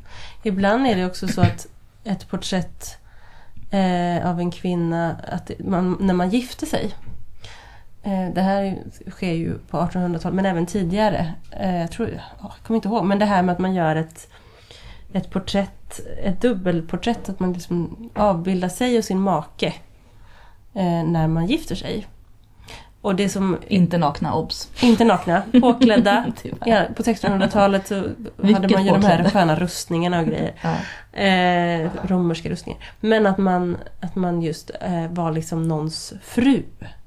Ibland 0.42 0.86
är 0.86 0.96
det 0.96 1.06
också 1.06 1.28
så 1.28 1.40
att 1.40 1.66
ett 2.06 2.28
porträtt 2.28 2.98
eh, 3.70 4.30
av 4.30 4.40
en 4.40 4.50
kvinna, 4.50 5.16
att 5.28 5.50
man, 5.58 5.96
när 6.00 6.14
man 6.14 6.30
gifte 6.30 6.66
sig. 6.66 6.94
Eh, 8.02 8.28
det 8.34 8.40
här 8.40 8.78
sker 9.10 9.32
ju 9.32 9.58
på 9.58 9.78
1800-talet, 9.78 10.34
men 10.34 10.46
även 10.46 10.66
tidigare. 10.66 11.34
Eh, 11.50 11.80
jag, 11.80 11.90
tror, 11.90 12.08
jag 12.40 12.52
kommer 12.66 12.76
inte 12.76 12.88
ihåg, 12.88 13.04
men 13.04 13.18
det 13.18 13.24
här 13.24 13.42
med 13.42 13.52
att 13.52 13.58
man 13.58 13.74
gör 13.74 13.96
ett, 13.96 14.28
ett 15.12 15.30
porträtt, 15.30 16.00
ett 16.22 16.40
dubbelporträtt, 16.40 17.28
att 17.28 17.40
man 17.40 17.52
liksom 17.52 18.10
avbildar 18.14 18.68
sig 18.68 18.98
och 18.98 19.04
sin 19.04 19.20
make 19.20 19.66
eh, 20.74 21.04
när 21.04 21.28
man 21.28 21.46
gifter 21.46 21.74
sig. 21.74 22.06
Och 23.06 23.16
det 23.16 23.28
som, 23.28 23.56
Inte 23.68 23.98
nakna, 23.98 24.34
obs. 24.34 24.70
inte 24.82 25.04
nakna, 25.04 25.42
påklädda. 25.60 26.24
Ja, 26.64 26.82
på 26.96 27.02
1600-talet 27.02 27.86
så 27.88 27.94
hade 27.94 28.12
man 28.42 28.52
ju 28.52 28.68
de 28.68 28.74
här 28.76 28.94
påklädda. 28.94 29.30
sköna 29.30 29.56
rustningarna 29.56 30.20
och 30.20 30.26
grejer. 30.26 30.52
Ja. 30.62 31.20
Eh, 31.20 31.90
romerska 32.04 32.48
rustningar. 32.48 32.80
Men 33.00 33.26
att 33.26 33.38
man, 33.38 33.76
att 34.00 34.16
man 34.16 34.42
just 34.42 34.70
eh, 34.80 35.08
var 35.10 35.32
liksom 35.32 35.68
någons 35.68 36.12
fru. 36.22 36.62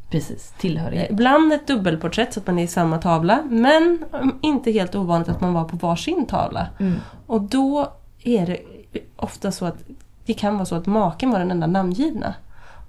Precis, 0.09 0.53
Eh, 0.55 0.59
tillhörighet. 0.61 1.11
ibland 1.11 1.53
ett 1.53 1.67
dubbelporträtt 1.67 2.33
så 2.33 2.39
att 2.39 2.47
man 2.47 2.59
är 2.59 2.63
i 2.63 2.67
samma 2.67 2.97
tavla. 2.97 3.43
Men 3.49 4.03
mm, 4.13 4.35
inte 4.41 4.71
helt 4.71 4.95
ovanligt 4.95 5.29
att 5.29 5.41
man 5.41 5.53
var 5.53 5.63
på 5.63 5.77
varsin 5.77 6.25
tavla. 6.25 6.67
Mm. 6.79 6.95
Och 7.27 7.41
då 7.41 7.93
är 8.23 8.45
det 8.45 8.57
ofta 9.15 9.51
så 9.51 9.65
att 9.65 9.77
det 10.25 10.33
kan 10.33 10.53
vara 10.53 10.65
så 10.65 10.75
att 10.75 10.85
maken 10.85 11.29
var 11.31 11.39
den 11.39 11.51
enda 11.51 11.67
namngivna. 11.67 12.33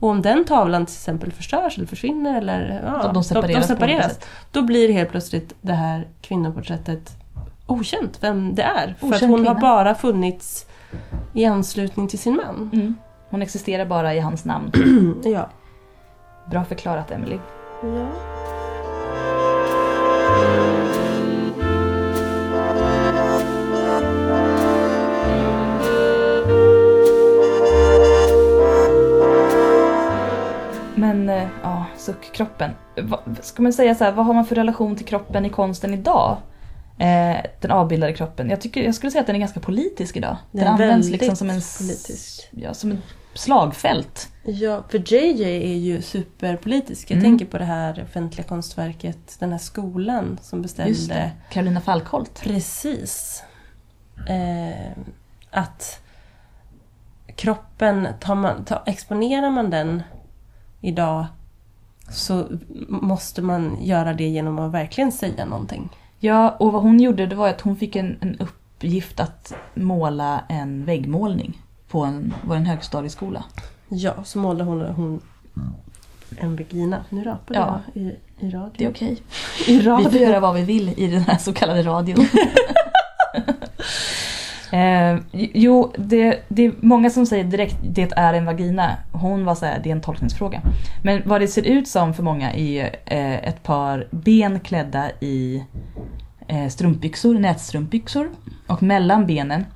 Och 0.01 0.09
om 0.09 0.23
den 0.23 0.45
tavlan 0.45 0.87
till 0.87 0.95
exempel 0.95 1.33
förstörs 1.33 1.79
eller 1.79 1.87
försvinner 1.87 2.39
eller 2.39 2.83
ja, 2.87 3.03
De, 3.03 3.15
de 3.15 3.25
separeras, 3.25 3.69
på 3.69 3.85
olika 3.85 4.03
sätt. 4.09 4.27
då 4.53 4.63
blir 4.63 4.93
helt 4.93 5.11
plötsligt 5.11 5.55
det 5.61 5.73
här 5.73 6.09
kvinnoporträttet 6.21 7.11
okänt 7.67 8.19
vem 8.21 8.55
det 8.55 8.63
är. 8.63 8.95
För 9.01 9.15
att 9.15 9.21
hon 9.21 9.31
har 9.31 9.37
kvinna. 9.39 9.55
bara 9.55 9.95
funnits 9.95 10.67
i 11.35 11.45
anslutning 11.45 12.09
till 12.09 12.19
sin 12.19 12.37
man. 12.37 12.71
Mm. 12.73 12.95
Hon 13.31 13.43
existerar 13.43 13.85
bara 13.87 14.15
i 14.15 14.21
hans 14.21 14.45
namn. 14.45 14.73
Ja. 15.25 15.49
Bra 16.51 16.65
förklarat 16.65 17.11
Emily. 17.11 17.39
ja. 17.83 18.30
Men 31.01 31.29
eh, 31.29 31.49
ja, 31.63 31.87
suckkroppen. 31.97 32.71
Ska 33.41 33.63
man 33.63 33.73
säga 33.73 33.95
så 33.95 34.05
här, 34.05 34.13
vad 34.13 34.27
har 34.27 34.35
man 34.35 34.45
för 34.47 34.55
relation 34.55 34.97
till 34.97 35.07
kroppen 35.07 35.47
i 35.47 35.49
konsten 35.49 35.95
idag? 35.95 36.37
Eh, 36.99 37.37
den 37.61 37.71
avbildade 37.71 38.13
kroppen. 38.13 38.51
Jag, 38.51 38.61
tycker, 38.61 38.83
jag 38.83 38.95
skulle 38.95 39.11
säga 39.11 39.21
att 39.21 39.27
den 39.27 39.37
är 39.37 39.41
ganska 39.41 39.61
politisk 39.61 40.17
idag. 40.17 40.37
Den, 40.51 40.65
Den 40.65 40.73
används 40.73 41.09
liksom 41.09 41.37
som 41.37 41.51
en, 41.51 41.61
politisk. 41.79 42.49
Ja, 42.51 42.75
som 42.75 42.93
ett 42.93 42.99
slagfält. 43.35 44.29
Ja, 44.45 44.85
för 44.89 45.13
JJ 45.13 45.43
är 45.43 45.77
ju 45.77 46.03
superpolitisk. 46.03 47.11
Jag 47.11 47.17
Mm. 47.19 47.25
tänker 47.31 47.47
på 47.47 47.59
det 47.59 47.65
här 47.65 48.03
offentliga 48.03 48.47
konstverket, 48.49 49.37
den 49.39 49.51
här 49.53 49.59
skolan 49.59 50.39
som 50.43 50.63
Just 50.63 50.77
beställde 50.77 51.15
det. 51.15 51.31
Carolina 51.51 51.81
Falkholt. 51.81 52.41
Precis. 52.43 53.43
Eh, 54.29 54.91
att 55.51 56.01
kroppen, 57.37 58.09
tar 58.21 58.35
man, 58.35 58.65
tar, 58.65 58.83
exponerar 58.87 59.51
man 59.51 59.71
den 59.71 60.03
idag 60.81 61.27
så 62.11 62.47
måste 62.89 63.43
man 63.43 63.79
göra 63.81 64.13
det 64.15 64.29
genom 64.29 64.59
att 64.59 64.73
verkligen 64.73 65.13
säga 65.13 65.45
någonting. 65.45 65.89
Ja, 66.19 66.51
och 66.51 66.73
vad 66.73 66.83
hon 66.83 67.01
gjorde 67.01 67.27
det 67.27 67.35
var 67.37 67.49
att 67.49 67.61
hon 67.61 67.77
fick 67.77 67.97
en, 67.97 68.17
en 68.21 68.39
uppgift 68.39 69.21
att 69.21 69.53
måla 69.75 70.41
en 70.49 70.85
väggmålning 70.85 71.63
på 71.89 72.05
en, 72.05 72.35
var 72.43 72.57
en 72.57 72.67
högstadieskola. 72.67 73.45
Ja, 73.89 74.25
så 74.25 74.39
målade 74.39 74.65
hon, 74.71 74.81
hon 74.95 75.21
en 76.39 76.57
vagina. 76.57 77.05
Nu 77.09 77.25
rapar 77.25 77.55
Ja. 77.55 77.81
jag 77.95 78.03
i, 78.03 78.17
i 78.39 78.51
radio. 78.51 78.71
Det 78.77 78.85
är 78.85 78.91
okej. 78.91 79.23
I 79.67 79.77
Vi 79.79 79.83
får 79.85 80.13
göra 80.15 80.41
vad 80.41 80.55
vi 80.55 80.63
vill 80.63 80.89
i 80.97 81.07
den 81.07 81.21
här 81.23 81.39
så 81.39 81.53
kallade 81.53 81.83
radion. 81.83 82.27
eh, 84.73 85.19
jo, 85.33 85.93
det, 85.99 86.39
det 86.49 86.67
är 86.67 86.73
många 86.81 87.11
som 87.11 87.27
säger 87.27 87.45
direkt 87.45 87.77
det 87.83 88.13
är 88.17 88.35
en 88.35 88.45
vagina. 88.45 88.97
Hon 89.13 89.45
var 89.45 89.55
såhär, 89.55 89.81
det 89.83 89.91
är 89.91 89.95
en 89.95 90.01
tolkningsfråga. 90.01 90.63
Men 91.03 91.23
vad 91.25 91.41
det 91.41 91.49
ser 91.49 91.63
ut 91.63 91.89
som 91.89 92.15
för 92.15 92.23
många 92.23 92.53
är 92.53 92.97
eh, 93.05 93.49
ett 93.49 93.63
par 93.63 94.09
ben 94.11 94.61
klädda 94.61 95.11
i 95.21 95.65
eh, 96.47 96.69
strumpbyxor, 96.69 97.35
nätstrumpbyxor. 97.35 98.31
Och 98.67 98.83
mellan 98.83 99.27
benen, 99.27 99.67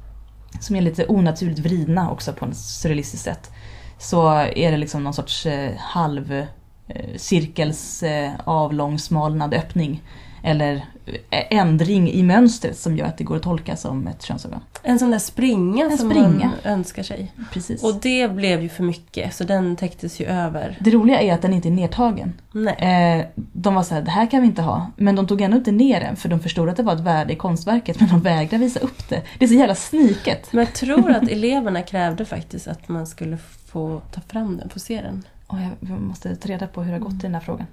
som 0.61 0.77
är 0.77 0.81
lite 0.81 1.07
onaturligt 1.07 1.59
vridna 1.59 2.11
också 2.11 2.33
på 2.33 2.45
ett 2.45 2.57
surrealistiskt 2.57 3.25
sätt, 3.25 3.51
så 3.99 4.29
är 4.33 4.71
det 4.71 4.77
liksom 4.77 5.05
någon 5.05 5.15
sorts 5.15 5.47
eh, 5.47 5.71
halv 5.79 6.33
eh, 6.33 7.17
cirkels 7.17 8.03
eh, 8.03 8.33
avlångsmalnad 8.45 9.55
öppning. 9.55 10.03
Eller 10.47 10.75
eh, 11.07 11.43
ändring 11.51 12.11
i 12.11 12.23
mönstret 12.23 12.79
som 12.79 12.97
gör 12.97 13.07
att 13.07 13.19
det 13.19 13.25
går 13.25 13.37
att 13.37 13.43
tolka 13.43 13.77
som 13.77 14.07
ett 14.07 14.23
könsorgan. 14.23 14.61
En 14.83 14.99
sån 14.99 15.11
där 15.11 15.19
springa 15.19 15.85
En 15.85 15.99
som 15.99 16.11
springa. 16.11 16.29
man 16.65 16.73
önskar 16.73 17.03
sig. 17.03 17.33
Precis. 17.53 17.85
Och 17.85 17.95
det 17.95 18.33
blev 18.33 18.63
ju 18.63 18.69
för 18.69 18.83
mycket, 18.83 19.35
så 19.35 19.45
den 19.45 19.77
täcktes 19.77 20.21
ju 20.21 20.27
över. 20.27 20.77
det 20.81 20.91
roliga 20.91 21.21
är 21.21 21.35
att 21.35 21.43
den 21.43 21.53
inte 21.53 21.69
är 21.69 21.71
nedtagen. 21.71 22.33
Nej. 22.53 22.75
Eh, 22.75 23.27
de 23.53 23.75
var 23.75 23.83
så 23.83 23.95
här, 23.95 24.03
det 24.03 24.11
här 24.11 24.31
kan 24.31 24.41
vi 24.41 24.47
inte 24.47 24.63
ha. 24.63 24.91
Men 24.97 25.17
de 25.17 25.27
tog 25.27 25.41
ändå 25.41 25.57
inte 25.57 25.73
ner 25.73 26.01
den 26.01 26.17
för 26.17 26.29
de 26.29 26.41
förstod 26.41 26.69
att 26.69 26.77
det 26.77 26.83
var 26.83 26.95
ett 26.95 27.01
värde 27.01 27.33
i 27.33 27.37
konstverket 27.37 28.01
men 28.01 28.09
de 28.09 28.21
vägrade 28.21 28.65
visa 28.65 28.81
upp 28.81 29.09
det. 29.09 29.23
Det 29.39 29.45
är 29.45 29.49
så 29.49 29.55
jävla 29.55 29.75
sniket. 29.75 30.53
Men 30.53 30.65
jag 30.65 30.75
tror 30.75 31.11
att 31.11 31.29
eleverna 31.29 31.83
krävde 31.83 32.25
faktiskt 32.25 32.69
att 32.69 32.89
man 32.89 33.07
skulle 33.07 33.39
få 33.67 34.01
ta 34.13 34.21
fram 34.21 34.57
den, 34.57 34.69
få 34.69 34.79
se 34.79 35.01
den. 35.01 35.23
Och 35.47 35.59
jag 35.81 36.01
måste 36.01 36.37
ta 36.37 36.49
reda 36.49 36.67
på 36.67 36.83
hur 36.83 36.93
det 36.93 36.99
har 36.99 37.05
gått 37.05 37.15
i 37.15 37.19
den 37.19 37.35
här 37.35 37.41
frågan. 37.41 37.67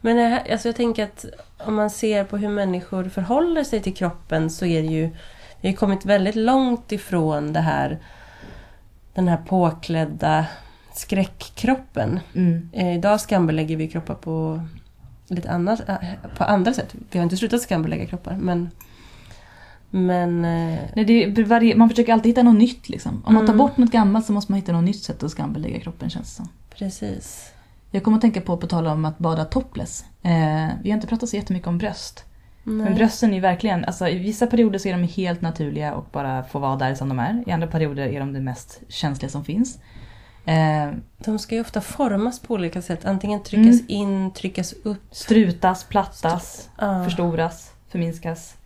Men 0.00 0.40
alltså 0.52 0.68
jag 0.68 0.76
tänker 0.76 1.04
att 1.04 1.24
om 1.58 1.74
man 1.74 1.90
ser 1.90 2.24
på 2.24 2.36
hur 2.36 2.48
människor 2.48 3.04
förhåller 3.04 3.64
sig 3.64 3.80
till 3.82 3.94
kroppen 3.94 4.50
så 4.50 4.66
är 4.66 4.82
det 4.82 4.88
ju... 4.88 5.10
Vi 5.60 5.68
har 5.68 5.76
kommit 5.76 6.04
väldigt 6.04 6.34
långt 6.36 6.92
ifrån 6.92 7.52
det 7.52 7.60
här 7.60 7.98
den 9.14 9.28
här 9.28 9.36
påklädda 9.36 10.46
skräckkroppen. 10.94 12.20
Mm. 12.34 12.68
Eh, 12.72 12.94
idag 12.94 13.20
skambelägger 13.20 13.76
vi 13.76 13.88
kroppar 13.88 14.14
på 14.14 14.60
lite 15.28 15.50
annat, 15.50 15.88
eh, 15.88 15.96
på 16.36 16.44
andra 16.44 16.72
sätt. 16.72 16.94
Vi 17.10 17.18
har 17.18 17.24
inte 17.24 17.36
slutat 17.36 17.60
skambelägga 17.62 18.06
kroppar 18.06 18.36
men... 18.40 18.70
Men... 19.90 20.44
Eh, 20.44 20.78
Nej, 20.94 21.42
varje, 21.44 21.76
man 21.76 21.88
försöker 21.90 22.12
alltid 22.12 22.30
hitta 22.30 22.42
något 22.42 22.54
nytt 22.58 22.88
liksom. 22.88 23.22
Om 23.26 23.34
man 23.34 23.46
tar 23.46 23.52
Mm. 23.52 23.66
bort 23.66 23.76
något 23.76 23.90
gammalt 23.92 24.26
så 24.26 24.32
måste 24.32 24.52
man 24.52 24.60
hitta 24.60 24.72
något 24.72 24.84
nytt 24.84 25.02
sätt 25.02 25.22
att 25.22 25.30
skambelägga 25.30 25.80
kroppen 25.80 26.10
känns 26.10 26.28
det 26.30 26.36
som. 26.36 26.48
precis. 26.78 27.52
Jag 27.90 28.02
kommer 28.02 28.16
att 28.16 28.20
tänka 28.22 28.40
på, 28.40 28.56
på 28.56 28.66
tal 28.66 28.86
om 28.86 29.04
att 29.04 29.18
bada 29.18 29.44
topless. 29.44 30.04
Eh, 30.22 30.68
vi 30.82 30.90
har 30.90 30.94
inte 30.94 31.06
pratat 31.06 31.28
så 31.28 31.36
jättemycket 31.36 31.68
om 31.68 31.78
bröst. 31.78 32.24
Men 32.64 32.78
Nej. 32.78 32.94
brösten 32.94 33.30
är 33.30 33.34
ju 33.34 33.40
verkligen, 33.40 33.84
alltså 33.84 34.08
i 34.08 34.18
vissa 34.18 34.46
perioder 34.46 34.78
så 34.78 34.88
är 34.88 34.92
de 34.92 35.02
helt 35.02 35.40
naturliga 35.40 35.94
och 35.94 36.06
bara 36.12 36.42
får 36.44 36.60
vara 36.60 36.76
där 36.76 36.94
som 36.94 37.08
de 37.08 37.18
är. 37.18 37.44
I 37.46 37.50
andra 37.52 37.66
perioder 37.66 38.06
är 38.06 38.20
de 38.20 38.32
det 38.32 38.40
mest 38.40 38.80
känsliga 38.88 39.30
som 39.30 39.44
finns. 39.44 39.78
Eh, 40.44 40.90
De 41.18 41.38
ska 41.38 41.54
ju 41.54 41.60
ofta 41.60 41.80
formas 41.80 42.40
på 42.40 42.54
olika 42.54 42.82
sätt. 42.82 43.04
Antingen 43.04 43.42
tryckas 43.42 43.80
Mm. 43.80 43.84
in, 43.88 44.32
tryckas 44.32 44.72
upp. 44.72 45.02
strutas, 45.10 45.84
plattas, 45.84 46.70
Ja. 46.78 47.04
förstoras, 47.04 47.72
förminskas. 47.88 48.56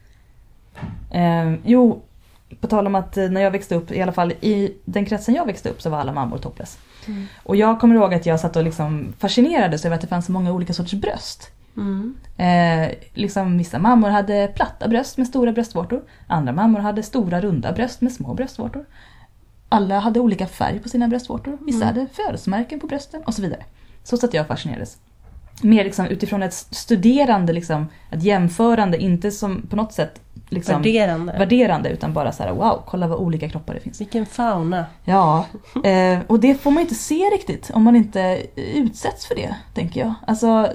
Eh, 1.11 1.55
jo, 1.65 2.03
på 2.61 2.67
tal 2.67 2.87
om 2.87 2.95
att 2.95 3.17
eh, 3.17 3.31
när 3.31 3.41
jag 3.41 3.51
växte 3.51 3.75
upp, 3.75 3.93
i 3.93 4.03
alla 4.03 4.13
fall 4.13 4.33
i 4.33 4.75
den 4.85 5.05
kretsen 5.05 5.35
jag 5.35 5.47
växte 5.47 5.69
upp 5.69 5.83
så 5.83 5.91
var 5.91 5.99
alla 5.99 6.13
mammor 6.13 6.39
topless. 6.39 6.79
Mm. 7.07 7.27
Och 7.43 7.57
jag 7.57 7.81
kommer 7.81 7.95
ihåg 7.95 8.15
att 8.15 8.27
jag 8.27 8.41
satt 8.41 8.57
och 8.57 8.65
liksom 8.65 9.13
fascinerades 9.19 9.85
över 9.85 9.97
att 9.97 10.01
det 10.03 10.07
fanns 10.07 10.27
så 10.27 10.33
många 10.33 10.53
olika 10.53 10.73
sorters 10.73 10.95
bröst. 10.95 11.51
Mm. 11.77 12.15
Eh, 12.37 12.95
liksom 13.15 13.59
vissa 13.59 13.79
mammor 13.79 14.09
hade 14.09 14.53
platta 14.55 14.89
bröst 14.89 15.19
med 15.19 15.27
stora 15.27 15.53
bröstvårtor. 15.53 16.03
Andra 16.27 16.53
mammor 16.53 16.81
hade 16.81 17.03
stora 17.03 17.41
runda 17.41 17.73
bröst 17.73 18.01
med 18.01 18.13
små 18.13 18.35
bröstvårtor. 18.35 18.85
Alla 19.69 19.99
hade 19.99 20.21
olika 20.21 20.47
färg 20.47 20.79
på 20.79 20.89
sina 20.89 21.09
bröstvårtor. 21.09 21.59
Vissa 21.61 21.85
Mm. 21.85 21.89
hade 21.89 22.07
födelsemärken 22.13 22.81
på 22.81 22.87
brösten 22.87 23.23
och 23.23 23.35
så 23.35 23.43
vidare. 23.43 23.65
Så 24.05 24.17
satt 24.17 24.35
jag 24.35 24.43
och 24.43 24.49
fascinerades. 24.49 24.99
Mer 25.63 25.85
liksom 25.85 26.07
utifrån 26.07 26.43
ett 26.43 26.55
studerande, 26.55 27.53
liksom, 27.53 27.87
ett 28.11 28.23
jämförande, 28.23 28.99
inte 28.99 29.31
som 29.31 29.67
på 29.67 29.77
något 29.77 29.93
sätt 29.93 30.21
liksom, 30.51 30.83
Värderande. 30.83 31.33
värderande 31.39 31.89
utan 31.89 32.13
bara 32.13 32.33
så 32.33 32.43
här: 32.43 32.53
wow, 32.53 32.83
kolla 32.87 33.07
vad 33.07 33.19
olika 33.19 33.49
kroppar 33.49 33.75
det 33.75 33.81
finns. 33.81 34.01
Vilken 34.01 34.27
fauna. 34.27 34.85
Ja, 35.05 35.47
eh, 35.85 36.19
och 36.27 36.41
det 36.41 36.55
får 36.55 36.71
man 36.71 36.81
inte 36.81 36.95
se 36.95 37.15
riktigt 37.15 37.71
om 37.75 37.83
man 37.85 37.97
inte 37.97 38.43
utsätts 38.57 39.27
för 39.27 39.35
det, 39.35 39.57
tänker 39.75 40.01
jag. 40.01 40.15
Alltså, 40.27 40.69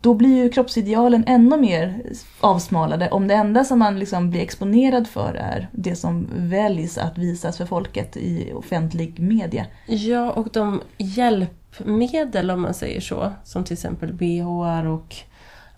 då 0.00 0.14
blir 0.14 0.42
ju 0.42 0.48
kroppsidealen 0.48 1.24
ännu 1.26 1.56
mer 1.56 2.02
avsmalade 2.40 3.10
om 3.10 3.28
det 3.28 3.34
enda 3.34 3.64
som 3.64 3.78
man 3.78 3.98
liksom 3.98 4.30
blir 4.30 4.40
exponerad 4.40 5.08
för 5.08 5.34
är 5.34 5.68
det 5.72 5.96
som 5.96 6.28
väljs 6.34 6.98
att 6.98 7.18
visas 7.18 7.56
för 7.58 7.66
folket 7.66 8.16
i 8.16 8.52
offentlig 8.54 9.20
media. 9.20 9.66
Ja, 9.86 10.30
och 10.30 10.48
de 10.52 10.80
hjälpmedel 10.98 12.50
om 12.50 12.62
man 12.62 12.74
säger 12.74 13.00
så, 13.00 13.32
som 13.44 13.64
till 13.64 13.72
exempel 13.74 14.12
BHR 14.12 14.86
och 14.86 15.16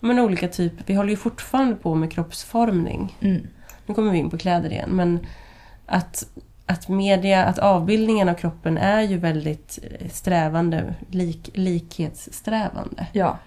men 0.05 0.19
olika 0.19 0.47
typer. 0.47 0.83
Vi 0.87 0.93
håller 0.93 1.09
ju 1.09 1.17
fortfarande 1.17 1.75
på 1.75 1.95
med 1.95 2.11
kroppsformning. 2.11 3.17
Mm. 3.19 3.47
Nu 3.85 3.93
kommer 3.93 4.11
vi 4.11 4.17
in 4.17 4.29
på 4.29 4.37
kläder 4.37 4.71
igen. 4.71 4.89
Men 4.89 5.19
att, 5.85 6.27
att 6.65 6.87
media, 6.87 7.45
att 7.45 7.59
avbildningen 7.59 8.29
av 8.29 8.33
kroppen 8.33 8.77
är 8.77 9.01
ju 9.01 9.17
väldigt 9.17 9.79
eh, 9.83 10.09
strävande, 10.09 10.95
lik, 11.09 11.49
likhetssträvande. 11.53 13.07
Ja. 13.11 13.37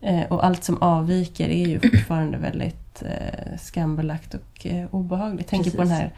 Eh, 0.00 0.22
och 0.22 0.44
allt 0.44 0.64
som 0.64 0.82
avviker 0.82 1.48
är 1.48 1.66
ju 1.66 1.80
fortfarande 1.80 2.38
väldigt 2.38 3.02
eh, 3.02 3.58
skambelagt 3.58 4.34
och 4.34 4.66
eh, 4.66 4.94
obehagligt. 4.94 5.48
Tänker 5.48 5.70
på 5.70 5.76
den 5.76 5.90
här 5.90 6.12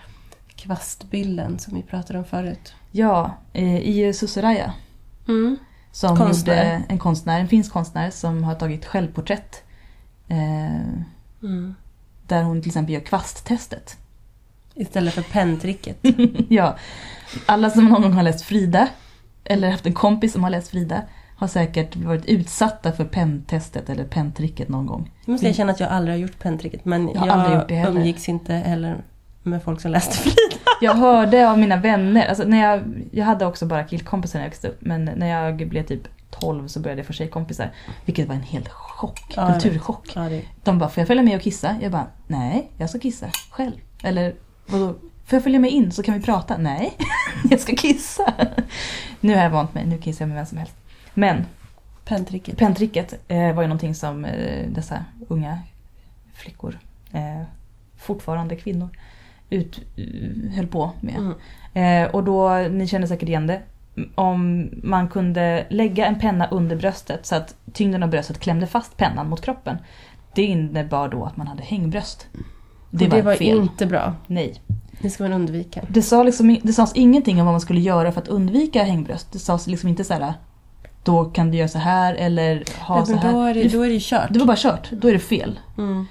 kvastbilden 0.57 1.59
som 1.59 1.75
vi 1.75 1.83
pratade 1.83 2.19
om 2.19 2.25
förut. 2.25 2.75
Ja, 2.91 3.37
eh, 3.53 3.77
Io 3.77 4.13
Susuraya. 4.13 4.73
Mm. 5.29 5.57
Som 5.93 6.17
Konstnär. 6.17 6.83
en 6.89 6.99
konstnär, 6.99 7.41
en 7.41 7.49
finsk 7.49 7.73
konstnär 7.73 8.11
som 8.11 8.45
har 8.45 8.55
tagit 8.55 8.85
självporträtt. 8.85 9.63
Eh, 10.29 11.03
Mm. 11.43 11.75
där 12.27 12.43
hon 12.43 12.63
till 12.63 12.69
exempel 12.71 12.95
gör 12.95 13.01
kvasttestet. 13.01 13.97
Istället 14.75 15.15
för 15.15 15.23
penntricket. 15.23 15.99
ja, 16.49 16.77
alla 17.47 17.71
som 17.71 17.85
någon 17.85 18.03
gång 18.03 18.13
har 18.13 18.23
läst 18.23 18.43
Frida, 18.45 18.89
eller 19.45 19.71
haft 19.71 19.87
en 19.87 19.93
kompis 19.95 20.33
som 20.33 20.43
har 20.43 20.51
läst 20.51 20.69
Frida, 20.69 21.03
har 21.37 21.47
säkert 21.49 21.97
varit 21.97 22.25
utsatta 22.27 22.93
för 22.93 23.05
penntestet 23.05 23.91
eller 23.91 24.05
penntricket 24.05 24.69
någon 24.69 24.87
gång. 24.87 25.11
Nu 25.25 25.33
måste 25.33 25.47
jag 25.47 25.55
känna 25.57 25.73
att 25.73 25.81
jag 25.81 25.91
aldrig 25.91 26.15
har 26.15 26.21
gjort 26.21 26.39
penntricket. 26.39 26.85
Men 26.85 27.09
Jag 27.09 27.17
jag, 27.17 27.29
aldrig 27.29 27.59
gjort 27.59 27.69
det 27.69 27.75
heller. 27.75 28.01
umgicks 28.01 28.29
inte 28.29 28.55
heller 28.55 28.97
med 29.43 29.63
folk 29.63 29.81
som 29.81 29.91
läste 29.91 30.17
Frida. 30.17 30.37
Jag 30.81 30.95
hörde 30.95 31.51
av 31.51 31.59
mina 31.59 31.77
vänner, 31.77 32.29
alltså 32.29 32.45
när 32.45 32.63
jag, 32.63 32.83
jag 33.13 33.25
hade 33.25 33.47
också 33.47 33.67
bara 33.67 33.85
killkompisar 33.85 34.39
när 34.39 34.45
jag 34.45 34.51
växte 34.51 34.69
upp, 34.69 34.79
men 34.81 35.05
när 35.05 35.27
jag 35.27 35.69
blev 35.69 35.83
typ 35.87 36.03
12 36.41 36.69
så 36.69 36.81
började 36.81 37.01
jag 37.01 37.07
få 37.07 37.13
tjejkompisar. 37.13 37.71
Vilket 38.05 38.29
var 38.29 38.35
en 38.35 38.43
hel 38.43 38.69
chock, 38.69 39.35
Ja, 39.37 39.53
kulturchock. 39.53 40.13
Ja, 40.15 40.21
det, 40.21 40.43
De 40.65 40.79
bara, 40.79 40.89
får 40.89 41.01
jag 41.01 41.09
följa 41.09 41.23
med 41.23 41.37
och 41.37 41.43
kissa? 41.43 41.77
Jag 41.83 41.93
bara, 41.93 42.07
nej, 42.27 42.71
jag 42.77 42.91
ska 42.91 42.99
kissa 42.99 43.27
själv. 43.51 43.73
Eller, 44.03 44.35
vadå, 44.67 44.95
får 45.25 45.37
jag 45.37 45.43
följa 45.43 45.59
med 45.59 45.71
in 45.71 45.93
så 45.93 46.03
kan 46.03 46.15
vi 46.15 46.21
prata? 46.21 46.57
Nej, 46.59 46.97
jag 47.51 47.61
ska 47.61 47.77
kissa. 47.77 48.35
Nu 49.21 49.35
har 49.35 49.43
jag 49.43 49.51
vant 49.51 49.75
mig, 49.75 49.87
nu 49.87 49.99
kissar 49.99 50.23
jag 50.23 50.29
med 50.29 50.37
vem 50.37 50.47
som 50.47 50.59
helst. 50.59 50.75
Men 51.15 51.45
penntricket. 52.05 52.59
penntricket 52.59 53.15
eh, 53.29 53.55
var 53.55 53.63
ju 53.63 53.69
någonting 53.69 53.95
som 53.95 54.25
eh, 54.25 54.69
dessa 54.69 55.05
unga 55.29 55.59
flickor, 56.35 56.79
eh, 57.13 57.43
fortfarande 57.99 58.57
kvinnor, 58.57 58.89
ut, 59.51 59.81
eh, 59.97 60.53
höll 60.53 60.67
på 60.67 60.91
med. 61.01 61.17
Mm. 61.17 61.35
Eh, 62.07 62.15
och 62.15 62.25
då, 62.25 62.59
ni 62.59 62.87
känner 62.87 63.07
säkert 63.07 63.29
igen 63.29 63.47
det, 63.47 63.63
om 64.15 64.69
man 64.83 65.09
kunde 65.09 65.67
lägga 65.71 66.07
en 66.07 66.19
penna 66.19 66.47
under 66.51 66.77
bröstet 66.77 67.27
så 67.27 67.35
att 67.37 67.55
tyngden 67.73 68.03
av 68.03 68.11
bröstet 68.11 68.39
klämde 68.41 68.67
fast 68.67 68.97
pennan 68.97 69.29
mot 69.29 69.41
kroppen. 69.41 69.77
Det 70.35 70.43
innebar 70.43 71.09
då 71.09 71.25
att 71.25 71.37
man 71.37 71.47
hade 71.47 71.63
hängbröst. 71.63 72.27
Det 72.91 73.09
var, 73.09 73.17
det 73.17 73.23
var 73.23 73.35
fel. 73.35 73.59
inte 73.59 73.87
bra. 73.87 74.15
Nej. 74.27 74.63
Det 75.01 75.11
ska 75.11 75.23
man 75.25 75.33
undvika. 75.33 75.81
Det, 75.89 76.03
sa 76.03 76.23
liksom, 76.23 76.59
det 76.63 76.73
sades 76.73 76.93
ingenting 76.95 77.41
om 77.41 77.47
vad 77.47 77.53
man 77.53 77.61
skulle 77.61 77.81
göra 77.81 78.13
för 78.13 78.21
att 78.21 78.29
undvika 78.29 78.85
hängbröst. 78.85 79.33
Det 79.33 79.39
sades 79.39 79.67
liksom 79.67 79.89
inte 79.89 80.05
så 80.05 80.15
här. 80.15 80.35
då 81.05 81.25
kan 81.25 81.51
du 81.51 81.59
göra 81.59 81.69
så 81.69 81.79
här 81.79 82.15
eller 82.15 82.65
ha 82.81 82.99
Ja, 82.99 83.07
så 83.07 83.15
här. 83.17 83.33
då, 83.33 83.41
är 83.41 83.55
det, 83.55 83.69
då 83.69 83.83
är 83.83 83.89
det 83.91 84.01
kört. 84.03 84.27
Det 84.31 84.39
var 84.39 84.47
bara 84.47 84.57
kört, 84.57 84.91
då 84.91 85.09
är 85.09 85.13
det 85.13 85.19
fel. 85.19 85.61
Mm. 85.79 86.07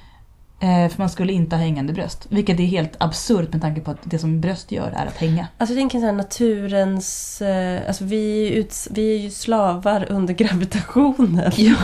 Eh, 0.59 0.89
för 0.89 0.95
man 0.97 1.09
skulle 1.09 1.33
inte 1.33 1.55
ha 1.55 1.63
hängande 1.63 1.93
bröst. 1.93 2.25
Vilket 2.29 2.59
är 2.59 2.63
helt 2.63 2.91
absurt 2.97 3.51
med 3.53 3.61
tanke 3.61 3.81
på 3.81 3.91
att 3.91 3.97
det 4.03 4.19
som 4.19 4.41
bröst 4.41 4.71
gör 4.71 4.87
är 4.87 5.05
att 5.05 5.17
hänga. 5.17 5.47
Alltså 5.57 5.73
jag 5.73 5.79
tänker 5.81 5.99
så 5.99 6.05
här, 6.05 6.13
naturens... 6.13 7.41
Eh, 7.41 7.81
alltså 7.87 8.03
vi 8.05 8.47
är, 8.47 8.51
ut, 8.51 8.87
vi 8.91 9.15
är 9.15 9.19
ju 9.19 9.29
slavar 9.29 10.05
under 10.09 10.33
gravitationen. 10.43 11.51
Ja. 11.55 11.75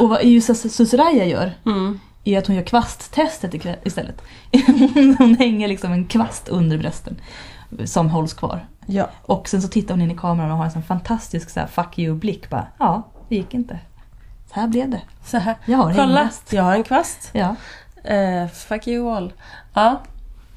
Och 0.00 0.08
vad 0.08 0.22
Iusa 0.24 0.54
Susuraya 0.54 1.24
gör 1.24 1.52
Mm. 1.66 2.00
är 2.24 2.38
att 2.38 2.46
hon 2.46 2.56
gör 2.56 2.62
kvasttestet 2.62 3.54
istället. 3.84 4.22
hon 5.18 5.36
hänger 5.38 5.68
liksom 5.68 5.92
en 5.92 6.04
kvast 6.06 6.48
under 6.48 6.78
brösten 6.78 7.20
som 7.84 8.10
hålls 8.10 8.34
kvar. 8.34 8.66
Ja. 8.86 9.10
Och 9.22 9.48
sen 9.48 9.62
så 9.62 9.68
tittar 9.68 9.94
hon 9.94 10.02
in 10.02 10.10
i 10.10 10.16
kameran 10.16 10.50
och 10.50 10.56
har 10.56 10.64
en 10.64 10.70
sån 10.70 10.82
fantastisk 10.82 11.50
så 11.50 11.60
här, 11.60 11.66
fuck 11.66 11.98
you-blick. 11.98 12.50
Bara, 12.50 12.66
ja, 12.78 13.08
det 13.28 13.36
gick 13.36 13.54
inte. 13.54 13.78
Så 14.54 14.60
här 14.60 14.68
blev 14.68 14.88
det. 14.90 15.00
Så 15.24 15.38
här. 15.38 15.54
Jag 15.66 15.78
har 15.78 15.84
Kolla, 15.94 16.02
hängbröst. 16.20 16.52
jag 16.52 16.62
har 16.62 16.74
en 16.74 16.82
kvast. 16.84 17.30
Ja, 17.32 17.56
Eh, 18.04 18.46
fuck 18.48 18.86
you 18.86 19.10
all. 19.16 19.32
Ja. 19.74 20.00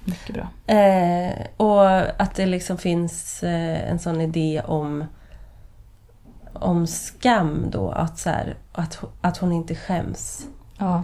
mycket 0.05 0.35
bra. 0.35 0.75
Eh, 0.75 1.33
och 1.57 1.89
att 2.21 2.35
det 2.35 2.45
liksom 2.45 2.77
finns 2.77 3.43
eh, 3.43 3.91
en 3.91 3.99
sån 3.99 4.21
idé 4.21 4.61
om 4.65 5.03
om 6.53 6.87
skam 6.87 7.65
då, 7.71 7.89
att, 7.91 8.19
så 8.19 8.29
här, 8.29 8.55
att, 8.73 8.99
att 9.21 9.37
hon 9.37 9.51
inte 9.51 9.75
skäms. 9.75 10.47
Ja, 10.77 11.03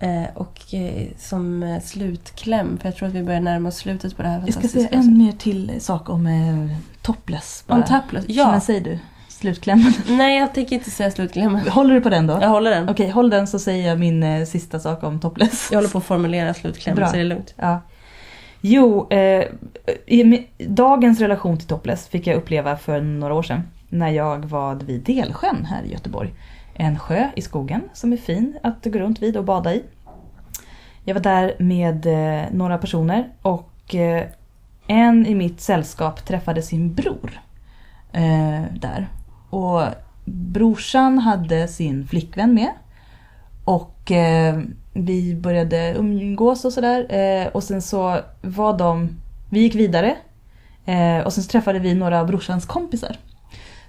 Eh, 0.00 0.24
och 0.34 0.74
eh, 0.74 1.08
som 1.18 1.62
eh, 1.62 1.80
slutkläm, 1.82 2.78
för 2.78 2.88
jag 2.88 2.96
tror 2.96 3.08
att 3.08 3.14
vi 3.14 3.22
börjar 3.22 3.40
närma 3.40 3.68
oss 3.68 3.76
slutet 3.76 4.16
på 4.16 4.22
det 4.22 4.28
här 4.28 4.42
jag 4.46 4.54
ska 4.54 4.68
säga 4.68 4.88
en 4.88 5.18
mer 5.18 5.32
till 5.32 5.80
sak 5.80 6.08
om 6.08 6.26
eh, 6.26 6.76
topless. 7.02 7.64
bara. 7.66 7.76
Om 7.76 7.82
topless, 7.84 8.24
Ja. 8.28 8.34
ja. 8.42 8.50
Men 8.50 8.60
säg 8.60 8.80
du, 8.80 8.98
slutklämmen. 9.44 9.92
Nej, 10.08 10.38
jag 10.38 10.54
tänker 10.54 10.76
inte 10.76 10.90
säga 10.90 11.10
slutklämmen. 11.10 11.68
Håller 11.68 11.94
du 11.94 12.00
på 12.00 12.08
den 12.08 12.26
då? 12.26 12.38
Jag 12.40 12.48
håller 12.48 12.70
den. 12.70 12.88
Okej, 12.88 13.10
håll 13.10 13.30
den 13.30 13.46
så 13.46 13.58
säger 13.58 13.88
jag 13.88 13.98
min 13.98 14.22
eh, 14.22 14.44
sista 14.44 14.80
sak 14.80 15.02
om 15.02 15.20
topless. 15.20 15.68
Jag 15.70 15.78
håller 15.78 15.88
på 15.88 15.98
att 15.98 16.04
formulera 16.04 16.54
slutklämmen, 16.54 16.96
Bra. 16.96 17.06
så 17.06 17.14
det 17.14 17.20
är 17.20 17.24
lugnt. 17.24 17.54
Ja. 17.56 17.80
Jo, 18.60 19.10
eh, 19.10 19.44
i, 20.06 20.46
dagens 20.58 21.20
relation 21.20 21.58
till 21.58 21.66
topless 21.66 22.08
fick 22.08 22.26
jag 22.26 22.36
uppleva 22.36 22.76
för 22.76 23.00
några 23.00 23.34
år 23.34 23.42
sedan. 23.42 23.62
När 23.88 24.08
jag 24.08 24.44
var 24.44 24.74
vid 24.74 25.00
Delsjön 25.00 25.64
här 25.64 25.82
i 25.82 25.92
Göteborg. 25.92 26.34
En 26.74 26.98
sjö 26.98 27.28
i 27.36 27.42
skogen 27.42 27.80
som 27.92 28.12
är 28.12 28.16
fin 28.16 28.58
att 28.62 28.84
gå 28.84 28.98
runt 28.98 29.22
vid 29.22 29.36
och 29.36 29.44
bada 29.44 29.74
i. 29.74 29.82
Jag 31.04 31.14
var 31.14 31.22
där 31.22 31.54
med 31.58 32.06
eh, 32.06 32.44
några 32.52 32.78
personer 32.78 33.28
och 33.42 33.94
eh, 33.94 34.24
en 34.86 35.26
i 35.26 35.34
mitt 35.34 35.60
sällskap 35.60 36.24
träffade 36.24 36.62
sin 36.62 36.94
bror 36.94 37.40
eh, 38.12 38.62
där. 38.72 39.08
Och 39.54 39.82
brorsan 40.24 41.18
hade 41.18 41.68
sin 41.68 42.06
flickvän 42.06 42.54
med. 42.54 42.70
Och 43.64 44.10
eh, 44.12 44.62
vi 44.92 45.34
började 45.34 45.94
umgås 45.98 46.64
och 46.64 46.72
sådär. 46.72 47.14
Eh, 47.14 47.46
och 47.46 47.62
sen 47.62 47.82
så 47.82 48.20
var 48.42 48.78
de, 48.78 49.08
vi 49.50 49.60
gick 49.60 49.74
vidare. 49.74 50.16
Eh, 50.84 51.18
och 51.18 51.32
sen 51.32 51.44
så 51.44 51.50
träffade 51.50 51.78
vi 51.78 51.94
några 51.94 52.20
av 52.20 52.26
brorsans 52.26 52.66
kompisar. 52.66 53.16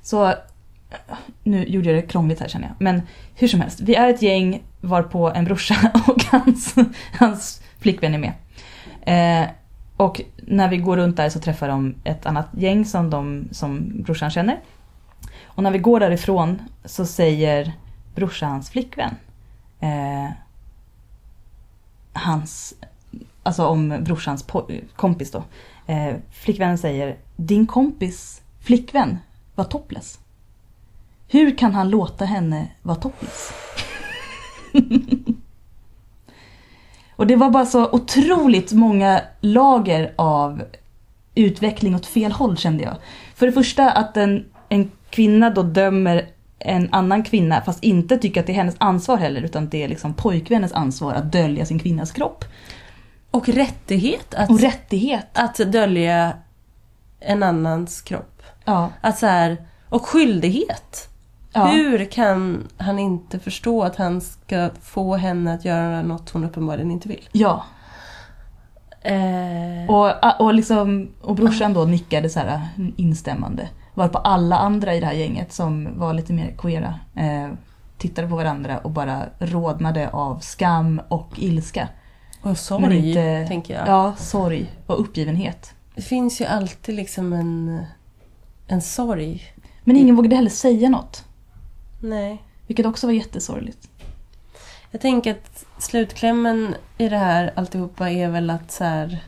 Så, 0.01 0.28
eh, 0.28 0.36
nu 1.43 1.66
gjorde 1.66 1.89
jag 1.89 2.03
det 2.03 2.07
krångligt 2.07 2.39
här 2.39 2.47
känner 2.47 2.68
jag. 2.68 2.76
Men 2.80 3.01
hur 3.36 3.47
som 3.47 3.61
helst, 3.61 3.80
vi 3.80 3.95
är 3.95 4.09
ett 4.09 4.22
gäng 4.22 4.63
varpå 4.82 5.30
en 5.30 5.45
brorsa 5.45 5.91
och 6.07 6.24
hans, 6.24 6.76
hans 7.20 7.61
flickvän 7.80 8.13
är 8.13 8.18
med. 8.18 8.34
Eh, 9.01 9.49
och 9.97 10.22
när 10.38 10.70
vi 10.70 10.78
går 10.78 10.97
runt 10.97 11.18
där 11.18 11.30
så 11.30 11.39
träffar 11.39 11.68
de 11.68 11.95
ett 12.03 12.26
annat 12.26 12.47
gäng 12.57 12.86
som, 12.86 13.09
de, 13.09 13.47
som 13.51 14.03
brorsan 14.03 14.32
känner. 14.32 14.59
Och 15.56 15.64
när 15.64 15.72
vi 15.72 15.78
går 15.78 15.99
därifrån 15.99 16.62
så 16.86 17.06
säger 17.06 17.74
brorsans 18.16 18.70
flickvän 18.70 19.16
eh, 19.80 20.30
hans, 22.14 22.74
alltså 23.43 23.66
om 23.66 24.03
brorsans 24.03 24.45
kompis 24.95 25.32
då. 25.32 25.43
Eh, 25.88 26.16
flickvännen 26.32 26.78
säger, 26.78 27.18
din 27.36 27.68
kompis 27.68 28.41
flickvän 28.62 29.18
var 29.56 29.66
topless. 29.66 30.20
Hur 31.28 31.58
kan 31.58 31.74
han 31.74 31.89
låta 31.89 32.26
henne 32.26 32.68
vara 32.82 32.97
topless? 32.97 33.53
Och 37.16 37.28
det 37.28 37.36
var 37.36 37.49
bara 37.49 37.66
så 37.66 37.89
otroligt 37.89 38.72
många 38.72 39.22
lager 39.41 40.14
av 40.16 40.64
utveckling 41.36 41.95
åt 41.95 42.06
fel 42.06 42.32
håll 42.32 42.58
kände 42.58 42.84
jag. 42.84 42.95
För 43.36 43.45
det 43.45 43.51
första 43.51 43.91
att 43.91 44.18
en, 44.18 44.45
en 44.70 44.91
kvinna 45.16 45.49
då 45.49 45.63
dömer 45.63 46.30
en 46.59 46.89
annan 46.91 47.24
kvinna 47.24 47.61
fast 47.61 47.84
inte 47.84 48.18
tycker 48.18 48.41
att 48.41 48.47
det 48.47 48.53
är 48.53 48.57
hennes 48.57 48.76
ansvar 48.78 49.18
heller 49.18 49.41
utan 49.41 49.70
det 49.70 49.84
är 49.84 49.88
liksom 49.88 50.13
pojkvännens 50.13 50.74
ansvar 50.74 51.13
att 51.13 51.32
dölja 51.32 51.66
sin 51.66 51.80
kvinnas 51.80 52.11
kropp. 52.11 52.45
Och 53.32 53.49
rättighet 53.49 54.34
att, 54.34 54.49
Och 54.49 54.59
rättighet. 54.59 55.28
att 55.34 55.55
dölja 55.57 56.34
en 57.20 57.43
annans 57.43 58.01
kropp. 58.01 58.41
Ja. 58.66 58.89
Att 59.01 59.18
så 59.18 59.26
här, 59.26 59.57
och 59.89 60.05
skyldighet. 60.05 61.09
ja. 61.53 61.66
Hur 61.66 62.05
kan 62.05 62.68
han 62.78 62.99
inte 62.99 63.39
förstå 63.39 63.84
att 63.84 63.95
han 63.95 64.22
ska 64.22 64.70
få 64.82 65.16
henne 65.16 65.53
att 65.53 65.66
göra 65.66 66.01
något 66.01 66.30
hon 66.30 66.43
uppenbarligen 66.43 66.91
inte 66.91 67.07
vill? 67.09 67.30
ja. 67.32 67.63
Eh, 69.01 69.89
Och, 69.89 70.41
och, 70.41 70.53
liksom, 70.53 71.09
och 71.22 71.36
brorsan 71.36 71.74
då 71.74 71.86
nickade 71.86 72.30
så 72.30 72.39
här 72.39 72.61
instämmande. 72.97 73.70
Varpå 73.96 74.18
alla 74.18 74.58
andra 74.58 74.96
i 74.96 75.00
det 75.00 75.06
här 75.06 75.14
gänget 75.14 75.54
som 75.54 76.00
var 76.00 76.14
lite 76.14 76.34
mer 76.34 76.56
queera 76.58 77.00
eh, 77.16 77.50
tittade 77.98 78.28
på 78.28 78.36
varandra 78.36 78.78
och 78.78 78.91
bara 78.91 79.26
rodnade 79.39 80.10
av 80.10 80.39
skam 80.39 81.02
och 81.08 81.30
ilska. 81.36 81.88
och 82.41 82.58
sorg, 82.58 83.10
inte- 83.10 83.46
tänker 83.48 83.74
jag. 83.74 83.88
Ja, 83.88 84.14
sorg 84.18 84.72
och 84.88 85.00
uppgivenhet. 85.00 85.74
Det 85.96 86.02
finns 86.02 86.41
ju 86.41 86.46
alltid 86.46 86.96
liksom 86.96 87.34
en, 87.34 87.86
en 88.68 88.82
sorg. 88.82 89.43
Men 89.84 89.96
ingen 89.98 90.16
vågade 90.16 90.36
heller 90.36 90.50
säga 90.50 90.89
något. 90.89 91.24
Nej. 92.02 92.43
Vilket 92.68 92.86
också 92.86 93.08
var 93.08 93.14
jättesorgligt. 93.14 93.89
Jag 94.91 95.02
tänker 95.02 95.32
att 95.32 95.66
slutklämmen 95.78 96.76
i 96.98 97.10
det 97.10 97.18
här 97.18 97.54
alltihopa 97.56 98.10
är 98.10 98.30
väl 98.30 98.50
att 98.50 98.72
så 98.72 98.84
här, 98.84 99.24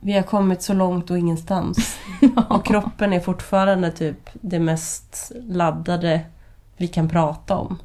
vi 0.00 0.12
har 0.12 0.22
kommit 0.22 0.62
så 0.62 0.74
långt 0.74 1.10
och 1.10 1.18
ingenstans. 1.18 1.98
Och 2.48 2.66
kroppen 2.66 3.12
är 3.12 3.20
fortfarande 3.20 3.90
typ 3.90 4.30
det 4.32 4.58
mest 4.58 5.32
laddade 5.34 6.20
vi 6.76 6.88
kan 6.88 7.08
prata 7.08 7.56
om. 7.56 7.78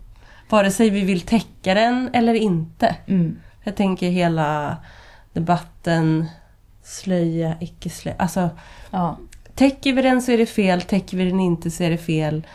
Vare 0.50 0.72
sig 0.72 0.90
vi 0.90 1.02
vill 1.02 1.22
täcka 1.22 1.74
den 1.74 2.10
eller 2.14 2.34
inte. 2.34 2.96
Mm. 3.08 3.40
Jag 3.64 3.76
tänker 3.76 4.10
hela 4.10 4.78
debatten 5.34 6.26
slöja, 6.84 7.56
icke 7.60 7.90
slöja. 7.90 8.18
Alltså, 8.20 8.50
Ja. 8.92 9.18
täcker 9.56 9.94
vi 9.94 10.02
den 10.02 10.22
så 10.22 10.32
är 10.32 10.38
det 10.38 10.46
fel, 10.46 10.82
täcker 10.82 11.18
vi 11.18 11.30
den 11.30 11.40
inte 11.40 11.72
så 11.72 11.84
är 11.84 11.90
det 11.90 11.98
fel. 11.98 12.48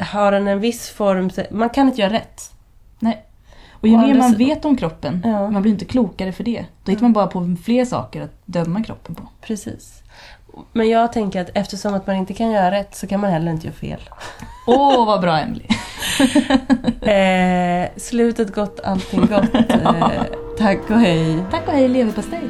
Har 0.00 0.32
den 0.32 0.48
en 0.48 0.60
viss 0.60 0.90
form 0.90 1.30
så... 1.30 1.42
Man 1.50 1.70
kan 1.70 1.88
inte 1.88 2.00
göra 2.00 2.12
rätt. 2.12 2.52
Nej. 2.98 3.26
Och 3.84 3.88
ju 3.88 3.96
mer 3.96 4.14
man 4.14 4.30
sidan- 4.32 4.48
vet 4.48 4.64
om 4.64 4.76
kroppen, 4.76 5.20
Ja. 5.24 5.50
man 5.50 5.62
blir 5.62 5.72
inte 5.72 5.84
klokare 5.84 6.32
för 6.32 6.44
det. 6.44 6.64
Då 6.84 6.90
hittar 6.90 7.02
man 7.02 7.12
bara 7.12 7.26
på 7.26 7.56
fler 7.64 7.84
saker 7.84 8.22
att 8.22 8.42
döma 8.44 8.82
kroppen 8.82 9.14
på. 9.14 9.22
Precis. 9.40 10.00
Men 10.72 10.88
jag 10.88 11.12
tänker 11.12 11.40
att 11.40 11.50
eftersom 11.54 11.94
att 11.94 12.06
man 12.06 12.16
inte 12.16 12.34
kan 12.34 12.50
göra 12.50 12.70
rätt 12.70 12.94
så 12.94 13.06
kan 13.06 13.20
man 13.20 13.30
heller 13.30 13.52
inte 13.52 13.66
göra 13.66 13.76
fel. 13.76 14.00
Åh, 14.66 15.06
vad 15.06 15.20
bra 15.20 15.38
Emily. 15.38 15.64
Eh, 17.02 17.88
slutet 17.96 18.54
gott, 18.54 18.80
allting 18.84 19.20
gott. 19.20 19.54
Eh, 19.70 20.22
tack 20.58 20.90
och 20.90 20.98
hej. 21.00 21.38
Tack 21.50 21.66
och 21.68 21.72
hej 21.72 21.88
leverpastej. 21.88 22.40